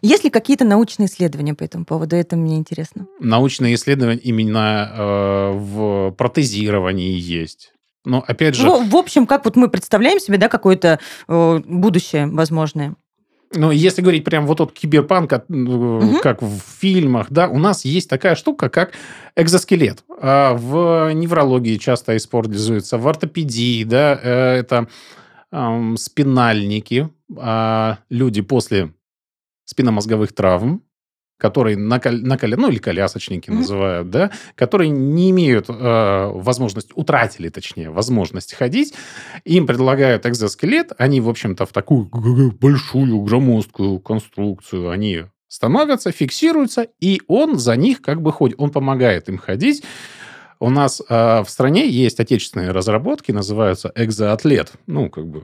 Есть 0.02 0.24
ли 0.24 0.30
какие-то 0.30 0.66
научные 0.66 1.08
исследования 1.08 1.54
по 1.54 1.64
этому 1.64 1.86
поводу? 1.86 2.16
Это 2.16 2.36
мне 2.36 2.58
интересно. 2.58 3.08
Научные 3.20 3.76
исследования 3.76 4.20
именно 4.20 4.92
э, 4.94 5.52
в 5.54 6.12
протезировании 6.12 7.18
есть. 7.18 7.74
Но, 8.06 8.24
опять 8.26 8.56
же, 8.56 8.66
Ну, 8.66 8.84
в 8.88 8.96
общем, 8.96 9.26
как 9.28 9.46
вот 9.46 9.56
мы 9.56 9.68
представляем 9.68 10.20
себе, 10.20 10.38
да, 10.38 10.48
какое-то 10.48 11.00
э, 11.28 11.60
будущее 11.66 12.28
возможное. 12.28 12.96
Ну, 13.54 13.72
если 13.72 14.02
говорить 14.02 14.24
прям 14.24 14.46
вот 14.48 14.58
тот 14.58 14.74
киберпанк, 14.74 15.32
от, 15.34 15.50
ну, 15.50 16.02
Мгм. 16.02 16.20
как 16.22 16.42
в 16.42 16.60
фильмах, 16.80 17.28
да, 17.30 17.48
у 17.48 17.58
нас 17.58 17.86
есть 17.86 18.10
такая 18.10 18.36
штука, 18.36 18.70
как 18.70 18.92
экзоскелет. 19.36 20.04
А 20.22 20.54
в 20.54 21.12
неврологии 21.14 21.78
часто 21.78 22.18
используется, 22.18 22.98
в 22.98 23.08
ортопедии, 23.08 23.84
да, 23.84 24.20
э, 24.22 24.56
это 24.60 24.88
ам, 25.52 25.96
спинальники, 25.98 27.10
а 27.38 28.00
люди 28.10 28.42
после 28.42 28.94
спинномозговых 29.64 30.34
травм, 30.34 30.82
которые 31.38 31.78
на, 31.78 32.00
кол- 32.00 32.22
на 32.22 32.36
коле- 32.38 32.56
ну 32.58 32.70
или 32.70 32.78
колясочники 32.78 33.50
Мгм. 33.50 33.60
называют, 33.60 34.10
да, 34.10 34.32
которые 34.56 34.90
не 34.90 35.32
имеют 35.32 35.66
э, 35.70 36.32
возможность, 36.34 36.92
утратили, 36.96 37.50
точнее, 37.50 37.90
возможность 37.90 38.54
ходить, 38.54 38.94
им 39.44 39.68
предлагают 39.68 40.26
экзоскелет, 40.26 40.92
они, 40.98 41.22
в 41.22 41.30
общем-то, 41.30 41.66
в 41.66 41.72
такую 41.74 42.10
большую, 42.60 43.22
громоздкую 43.22 44.00
конструкцию, 44.00 44.90
они 44.90 45.24
становятся, 45.48 46.12
фиксируются, 46.12 46.88
и 47.00 47.22
он 47.28 47.58
за 47.58 47.76
них 47.76 48.02
как 48.02 48.22
бы 48.22 48.32
ходит, 48.32 48.56
он 48.60 48.72
помогает 48.72 49.30
им 49.30 49.38
ходить. 49.38 49.84
У 50.60 50.70
нас 50.70 51.02
э, 51.08 51.44
в 51.44 51.50
стране 51.50 51.88
есть 51.90 52.20
отечественные 52.20 52.72
разработки, 52.72 53.32
называются 53.32 53.92
экзоатлет. 53.96 54.72
Ну, 54.88 55.10
как 55.10 55.28
бы 55.28 55.44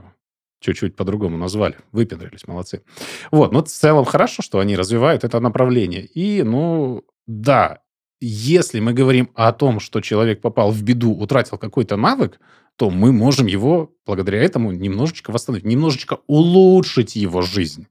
чуть-чуть 0.61 0.95
по-другому 0.95 1.37
назвали. 1.37 1.75
Выпендрились, 1.91 2.47
молодцы. 2.47 2.83
Вот, 3.31 3.51
но 3.51 3.63
в 3.63 3.67
целом 3.67 4.05
хорошо, 4.05 4.41
что 4.41 4.59
они 4.59 4.77
развивают 4.77 5.23
это 5.23 5.39
направление. 5.39 6.05
И, 6.05 6.43
ну, 6.43 7.03
да, 7.27 7.79
если 8.21 8.79
мы 8.79 8.93
говорим 8.93 9.31
о 9.35 9.51
том, 9.51 9.79
что 9.79 9.99
человек 9.99 10.41
попал 10.41 10.71
в 10.71 10.81
беду, 10.83 11.11
утратил 11.11 11.57
какой-то 11.57 11.97
навык, 11.97 12.39
то 12.77 12.89
мы 12.89 13.11
можем 13.11 13.47
его 13.47 13.91
благодаря 14.05 14.41
этому 14.41 14.71
немножечко 14.71 15.31
восстановить, 15.31 15.65
немножечко 15.65 16.19
улучшить 16.27 17.15
его 17.15 17.41
жизнь. 17.41 17.87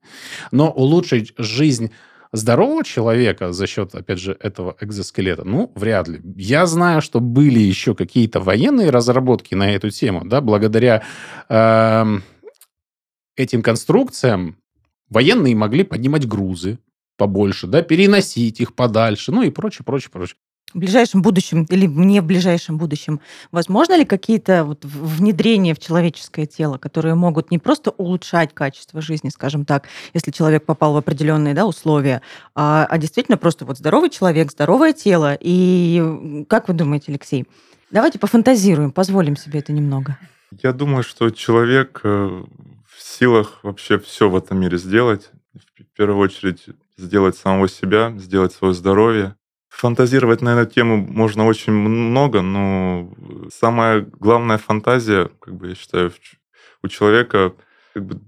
Но 0.52 0.70
улучшить 0.70 1.34
жизнь 1.36 1.90
здорового 2.32 2.84
человека 2.84 3.52
за 3.52 3.66
счет, 3.66 3.94
опять 3.94 4.20
же, 4.20 4.36
этого 4.38 4.76
экзоскелета, 4.80 5.44
ну, 5.44 5.72
вряд 5.74 6.08
ли. 6.08 6.20
Я 6.36 6.66
знаю, 6.66 7.02
что 7.02 7.20
были 7.20 7.58
еще 7.58 7.94
какие-то 7.94 8.40
военные 8.40 8.90
разработки 8.90 9.54
на 9.54 9.74
эту 9.74 9.90
тему, 9.90 10.22
да, 10.24 10.40
благодаря 10.40 11.02
эм, 11.48 12.22
этим 13.40 13.62
конструкциям 13.62 14.56
военные 15.08 15.56
могли 15.56 15.82
поднимать 15.82 16.28
грузы 16.28 16.78
побольше, 17.16 17.66
да, 17.66 17.82
переносить 17.82 18.60
их 18.60 18.74
подальше, 18.74 19.32
ну 19.32 19.42
и 19.42 19.50
прочее, 19.50 19.84
прочее, 19.84 20.10
прочее. 20.10 20.36
В 20.72 20.78
ближайшем 20.78 21.20
будущем 21.20 21.64
или 21.68 21.86
не 21.86 22.20
в 22.20 22.24
ближайшем 22.24 22.78
будущем, 22.78 23.20
возможно 23.50 23.96
ли 23.98 24.04
какие-то 24.04 24.64
вот 24.64 24.84
внедрения 24.84 25.74
в 25.74 25.80
человеческое 25.80 26.46
тело, 26.46 26.78
которые 26.78 27.16
могут 27.16 27.50
не 27.50 27.58
просто 27.58 27.90
улучшать 27.90 28.54
качество 28.54 29.00
жизни, 29.00 29.30
скажем 29.30 29.64
так, 29.64 29.88
если 30.14 30.30
человек 30.30 30.64
попал 30.64 30.92
в 30.92 30.96
определенные 30.96 31.54
да, 31.54 31.66
условия, 31.66 32.22
а, 32.54 32.86
а 32.88 32.98
действительно 32.98 33.36
просто 33.36 33.64
вот 33.64 33.78
здоровый 33.78 34.10
человек, 34.10 34.52
здоровое 34.52 34.92
тело. 34.92 35.36
И 35.40 36.44
как 36.48 36.68
вы 36.68 36.74
думаете, 36.74 37.06
Алексей? 37.08 37.46
Давайте 37.90 38.20
пофантазируем, 38.20 38.92
позволим 38.92 39.36
себе 39.36 39.58
это 39.58 39.72
немного. 39.72 40.16
Я 40.62 40.72
думаю, 40.72 41.02
что 41.02 41.30
человек 41.30 42.00
э, 42.04 42.44
в 43.00 43.02
силах 43.02 43.60
вообще 43.62 43.98
все 43.98 44.28
в 44.28 44.36
этом 44.36 44.60
мире 44.60 44.76
сделать. 44.76 45.30
В 45.54 45.96
первую 45.96 46.18
очередь 46.18 46.66
сделать 46.98 47.34
самого 47.34 47.66
себя, 47.66 48.12
сделать 48.18 48.52
свое 48.52 48.74
здоровье. 48.74 49.36
Фантазировать 49.70 50.42
на 50.42 50.50
эту 50.50 50.70
тему 50.70 50.98
можно 50.98 51.46
очень 51.46 51.72
много, 51.72 52.42
но 52.42 53.10
самая 53.50 54.02
главная 54.02 54.58
фантазия, 54.58 55.30
как 55.40 55.54
бы 55.54 55.68
я 55.68 55.74
считаю, 55.74 56.12
у 56.82 56.88
человека 56.88 57.54
как 57.94 58.04
бы, 58.04 58.20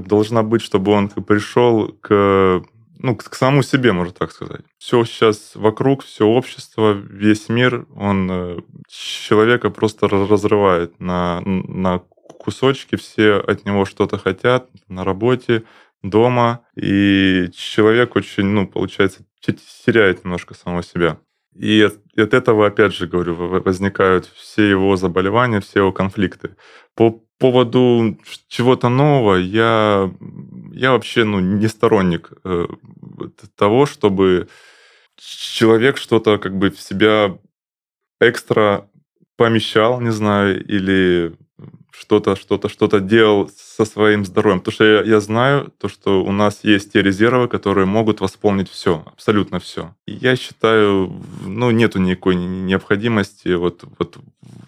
должна 0.00 0.42
быть, 0.42 0.62
чтобы 0.62 0.90
он 0.90 1.08
пришел 1.08 1.92
к 2.00 2.64
ну, 3.02 3.16
к 3.16 3.34
самому 3.34 3.62
себе, 3.62 3.92
можно 3.92 4.12
так 4.12 4.32
сказать. 4.32 4.60
Все 4.78 5.04
сейчас 5.04 5.52
вокруг, 5.54 6.04
все 6.04 6.26
общество, 6.26 6.92
весь 6.92 7.48
мир, 7.48 7.86
он 7.94 8.28
э, 8.30 8.58
человека 8.88 9.70
просто 9.70 10.06
раз- 10.08 10.28
разрывает 10.28 11.00
на, 11.00 11.40
на 11.40 12.02
кусочки, 12.38 12.96
все 12.96 13.34
от 13.34 13.64
него 13.64 13.84
что-то 13.84 14.18
хотят 14.18 14.68
на 14.88 15.04
работе, 15.04 15.64
дома, 16.02 16.64
и 16.76 17.48
человек 17.54 18.16
очень, 18.16 18.44
ну, 18.44 18.66
получается, 18.66 19.24
те- 19.40 19.56
теряет 19.84 20.24
немножко 20.24 20.54
самого 20.54 20.82
себя. 20.82 21.18
И 21.54 21.82
от, 21.82 21.98
от 22.16 22.32
этого, 22.32 22.66
опять 22.66 22.94
же, 22.94 23.06
говорю, 23.06 23.34
возникают 23.36 24.26
все 24.26 24.68
его 24.68 24.96
заболевания, 24.96 25.60
все 25.60 25.80
его 25.80 25.92
конфликты. 25.92 26.56
По 26.94 27.22
поводу 27.38 28.18
чего-то 28.48 28.88
нового, 28.88 29.34
я, 29.36 30.10
я 30.72 30.92
вообще 30.92 31.24
ну, 31.24 31.40
не 31.40 31.66
сторонник 31.68 32.32
э, 32.44 32.66
того, 33.56 33.86
чтобы 33.86 34.48
человек 35.16 35.96
что-то 35.96 36.38
как 36.38 36.56
бы 36.56 36.70
в 36.70 36.80
себя 36.80 37.38
экстра 38.20 38.88
помещал, 39.36 40.00
не 40.00 40.12
знаю, 40.12 40.64
или 40.64 41.34
что-то, 41.90 42.36
что-то, 42.36 42.68
что-то 42.68 43.00
делал 43.00 43.50
со 43.56 43.84
своим 43.84 44.24
здоровьем. 44.24 44.60
Потому 44.60 44.74
что 44.74 44.84
я, 44.84 45.02
я 45.02 45.20
знаю, 45.20 45.72
то, 45.78 45.88
что 45.88 46.22
у 46.22 46.32
нас 46.32 46.60
есть 46.62 46.92
те 46.92 47.02
резервы, 47.02 47.48
которые 47.48 47.86
могут 47.86 48.20
восполнить 48.20 48.70
все, 48.70 49.02
абсолютно 49.06 49.58
все. 49.60 49.94
И 50.06 50.12
я 50.12 50.36
считаю, 50.36 51.12
ну, 51.44 51.70
нету 51.70 51.98
никакой 51.98 52.36
необходимости 52.36 53.48
вот, 53.54 53.84
вот 53.98 54.18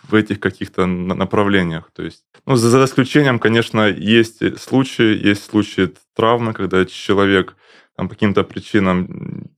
в 0.09 0.15
этих 0.15 0.41
каких-то 0.41 0.87
на- 0.87 1.15
направлениях. 1.15 1.91
То 1.95 2.03
есть, 2.03 2.25
ну, 2.47 2.57
за, 2.57 2.71
за 2.71 2.85
исключением, 2.85 3.39
конечно, 3.39 3.89
есть 3.89 4.61
случаи, 4.61 5.17
есть 5.29 5.45
случаи 5.45 5.93
травмы, 6.15 6.53
когда 6.53 6.85
человек 6.85 7.57
там, 7.97 8.09
по 8.09 8.15
каким-то 8.15 8.43
причинам 8.45 9.51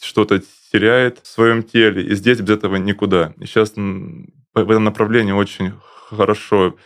что-то 0.00 0.40
теряет 0.72 1.20
в 1.22 1.26
своем 1.26 1.62
теле, 1.62 2.02
и 2.02 2.14
здесь 2.14 2.40
без 2.40 2.50
этого 2.50 2.76
никуда. 2.76 3.32
И 3.38 3.46
сейчас 3.46 3.72
в 3.74 4.70
этом 4.70 4.84
направлении 4.84 5.32
очень 5.32 5.72
хорошо 6.08 6.76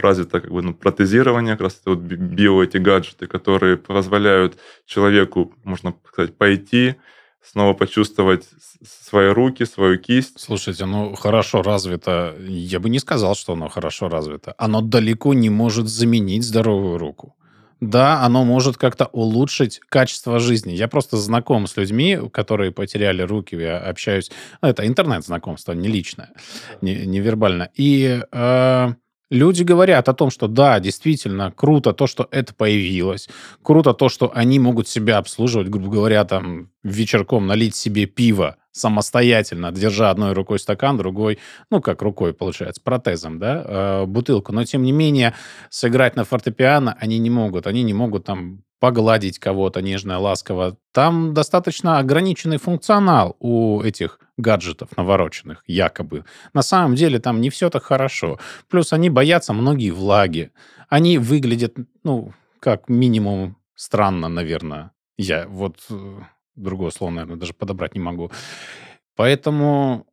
развито 0.00 0.40
как 0.40 0.50
бы, 0.50 0.62
ну, 0.62 0.74
протезирование, 0.74 1.54
как 1.54 1.62
раз 1.62 1.78
это 1.80 1.90
вот 1.90 1.98
би- 2.00 2.16
био 2.16 2.62
эти 2.62 2.78
гаджеты, 2.78 3.26
которые 3.26 3.76
позволяют 3.76 4.58
человеку, 4.86 5.52
можно 5.64 5.94
сказать, 6.08 6.36
пойти, 6.36 6.94
снова 7.42 7.74
почувствовать 7.74 8.44
свои 8.84 9.28
руки, 9.28 9.64
свою 9.64 9.98
кисть. 9.98 10.38
Слушайте, 10.40 10.86
ну 10.86 11.14
хорошо 11.14 11.62
развито. 11.62 12.34
Я 12.46 12.78
бы 12.80 12.90
не 12.90 12.98
сказал, 12.98 13.34
что 13.34 13.52
оно 13.52 13.68
хорошо 13.68 14.08
развито. 14.08 14.54
Оно 14.58 14.80
далеко 14.80 15.34
не 15.34 15.50
может 15.50 15.88
заменить 15.88 16.44
здоровую 16.44 16.98
руку. 16.98 17.34
да, 17.80 18.24
оно 18.24 18.44
может 18.44 18.76
как-то 18.76 19.06
улучшить 19.12 19.80
качество 19.88 20.40
жизни. 20.40 20.72
Я 20.72 20.88
просто 20.88 21.16
знаком 21.16 21.66
с 21.66 21.76
людьми, 21.76 22.18
которые 22.32 22.72
потеряли 22.72 23.22
руки, 23.22 23.54
я 23.56 23.78
общаюсь... 23.78 24.30
Ну, 24.62 24.68
это 24.68 24.84
интернет-знакомство, 24.84 25.74
не 25.74 25.88
личное, 25.88 26.30
не, 26.82 27.06
не 27.06 27.20
вербально. 27.20 27.68
И 27.78 28.20
э, 28.32 28.94
люди 29.30 29.62
говорят 29.62 30.08
о 30.08 30.14
том, 30.14 30.30
что 30.30 30.48
да, 30.48 30.80
действительно, 30.80 31.52
круто 31.52 31.92
то, 31.92 32.06
что 32.06 32.28
это 32.30 32.54
появилось, 32.54 33.28
круто 33.62 33.94
то, 33.94 34.08
что 34.08 34.30
они 34.34 34.58
могут 34.58 34.88
себя 34.88 35.18
обслуживать, 35.18 35.68
грубо 35.68 35.90
говоря, 35.90 36.24
там, 36.24 36.70
вечерком 36.82 37.46
налить 37.46 37.74
себе 37.74 38.06
пиво, 38.06 38.56
самостоятельно, 38.72 39.72
держа 39.72 40.10
одной 40.10 40.32
рукой 40.32 40.58
стакан, 40.58 40.96
другой, 40.96 41.38
ну, 41.70 41.80
как 41.80 42.02
рукой, 42.02 42.32
получается, 42.32 42.80
протезом, 42.82 43.38
да, 43.38 43.64
э, 43.64 44.06
бутылку. 44.06 44.52
Но, 44.52 44.64
тем 44.64 44.82
не 44.82 44.92
менее, 44.92 45.34
сыграть 45.70 46.16
на 46.16 46.24
фортепиано 46.24 46.96
они 47.00 47.18
не 47.18 47.30
могут. 47.30 47.66
Они 47.66 47.82
не 47.82 47.94
могут 47.94 48.24
там 48.24 48.62
погладить 48.80 49.38
кого-то 49.38 49.82
нежно, 49.82 50.18
ласково. 50.20 50.76
Там 50.92 51.34
достаточно 51.34 51.98
ограниченный 51.98 52.58
функционал 52.58 53.36
у 53.40 53.82
этих 53.82 54.20
гаджетов 54.38 54.96
навороченных, 54.96 55.62
якобы. 55.66 56.24
На 56.54 56.62
самом 56.62 56.94
деле 56.94 57.18
там 57.18 57.40
не 57.40 57.50
все 57.50 57.68
так 57.68 57.82
хорошо. 57.82 58.38
Плюс 58.68 58.92
они 58.92 59.10
боятся 59.10 59.52
многие 59.52 59.90
влаги. 59.90 60.50
Они 60.88 61.18
выглядят, 61.18 61.74
ну, 62.04 62.32
как 62.60 62.88
минимум 62.88 63.56
странно, 63.74 64.28
наверное. 64.28 64.92
Я 65.18 65.46
вот 65.48 65.76
э, 65.90 66.20
другого 66.56 66.90
слова, 66.90 67.10
наверное, 67.10 67.36
даже 67.36 67.52
подобрать 67.52 67.94
не 67.94 68.00
могу. 68.00 68.30
Поэтому 69.16 70.06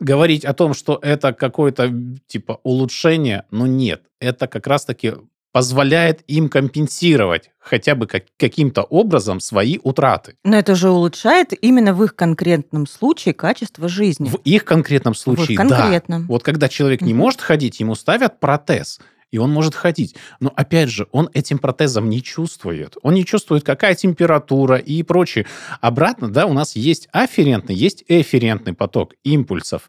говорить 0.00 0.44
о 0.44 0.54
том, 0.54 0.74
что 0.74 0.98
это 1.02 1.32
какое-то 1.32 1.92
типа 2.26 2.60
улучшение, 2.62 3.44
ну 3.50 3.66
нет, 3.66 4.02
это 4.20 4.46
как 4.46 4.66
раз-таки 4.66 5.14
позволяет 5.56 6.20
им 6.26 6.50
компенсировать 6.50 7.48
хотя 7.58 7.94
бы 7.94 8.06
как, 8.06 8.24
каким-то 8.36 8.82
образом 8.82 9.40
свои 9.40 9.78
утраты. 9.82 10.34
Но 10.44 10.58
это 10.58 10.74
же 10.74 10.90
улучшает 10.90 11.54
именно 11.64 11.94
в 11.94 12.04
их 12.04 12.14
конкретном 12.14 12.86
случае 12.86 13.32
качество 13.32 13.88
жизни. 13.88 14.28
В 14.28 14.36
их 14.44 14.66
конкретном 14.66 15.14
случае, 15.14 15.46
в 15.46 15.50
их 15.52 15.56
конкретном. 15.56 16.22
да. 16.24 16.28
Вот 16.28 16.42
когда 16.42 16.68
человек 16.68 17.00
не 17.00 17.14
может 17.14 17.40
ходить, 17.40 17.80
ему 17.80 17.94
ставят 17.94 18.38
протез– 18.38 19.00
и 19.32 19.38
он 19.38 19.50
может 19.52 19.74
ходить. 19.74 20.14
Но 20.40 20.52
опять 20.54 20.88
же, 20.88 21.08
он 21.10 21.28
этим 21.34 21.58
протезом 21.58 22.08
не 22.08 22.22
чувствует. 22.22 22.96
Он 23.02 23.14
не 23.14 23.24
чувствует, 23.24 23.64
какая 23.64 23.94
температура 23.94 24.76
и 24.76 25.02
прочее. 25.02 25.46
Обратно, 25.80 26.30
да, 26.30 26.46
у 26.46 26.52
нас 26.52 26.76
есть 26.76 27.08
афферентный, 27.12 27.74
есть 27.74 28.04
эферентный 28.08 28.72
поток 28.72 29.14
импульсов. 29.24 29.88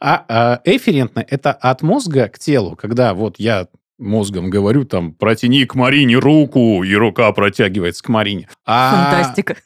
А, 0.00 0.24
а 0.28 0.60
эферентный– 0.64 1.22
это 1.28 1.52
от 1.52 1.82
мозга 1.82 2.28
к 2.28 2.38
телу, 2.38 2.76
когда 2.76 3.14
вот 3.14 3.36
я 3.38 3.68
мозгом 3.98 4.50
говорю, 4.50 4.84
там, 4.84 5.12
протяни 5.12 5.64
к 5.64 5.74
Марине 5.74 6.16
руку, 6.16 6.82
и 6.82 6.94
рука 6.94 7.30
протягивается 7.32 8.02
к 8.02 8.08
Марине. 8.08 8.48
А... 8.64 9.10
Фантастика. 9.10 9.56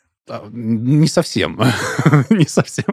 Не 0.51 1.09
совсем. 1.09 1.61
не 2.30 2.47
совсем. 2.47 2.87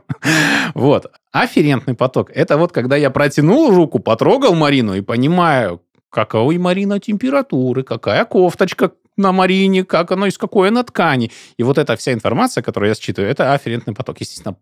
Вот. 0.74 1.12
Афферентный 1.32 1.94
поток– 1.94 2.32
это 2.34 2.58
вот 2.58 2.72
когда 2.72 2.96
я 2.96 3.12
протянул 3.12 3.74
руку, 3.74 4.00
потрогал 4.00 4.56
Марину 4.56 4.96
и 4.96 5.02
понимаю, 5.02 5.82
какой 6.10 6.58
Марина 6.58 7.00
температуры, 7.00 7.84
какая 7.84 8.26
кофточка 8.26 8.92
на 9.16 9.32
Марине, 9.32 9.84
как 9.84 10.12
оно, 10.12 10.26
из 10.26 10.38
какой 10.38 10.70
она 10.70 10.84
ткани. 10.84 11.32
И 11.58 11.64
вот 11.64 11.78
эта 11.78 11.96
вся 11.96 12.14
информация, 12.14 12.64
которую 12.64 12.90
я 12.90 12.96
считываю, 12.96 13.30
это 13.30 13.54
афферентный 13.54 13.94
поток. 13.94 14.20
Естественно, 14.20 14.56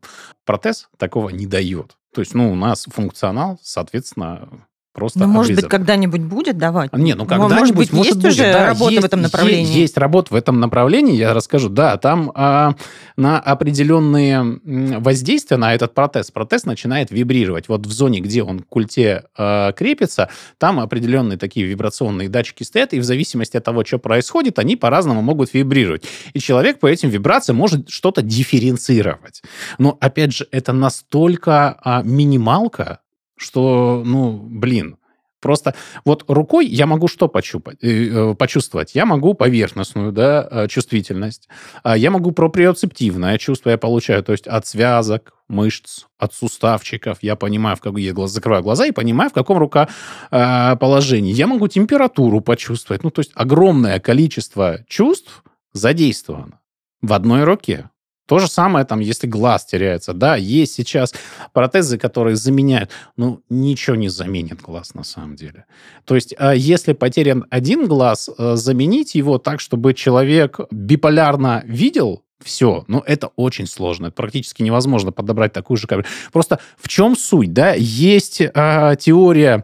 протез 0.46 0.90
такого 0.98 1.30
не 1.30 1.46
дает. 1.46 1.96
То 2.14 2.22
есть, 2.22 2.34
ну, 2.34 2.52
у 2.52 2.56
нас 2.56 2.86
функционал, 2.92 3.60
соответственно, 3.62 4.67
просто 4.98 5.20
Ну, 5.20 5.28
может 5.28 5.56
быть, 5.56 5.68
когда-нибудь 5.68 6.22
будет 6.22 6.58
давать? 6.58 6.92
Не, 6.92 7.14
ну 7.14 7.28
когда-нибудь, 7.28 7.60
может 7.60 7.76
быть, 7.76 7.94
может 7.94 8.16
есть 8.16 8.18
будет, 8.18 8.34
уже 8.34 8.52
да, 8.52 8.66
работа 8.66 8.92
есть, 8.92 9.04
в 9.04 9.06
этом 9.06 9.22
направлении? 9.22 9.62
Есть, 9.62 9.76
есть 9.76 9.98
работа 9.98 10.34
в 10.34 10.36
этом 10.36 10.60
направлении, 10.60 11.16
я 11.16 11.36
расскажу. 11.36 11.70
Да, 11.70 11.98
там 11.98 12.32
а, 12.34 12.74
на 13.16 13.40
определенные 13.40 14.60
воздействия 15.00 15.58
на 15.58 15.76
этот 15.76 15.94
протез, 15.94 16.32
протез 16.32 16.66
начинает 16.66 17.12
вибрировать. 17.12 17.70
Вот 17.70 17.86
в 17.86 17.92
зоне, 17.92 18.22
где 18.22 18.42
он 18.42 18.62
к 18.62 18.68
культе 18.68 19.26
а, 19.38 19.72
крепится, 19.74 20.30
там 20.58 20.80
определенные 20.80 21.38
такие 21.38 21.68
вибрационные 21.68 22.28
датчики 22.28 22.64
стоят, 22.64 22.94
и 22.94 23.00
в 23.00 23.04
зависимости 23.04 23.56
от 23.56 23.64
того, 23.64 23.86
что 23.86 24.00
происходит, 24.00 24.58
они 24.58 24.76
по-разному 24.76 25.22
могут 25.22 25.54
вибрировать. 25.54 26.06
И 26.34 26.40
человек 26.40 26.80
по 26.80 26.88
этим 26.88 27.10
вибрациям 27.10 27.56
может 27.58 27.88
что-то 27.88 28.24
дифференцировать. 28.24 29.44
Но, 29.78 29.96
опять 30.02 30.34
же, 30.34 30.48
это 30.52 30.74
настолько 30.74 31.78
а, 31.84 32.02
минималка, 32.02 33.02
что, 33.38 34.04
ну, 34.06 34.38
блин, 34.38 34.98
Просто 35.40 35.76
вот 36.04 36.26
рукой 36.28 36.66
я 36.66 36.88
могу 36.88 37.08
что 37.08 37.28
почупать, 37.28 37.78
э, 37.84 38.32
э, 38.32 38.36
почувствовать? 38.36 38.96
Я 38.96 39.06
могу 39.06 39.36
поверхностную 39.36 40.12
да, 40.12 40.48
э, 40.50 40.68
чувствительность, 40.68 41.48
а 41.84 41.96
я 41.96 42.10
могу 42.10 42.32
проприоцептивное 42.32 43.38
чувство 43.38 43.70
я 43.70 43.78
получаю, 43.78 44.24
то 44.24 44.32
есть 44.32 44.48
от 44.48 44.66
связок, 44.66 45.34
мышц, 45.48 46.06
от 46.18 46.34
суставчиков. 46.34 47.20
Я 47.22 47.36
понимаю, 47.36 47.78
в 47.78 47.82
каком 47.82 47.98
я 47.98 48.28
закрываю 48.28 48.64
глаза 48.64 48.88
и 48.88 48.92
понимаю, 48.92 49.30
в 49.30 49.34
каком 49.34 49.58
рука 49.60 49.88
положении. 50.30 51.34
Я 51.34 51.48
могу 51.48 51.68
температуру 51.68 52.42
почувствовать. 52.42 53.04
Ну, 53.04 53.12
то 53.12 53.20
есть 53.20 53.32
огромное 53.36 54.00
количество 54.00 54.80
чувств 54.90 55.44
задействовано 55.72 56.60
в 57.02 57.14
одной 57.14 57.44
руке. 57.44 57.90
То 58.28 58.40
же 58.40 58.48
самое, 58.48 58.86
там, 58.86 59.00
если 59.00 59.26
глаз 59.26 59.66
теряется. 59.66 60.14
Да, 60.14 60.36
есть 60.36 60.74
сейчас 60.74 61.14
протезы, 61.54 61.98
которые 61.98 62.36
заменяют. 62.36 62.92
Ну, 63.16 63.42
ничего 63.50 63.96
не 63.96 64.10
заменит 64.10 64.62
глаз 64.62 64.94
на 64.94 65.04
самом 65.04 65.36
деле. 65.36 65.66
То 66.06 66.16
есть, 66.16 66.36
а 66.38 66.54
если 66.54 66.94
потерян 66.94 67.46
один 67.50 67.88
глаз, 67.88 68.30
э, 68.38 68.56
заменить 68.56 69.16
его 69.16 69.38
так, 69.38 69.62
чтобы 69.62 69.94
человек 69.94 70.60
биполярно 70.72 71.64
видел 71.66 72.24
все, 72.44 72.84
но 72.88 73.04
это 73.06 73.28
очень 73.36 73.68
сложно. 73.68 74.08
Это 74.08 74.16
практически 74.16 74.62
невозможно 74.62 75.12
подобрать 75.12 75.54
такую 75.54 75.78
же 75.78 75.88
камеру. 75.88 76.08
Просто 76.32 76.60
в 76.78 76.88
чем 76.88 77.16
суть, 77.16 77.54
да? 77.54 77.74
Есть 77.74 78.42
э, 78.42 78.96
теория 79.00 79.64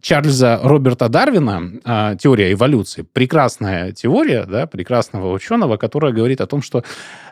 Чарльза 0.00 0.60
Роберта 0.62 1.08
Дарвина, 1.08 1.72
э, 1.84 2.16
теория 2.20 2.52
эволюции, 2.52 3.02
прекрасная 3.02 3.92
теория, 3.92 4.44
да, 4.44 4.66
прекрасного 4.66 5.32
ученого, 5.32 5.76
которая 5.76 6.12
говорит 6.12 6.40
о 6.40 6.46
том, 6.46 6.62
что 6.62 6.84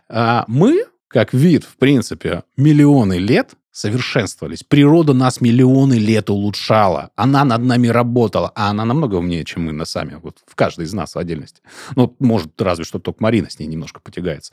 а 0.09 0.45
мы, 0.47 0.85
как 1.09 1.35
вид, 1.35 1.65
в 1.65 1.77
принципе, 1.77 2.45
миллионы 2.57 3.15
лет 3.19 3.55
совершенствовались. 3.77 4.63
Природа 4.63 5.13
нас 5.13 5.43
миллионы 5.43 5.95
лет 5.95 6.31
улучшала. 6.31 7.11
Она 7.15 7.45
над 7.45 7.63
нами 7.63 7.89
работала. 7.89 8.51
А 8.55 8.71
она 8.71 8.87
намного 8.87 9.17
умнее, 9.17 9.45
чем 9.45 9.67
мы 9.67 9.73
на 9.73 9.85
сами. 9.85 10.19
Вот 10.23 10.39
в 10.47 10.55
каждой 10.55 10.87
из 10.87 10.95
нас 10.95 11.15
в 11.15 11.19
отдельности. 11.19 11.61
Ну, 11.95 12.17
может, 12.19 12.59
разве 12.61 12.85
что 12.85 12.99
только 12.99 13.23
Марина 13.23 13.51
с 13.51 13.59
ней 13.59 13.67
немножко 13.67 14.01
потягается. 14.01 14.53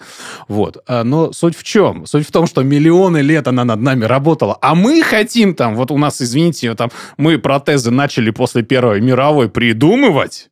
Вот. 0.49 0.84
А, 0.88 1.05
но 1.05 1.32
суть 1.32 1.55
в 1.55 1.63
чем? 1.63 2.05
Суть 2.05 2.28
в 2.28 2.32
том, 2.34 2.47
что 2.47 2.63
миллионы 2.63 3.19
лет 3.19 3.47
она 3.47 3.63
над 3.63 3.80
нами 3.80 4.03
работала. 4.03 4.57
А 4.61 4.76
мы 4.76 5.01
хотим 5.01 5.55
там, 5.55 5.76
вот 5.76 5.89
у 5.91 5.97
нас, 5.97 6.21
извините, 6.21 6.76
там, 6.76 6.91
мы 7.15 7.38
протезы 7.38 7.91
начали 7.91 8.30
после 8.30 8.61
Первой 8.61 8.99
мировой 8.99 9.47
придумывать 9.49 10.49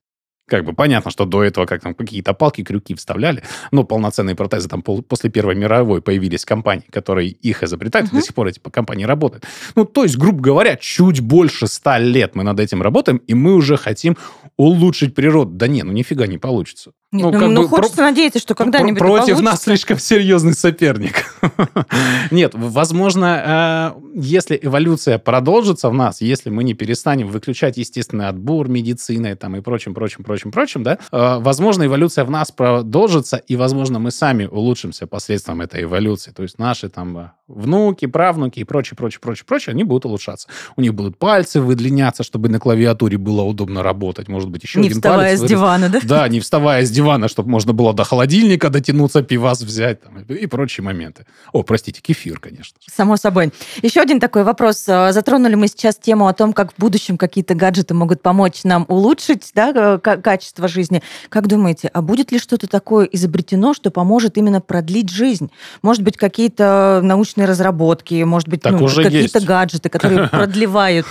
как 0.51 0.65
бы 0.65 0.73
понятно, 0.73 1.11
что 1.11 1.23
до 1.25 1.45
этого 1.45 1.65
как 1.65 1.81
там 1.81 1.93
какие-то 1.93 2.33
палки, 2.33 2.61
крюки 2.61 2.93
вставляли, 2.93 3.41
но 3.71 3.85
полноценные 3.85 4.35
протезы 4.35 4.67
там 4.67 4.81
пол, 4.81 5.01
после 5.01 5.29
Первой 5.29 5.55
мировой 5.55 6.01
появились 6.01 6.43
компании, 6.43 6.83
которые 6.91 7.29
их 7.29 7.63
изобретают, 7.63 8.09
uh-huh. 8.09 8.17
и 8.17 8.19
до 8.19 8.21
сих 8.21 8.35
пор 8.35 8.47
эти 8.47 8.59
компании 8.59 9.05
работают. 9.05 9.45
Ну, 9.75 9.85
то 9.85 10.03
есть, 10.03 10.17
грубо 10.17 10.41
говоря, 10.41 10.75
чуть 10.75 11.21
больше 11.21 11.67
ста 11.67 11.99
лет 11.99 12.35
мы 12.35 12.43
над 12.43 12.59
этим 12.59 12.81
работаем, 12.81 13.17
и 13.17 13.33
мы 13.33 13.55
уже 13.55 13.77
хотим 13.77 14.17
улучшить 14.57 15.15
природу. 15.15 15.51
Да 15.51 15.67
не, 15.67 15.83
ну 15.83 15.93
нифига 15.93 16.27
не 16.27 16.37
получится. 16.37 16.91
Нет, 17.13 17.33
ну, 17.33 17.39
ну, 17.41 17.47
ну 17.49 17.67
хочется 17.67 17.97
про... 17.97 18.05
надеяться, 18.05 18.39
что 18.39 18.55
когда-нибудь 18.55 18.99
Против 18.99 19.19
получится. 19.19 19.43
нас 19.43 19.63
слишком 19.63 19.99
серьезный 19.99 20.53
соперник. 20.53 21.25
Нет, 22.31 22.53
возможно, 22.53 23.93
э, 23.93 24.01
если 24.15 24.57
эволюция 24.61 25.17
продолжится 25.17 25.89
в 25.89 25.93
нас, 25.93 26.21
если 26.21 26.49
мы 26.49 26.63
не 26.63 26.73
перестанем 26.73 27.27
выключать 27.27 27.75
естественный 27.75 28.29
отбор 28.29 28.69
медицины 28.69 29.35
там, 29.35 29.57
и 29.57 29.61
прочим, 29.61 29.93
прочим, 29.93 30.23
прочим, 30.23 30.53
прочим, 30.53 30.83
да, 30.83 30.99
э, 31.11 31.37
возможно, 31.39 31.85
эволюция 31.85 32.23
в 32.23 32.31
нас 32.31 32.49
продолжится, 32.49 33.35
и, 33.35 33.57
возможно, 33.57 33.99
мы 33.99 34.11
сами 34.11 34.45
улучшимся 34.45 35.05
посредством 35.05 35.59
этой 35.59 35.83
эволюции. 35.83 36.31
То 36.31 36.43
есть 36.43 36.59
наши 36.59 36.87
там 36.87 37.17
э, 37.17 37.31
внуки, 37.49 38.05
правнуки 38.05 38.61
и 38.61 38.63
прочее, 38.63 38.95
прочее, 38.95 39.19
прочее, 39.19 39.43
прочее, 39.45 39.73
они 39.73 39.83
будут 39.83 40.05
улучшаться. 40.05 40.47
У 40.77 40.81
них 40.81 40.93
будут 40.93 41.17
пальцы 41.17 41.59
выдлиняться, 41.59 42.23
чтобы 42.23 42.47
на 42.47 42.61
клавиатуре 42.61 43.17
было 43.17 43.41
удобно 43.41 43.83
работать. 43.83 44.29
Может 44.29 44.49
быть, 44.49 44.63
еще 44.63 44.79
не 44.79 44.87
один 44.87 44.99
вставая 44.99 45.35
с 45.35 45.41
дивана, 45.41 45.89
да? 45.89 45.99
Да, 46.01 46.27
не 46.29 46.39
вставая 46.39 46.85
с 46.85 46.89
дивана 46.89 47.00
дивана, 47.01 47.27
чтобы 47.27 47.49
можно 47.49 47.73
было 47.73 47.93
до 47.93 48.03
холодильника 48.03 48.69
дотянуться, 48.69 49.23
пивас 49.23 49.61
взять 49.61 50.01
там, 50.01 50.19
и 50.19 50.45
прочие 50.45 50.83
моменты. 50.83 51.25
О, 51.51 51.63
простите, 51.63 52.01
кефир, 52.01 52.39
конечно. 52.39 52.77
Само 52.87 53.17
собой. 53.17 53.51
Еще 53.81 54.01
один 54.01 54.19
такой 54.19 54.43
вопрос. 54.43 54.87
А, 54.87 55.11
затронули 55.11 55.55
мы 55.55 55.67
сейчас 55.67 55.95
тему 55.97 56.27
о 56.27 56.33
том, 56.33 56.53
как 56.53 56.73
в 56.73 56.77
будущем 56.77 57.17
какие-то 57.17 57.55
гаджеты 57.55 57.93
могут 57.93 58.21
помочь 58.21 58.63
нам 58.63 58.85
улучшить 58.87 59.51
да, 59.55 59.97
качество 59.97 60.67
жизни. 60.67 61.01
Как 61.29 61.47
думаете, 61.47 61.89
а 61.91 62.01
будет 62.01 62.31
ли 62.31 62.39
что-то 62.39 62.67
такое 62.67 63.05
изобретено, 63.05 63.73
что 63.73 63.89
поможет 63.89 64.37
именно 64.37 64.61
продлить 64.61 65.09
жизнь? 65.09 65.51
Может 65.81 66.03
быть, 66.03 66.17
какие-то 66.17 67.01
научные 67.03 67.47
разработки, 67.47 68.23
может 68.23 68.47
быть, 68.47 68.63
ну, 68.63 68.87
какие-то 68.87 69.41
гаджеты, 69.41 69.89
которые 69.89 70.27
продлевают? 70.31 71.07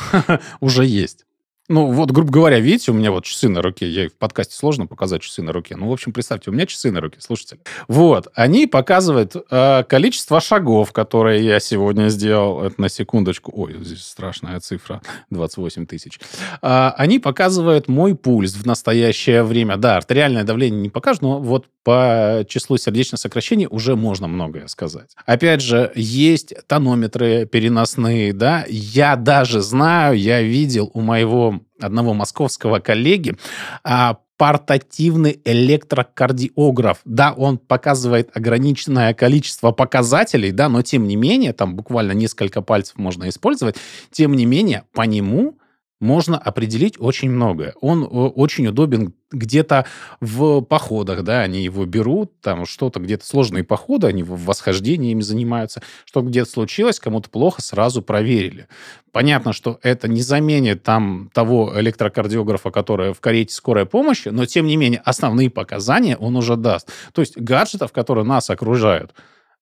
Уже 0.60 0.86
есть. 0.86 1.24
Ну, 1.70 1.86
вот, 1.86 2.10
грубо 2.10 2.32
говоря, 2.32 2.58
видите, 2.58 2.90
у 2.90 2.94
меня 2.94 3.12
вот 3.12 3.24
часы 3.24 3.48
на 3.48 3.62
руке. 3.62 3.88
Я 3.88 4.08
в 4.08 4.14
подкасте 4.14 4.56
сложно 4.56 4.88
показать 4.88 5.22
часы 5.22 5.40
на 5.40 5.52
руке. 5.52 5.76
Ну, 5.76 5.88
в 5.88 5.92
общем, 5.92 6.12
представьте, 6.12 6.50
у 6.50 6.52
меня 6.52 6.66
часы 6.66 6.90
на 6.90 7.00
руке, 7.00 7.18
слушайте. 7.20 7.58
Вот, 7.86 8.26
они 8.34 8.66
показывают 8.66 9.36
э, 9.36 9.84
количество 9.84 10.40
шагов, 10.40 10.92
которые 10.92 11.44
я 11.46 11.60
сегодня 11.60 12.08
сделал. 12.08 12.64
Это 12.64 12.80
на 12.80 12.88
секундочку. 12.88 13.52
Ой, 13.54 13.76
здесь 13.82 14.02
страшная 14.02 14.58
цифра. 14.58 15.00
28 15.30 15.86
тысяч. 15.86 16.18
Э, 16.60 16.90
они 16.96 17.20
показывают 17.20 17.86
мой 17.86 18.16
пульс 18.16 18.54
в 18.54 18.66
настоящее 18.66 19.44
время. 19.44 19.76
Да, 19.76 19.96
артериальное 19.96 20.42
давление 20.42 20.80
не 20.80 20.88
покажут, 20.88 21.22
но 21.22 21.38
вот 21.38 21.66
по 21.82 22.44
числу 22.48 22.76
сердечных 22.76 23.20
сокращений 23.20 23.66
уже 23.70 23.96
можно 23.96 24.28
многое 24.28 24.66
сказать. 24.68 25.14
Опять 25.24 25.62
же, 25.62 25.92
есть 25.94 26.54
тонометры 26.66 27.46
переносные, 27.46 28.32
да. 28.32 28.64
Я 28.68 29.16
даже 29.16 29.62
знаю, 29.62 30.18
я 30.18 30.42
видел 30.42 30.90
у 30.92 31.00
моего 31.00 31.60
одного 31.80 32.14
московского 32.14 32.80
коллеги 32.80 33.36
а, 33.82 34.18
портативный 34.40 35.38
электрокардиограф. 35.44 37.00
Да, 37.04 37.32
он 37.32 37.58
показывает 37.58 38.34
ограниченное 38.34 39.12
количество 39.12 39.70
показателей, 39.70 40.50
да, 40.50 40.70
но 40.70 40.80
тем 40.80 41.06
не 41.06 41.16
менее, 41.16 41.52
там 41.52 41.76
буквально 41.76 42.12
несколько 42.12 42.62
пальцев 42.62 42.96
можно 42.96 43.28
использовать, 43.28 43.76
тем 44.10 44.32
не 44.32 44.46
менее, 44.46 44.84
по 44.94 45.02
нему 45.02 45.58
можно 46.00 46.38
определить 46.38 46.96
очень 46.98 47.30
многое. 47.30 47.74
Он 47.80 48.02
э, 48.02 48.06
очень 48.06 48.66
удобен 48.66 49.12
где-то 49.30 49.86
в 50.20 50.62
походах, 50.62 51.22
да, 51.22 51.40
они 51.40 51.62
его 51.62 51.84
берут, 51.84 52.40
там 52.40 52.66
что-то 52.66 52.98
где-то 52.98 53.24
сложные 53.24 53.62
походы, 53.62 54.08
они 54.08 54.22
в 54.22 54.44
восхождении 54.44 55.12
ими 55.12 55.20
занимаются, 55.20 55.82
что 56.04 56.22
где-то 56.22 56.50
случилось, 56.50 56.98
кому-то 56.98 57.30
плохо, 57.30 57.62
сразу 57.62 58.02
проверили. 58.02 58.66
Понятно, 59.12 59.52
что 59.52 59.78
это 59.82 60.08
не 60.08 60.22
заменит 60.22 60.82
там 60.82 61.30
того 61.34 61.72
электрокардиографа, 61.76 62.70
который 62.70 63.12
в 63.12 63.20
карете 63.20 63.54
скорой 63.54 63.86
помощи, 63.86 64.28
но 64.28 64.46
тем 64.46 64.66
не 64.66 64.76
менее 64.76 65.02
основные 65.04 65.50
показания 65.50 66.16
он 66.16 66.36
уже 66.36 66.56
даст. 66.56 66.90
То 67.12 67.20
есть 67.20 67.36
гаджетов, 67.36 67.92
которые 67.92 68.24
нас 68.24 68.50
окружают, 68.50 69.12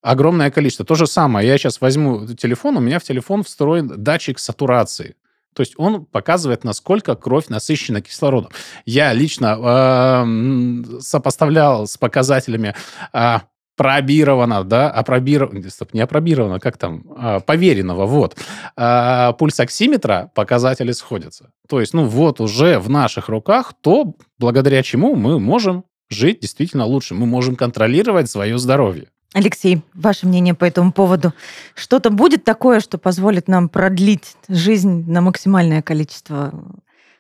огромное 0.03 0.51
количество. 0.51 0.87
То 0.87 0.95
же 0.95 1.07
самое, 1.07 1.49
я 1.49 1.59
сейчас 1.59 1.81
возьму 1.81 2.27
телефон, 2.27 2.77
у 2.77 2.81
меня 2.81 2.99
в 3.01 3.05
телефон 3.05 3.43
встроен 3.43 3.89
датчик 3.89 4.39
сатурации. 4.39 5.17
То 5.59 5.63
есть 5.63 5.75
он 5.77 6.07
показывает, 6.07 6.63
насколько 6.63 7.17
кровь 7.17 7.49
насыщена 7.49 8.01
кислородом. 8.01 8.53
Я 8.85 9.13
лично 9.13 9.59
э, 9.61 11.01
сопоставлял 11.01 11.89
с 11.89 11.97
показателями 11.97 12.77
э, 13.13 13.39
пробировано, 13.77 14.63
да, 14.63 14.89
опробировано, 14.89 15.69
стоп, 15.69 15.95
не 15.95 16.01
опробировано, 16.01 16.61
как 16.61 16.77
там, 16.77 17.03
а, 17.17 17.41
поверенного, 17.41 18.07
вот, 18.07 18.37
а, 18.77 19.33
пульсоксиметра 19.33 20.31
показатели 20.33 20.93
сходятся. 20.93 21.51
То 21.69 21.81
есть, 21.81 21.93
ну 21.93 22.05
вот 22.05 22.41
уже 22.41 22.79
в 22.79 22.89
наших 22.89 23.29
руках 23.29 23.75
то, 23.81 24.15
благодаря 24.39 24.85
чему 24.85 25.17
мы 25.17 25.41
можем 25.41 25.85
жить 26.09 26.39
действительно 26.41 26.87
лучше, 26.87 27.15
мы 27.15 27.27
можем 27.27 27.57
контролировать 27.57 28.31
свое 28.31 28.59
здоровье. 28.59 29.09
Алексей, 29.35 29.83
ваше 29.95 30.27
мнение 30.27 30.55
по 30.55 30.65
этому 30.65 30.91
поводу? 30.91 31.35
Что-то 31.75 32.11
будет 32.11 32.45
такое, 32.45 32.81
что 32.81 32.97
позволит 32.97 33.47
нам 33.47 33.69
продлить 33.69 34.37
жизнь 34.49 35.05
на 35.11 35.21
максимальное 35.21 35.83
количество 35.83 36.53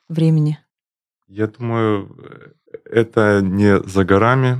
времени? 0.08 0.58
Я 1.26 1.46
думаю, 1.46 2.16
это 2.84 3.40
не 3.42 3.80
за 3.82 4.04
горами. 4.04 4.58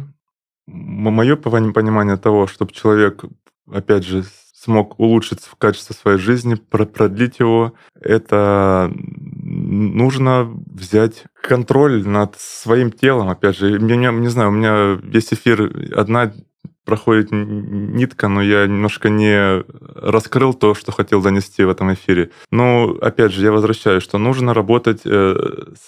Мое 0.66 1.36
понимание 1.36 2.18
того, 2.18 2.46
чтобы 2.46 2.72
человек, 2.72 3.24
опять 3.72 4.04
же, 4.04 4.24
смог 4.52 5.00
улучшить 5.00 5.40
качество 5.56 5.94
своей 5.94 6.18
жизни, 6.18 6.54
продлить 6.54 7.38
его, 7.38 7.72
это 7.98 8.92
нужно 8.92 10.44
взять 10.66 11.24
контроль 11.42 12.06
над 12.06 12.38
своим 12.38 12.92
телом. 12.92 13.30
Опять 13.30 13.56
же, 13.56 13.70
я 13.70 13.78
не 13.78 14.28
знаю, 14.28 14.50
у 14.50 14.52
меня 14.52 14.98
весь 15.02 15.32
эфир 15.32 15.90
одна 15.96 16.34
проходит 16.88 17.28
нитка, 17.30 18.28
но 18.28 18.40
я 18.40 18.66
немножко 18.66 19.10
не 19.10 19.62
раскрыл 19.94 20.54
то, 20.54 20.74
что 20.74 20.90
хотел 20.90 21.20
донести 21.20 21.62
в 21.62 21.68
этом 21.68 21.92
эфире. 21.92 22.30
Но, 22.50 22.96
опять 23.02 23.32
же, 23.32 23.44
я 23.44 23.52
возвращаюсь, 23.52 24.02
что 24.02 24.16
нужно 24.16 24.54
работать 24.54 25.02
э, 25.04 25.36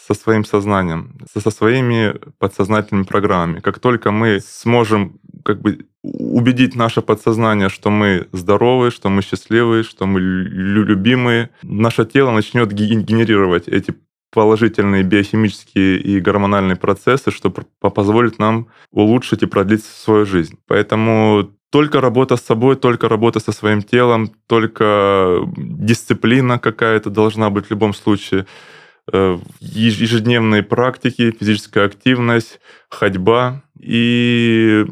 со 0.07 0.13
своим 0.13 0.45
сознанием, 0.45 1.17
со 1.33 1.51
своими 1.51 2.15
подсознательными 2.39 3.05
программами. 3.05 3.61
Как 3.61 3.79
только 3.79 4.11
мы 4.11 4.41
сможем 4.41 5.19
как 5.43 5.63
бы 5.63 5.87
убедить 6.03 6.77
наше 6.77 7.01
подсознание, 7.01 7.71
что 7.71 7.89
мы 7.91 8.29
здоровы, 8.33 8.91
что 8.91 9.09
мы 9.09 9.23
счастливы, 9.23 9.83
что 9.83 10.05
мы 10.07 10.21
любимые, 10.21 11.49
наше 11.63 12.05
тело 12.05 12.31
начнет 12.31 12.73
генерировать 12.73 13.69
эти 13.69 13.95
положительные 14.31 15.03
биохимические 15.03 15.99
и 15.99 16.21
гормональные 16.21 16.77
процессы, 16.77 17.31
что 17.31 17.51
позволит 17.51 18.39
нам 18.39 18.69
улучшить 18.91 19.43
и 19.43 19.47
продлить 19.47 19.85
свою 19.85 20.27
жизнь. 20.27 20.59
Поэтому 20.67 21.51
только 21.71 22.01
работа 22.01 22.37
с 22.37 22.43
собой, 22.43 22.77
только 22.77 23.09
работа 23.09 23.41
со 23.41 23.53
своим 23.53 23.83
телом, 23.83 24.33
только 24.47 25.41
дисциплина 25.57 26.59
какая-то 26.59 27.11
должна 27.11 27.51
быть 27.51 27.67
в 27.67 27.71
любом 27.71 27.95
случае. 27.95 28.47
Э, 29.13 29.39
ежедневные 29.61 30.63
практики, 30.63 31.35
физическая 31.39 31.87
активность, 31.87 32.61
ходьба 32.89 33.63
и 33.81 34.85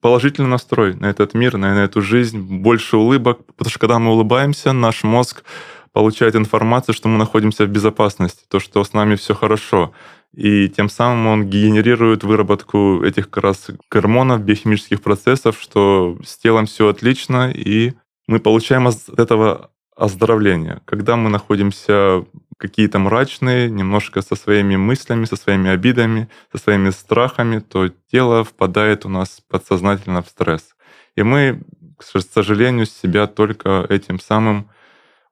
положительный 0.00 0.48
настрой 0.48 0.94
на 0.94 1.06
этот 1.06 1.32
мир, 1.32 1.56
на 1.56 1.84
эту 1.84 2.02
жизнь, 2.02 2.38
больше 2.38 2.96
улыбок, 2.96 3.46
потому 3.56 3.70
что 3.70 3.78
когда 3.78 3.98
мы 3.98 4.10
улыбаемся, 4.12 4.72
наш 4.72 5.04
мозг 5.04 5.44
получает 5.92 6.36
информацию, 6.36 6.94
что 6.94 7.08
мы 7.08 7.18
находимся 7.18 7.64
в 7.64 7.68
безопасности, 7.68 8.44
то, 8.48 8.60
что 8.60 8.82
с 8.82 8.92
нами 8.92 9.16
все 9.16 9.34
хорошо. 9.34 9.92
И 10.32 10.68
тем 10.68 10.88
самым 10.88 11.26
он 11.26 11.50
генерирует 11.50 12.24
выработку 12.24 13.02
этих 13.04 13.28
как 13.28 13.44
раз 13.44 13.70
гормонов, 13.90 14.42
биохимических 14.42 15.02
процессов, 15.02 15.58
что 15.60 16.18
с 16.24 16.38
телом 16.38 16.66
все 16.66 16.88
отлично, 16.88 17.50
и 17.50 17.92
мы 18.26 18.40
получаем 18.40 18.88
от 18.88 18.96
этого 19.18 19.70
оздоровление. 19.94 20.80
Когда 20.86 21.16
мы 21.16 21.28
находимся 21.28 22.24
какие-то 22.56 22.98
мрачные, 22.98 23.68
немножко 23.68 24.22
со 24.22 24.34
своими 24.36 24.76
мыслями, 24.76 25.26
со 25.26 25.36
своими 25.36 25.70
обидами, 25.70 26.28
со 26.50 26.58
своими 26.58 26.90
страхами, 26.90 27.58
то 27.58 27.90
тело 28.10 28.44
впадает 28.44 29.04
у 29.04 29.10
нас 29.10 29.42
подсознательно 29.48 30.22
в 30.22 30.28
стресс. 30.28 30.74
И 31.14 31.22
мы, 31.22 31.62
к 31.98 32.04
сожалению, 32.04 32.86
себя 32.86 33.26
только 33.26 33.84
этим 33.88 34.18
самым 34.18 34.70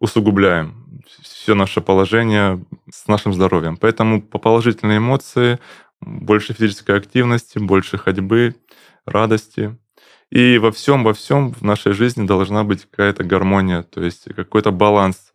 усугубляем 0.00 1.02
все 1.22 1.54
наше 1.54 1.80
положение 1.80 2.64
с 2.92 3.06
нашим 3.06 3.32
здоровьем. 3.32 3.76
Поэтому 3.76 4.22
по 4.22 4.38
положительные 4.38 4.98
эмоции, 4.98 5.58
больше 6.00 6.54
физической 6.54 6.96
активности, 6.96 7.58
больше 7.58 7.98
ходьбы, 7.98 8.56
радости. 9.04 9.76
И 10.30 10.58
во 10.58 10.70
всем, 10.72 11.04
во 11.04 11.12
всем 11.12 11.52
в 11.52 11.62
нашей 11.62 11.92
жизни 11.92 12.26
должна 12.26 12.64
быть 12.64 12.86
какая-то 12.88 13.24
гармония, 13.24 13.82
то 13.82 14.02
есть 14.02 14.32
какой-то 14.34 14.70
баланс 14.70 15.32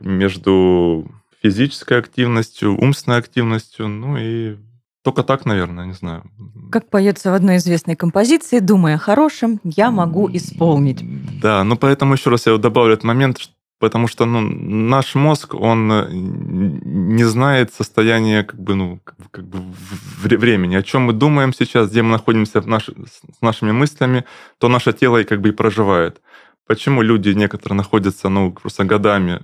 между 0.00 1.08
физической 1.40 1.98
активностью, 1.98 2.76
умственной 2.76 3.18
активностью, 3.18 3.86
ну 3.86 4.16
и 4.16 4.56
только 5.02 5.22
так, 5.22 5.44
наверное, 5.44 5.84
не 5.84 5.92
знаю. 5.92 6.24
Как 6.72 6.88
поется 6.88 7.30
в 7.30 7.34
одной 7.34 7.58
известной 7.58 7.94
композиции, 7.94 8.58
думая 8.58 8.96
о 8.96 8.98
хорошем, 8.98 9.60
я 9.62 9.90
могу 9.90 10.28
исполнить. 10.34 11.04
Да, 11.40 11.62
ну 11.62 11.76
поэтому 11.76 12.14
еще 12.14 12.30
раз 12.30 12.46
я 12.46 12.56
добавлю 12.56 12.94
этот 12.94 13.04
момент, 13.04 13.38
потому 13.84 14.08
что 14.08 14.24
ну, 14.24 14.40
наш 14.40 15.14
мозг, 15.14 15.54
он 15.54 15.92
э, 15.92 16.08
не 16.10 17.24
знает 17.24 17.74
состояния 17.74 18.42
как 18.42 18.58
бы, 18.58 18.74
ну, 18.74 19.00
как 19.30 19.44
бы 19.46 19.58
времени. 20.22 20.76
О 20.76 20.82
чем 20.82 21.02
мы 21.02 21.12
думаем 21.12 21.52
сейчас, 21.52 21.90
где 21.90 22.00
мы 22.00 22.12
находимся 22.12 22.62
в 22.62 22.66
наш, 22.66 22.88
с 22.88 23.42
нашими 23.42 23.72
мыслями, 23.72 24.24
то 24.58 24.68
наше 24.68 24.94
тело 24.94 25.18
и 25.18 25.24
как 25.24 25.42
бы 25.42 25.50
и 25.50 25.52
проживает. 25.52 26.22
Почему 26.66 27.02
люди 27.02 27.28
некоторые 27.28 27.76
находятся 27.76 28.30
ну, 28.30 28.52
просто 28.52 28.84
годами 28.84 29.42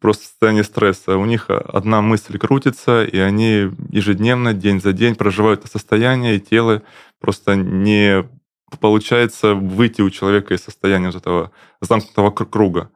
просто 0.00 0.24
в 0.24 0.26
состоянии 0.26 0.62
стресса. 0.62 1.16
У 1.16 1.24
них 1.24 1.46
одна 1.48 2.02
мысль 2.02 2.38
крутится, 2.38 3.04
и 3.04 3.18
они 3.18 3.70
ежедневно, 3.90 4.52
день 4.52 4.80
за 4.80 4.92
день 4.92 5.14
проживают 5.14 5.60
это 5.60 5.68
состояние, 5.68 6.36
и 6.36 6.40
тело 6.40 6.82
просто 7.20 7.56
не 7.56 8.28
получается 8.80 9.54
выйти 9.54 10.02
у 10.02 10.10
человека 10.10 10.54
из 10.54 10.62
состояния 10.62 11.06
вот 11.06 11.16
этого 11.16 11.50
замкнутого 11.80 12.30
круга. 12.30 12.90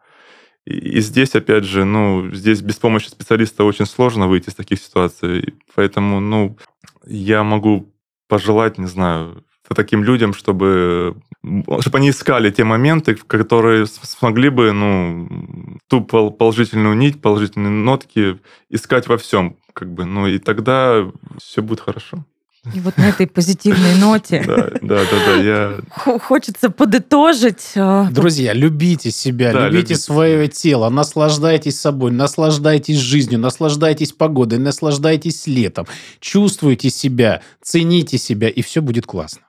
И, 0.64 1.00
здесь, 1.00 1.34
опять 1.34 1.64
же, 1.64 1.84
ну, 1.84 2.30
здесь 2.32 2.60
без 2.60 2.76
помощи 2.76 3.08
специалиста 3.08 3.64
очень 3.64 3.86
сложно 3.86 4.28
выйти 4.28 4.50
из 4.50 4.54
таких 4.54 4.80
ситуаций. 4.80 5.54
Поэтому, 5.74 6.20
ну, 6.20 6.56
я 7.04 7.42
могу 7.42 7.92
пожелать, 8.28 8.78
не 8.78 8.86
знаю, 8.86 9.44
таким 9.74 10.04
людям, 10.04 10.34
чтобы, 10.34 11.16
чтобы 11.80 11.98
они 11.98 12.10
искали 12.10 12.50
те 12.50 12.64
моменты, 12.64 13.14
которые 13.14 13.86
смогли 13.86 14.50
бы, 14.50 14.72
ну, 14.72 15.28
ту 15.88 16.02
положительную 16.02 16.96
нить, 16.96 17.20
положительные 17.20 17.70
нотки 17.70 18.38
искать 18.70 19.08
во 19.08 19.16
всем, 19.16 19.56
как 19.72 19.92
бы, 19.92 20.04
ну, 20.04 20.26
и 20.26 20.38
тогда 20.38 21.10
все 21.38 21.62
будет 21.62 21.80
хорошо. 21.80 22.24
И 22.72 22.78
вот 22.78 22.96
на 22.96 23.08
этой 23.08 23.26
позитивной 23.26 23.96
ноте 23.96 24.44
Да, 24.46 24.68
да, 24.80 25.00
да, 25.10 25.26
да. 25.26 25.34
Я 25.34 25.80
хо- 25.90 26.20
хочется 26.20 26.70
подытожить. 26.70 27.72
э, 27.74 28.06
Друзья, 28.12 28.52
любите 28.52 29.10
себя, 29.10 29.52
Да, 29.52 29.66
любите 29.66 29.76
любите 29.78 29.96
свое 29.96 30.46
тело, 30.46 30.88
наслаждайтесь 30.88 31.80
собой, 31.80 32.12
наслаждайтесь 32.12 32.98
жизнью, 32.98 33.40
наслаждайтесь 33.40 34.12
погодой, 34.12 34.60
наслаждайтесь 34.60 35.48
летом. 35.48 35.88
Чувствуйте 36.20 36.88
себя, 36.90 37.42
цените 37.60 38.16
себя, 38.16 38.48
и 38.48 38.62
все 38.62 38.80
будет 38.80 39.06
классно. 39.06 39.42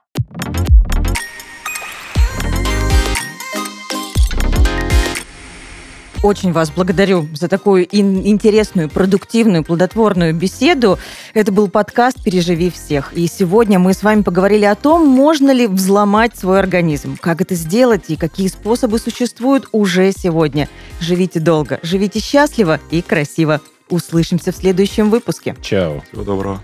Очень 6.24 6.52
вас 6.52 6.70
благодарю 6.70 7.28
за 7.34 7.48
такую 7.48 7.84
ин- 7.84 8.26
интересную, 8.26 8.88
продуктивную, 8.88 9.62
плодотворную 9.62 10.34
беседу. 10.34 10.98
Это 11.34 11.52
был 11.52 11.68
подкаст 11.68 12.24
«Переживи 12.24 12.70
всех». 12.70 13.12
И 13.12 13.26
сегодня 13.26 13.78
мы 13.78 13.92
с 13.92 14.02
вами 14.02 14.22
поговорили 14.22 14.64
о 14.64 14.74
том, 14.74 15.06
можно 15.06 15.50
ли 15.50 15.66
взломать 15.66 16.34
свой 16.34 16.60
организм, 16.60 17.18
как 17.20 17.42
это 17.42 17.54
сделать 17.54 18.04
и 18.08 18.16
какие 18.16 18.48
способы 18.48 18.98
существуют 18.98 19.68
уже 19.72 20.12
сегодня. 20.12 20.70
Живите 20.98 21.40
долго, 21.40 21.78
живите 21.82 22.20
счастливо 22.20 22.80
и 22.90 23.02
красиво. 23.02 23.60
Услышимся 23.90 24.50
в 24.50 24.56
следующем 24.56 25.10
выпуске. 25.10 25.54
Чао. 25.60 26.00
всего 26.10 26.24
доброго. 26.24 26.62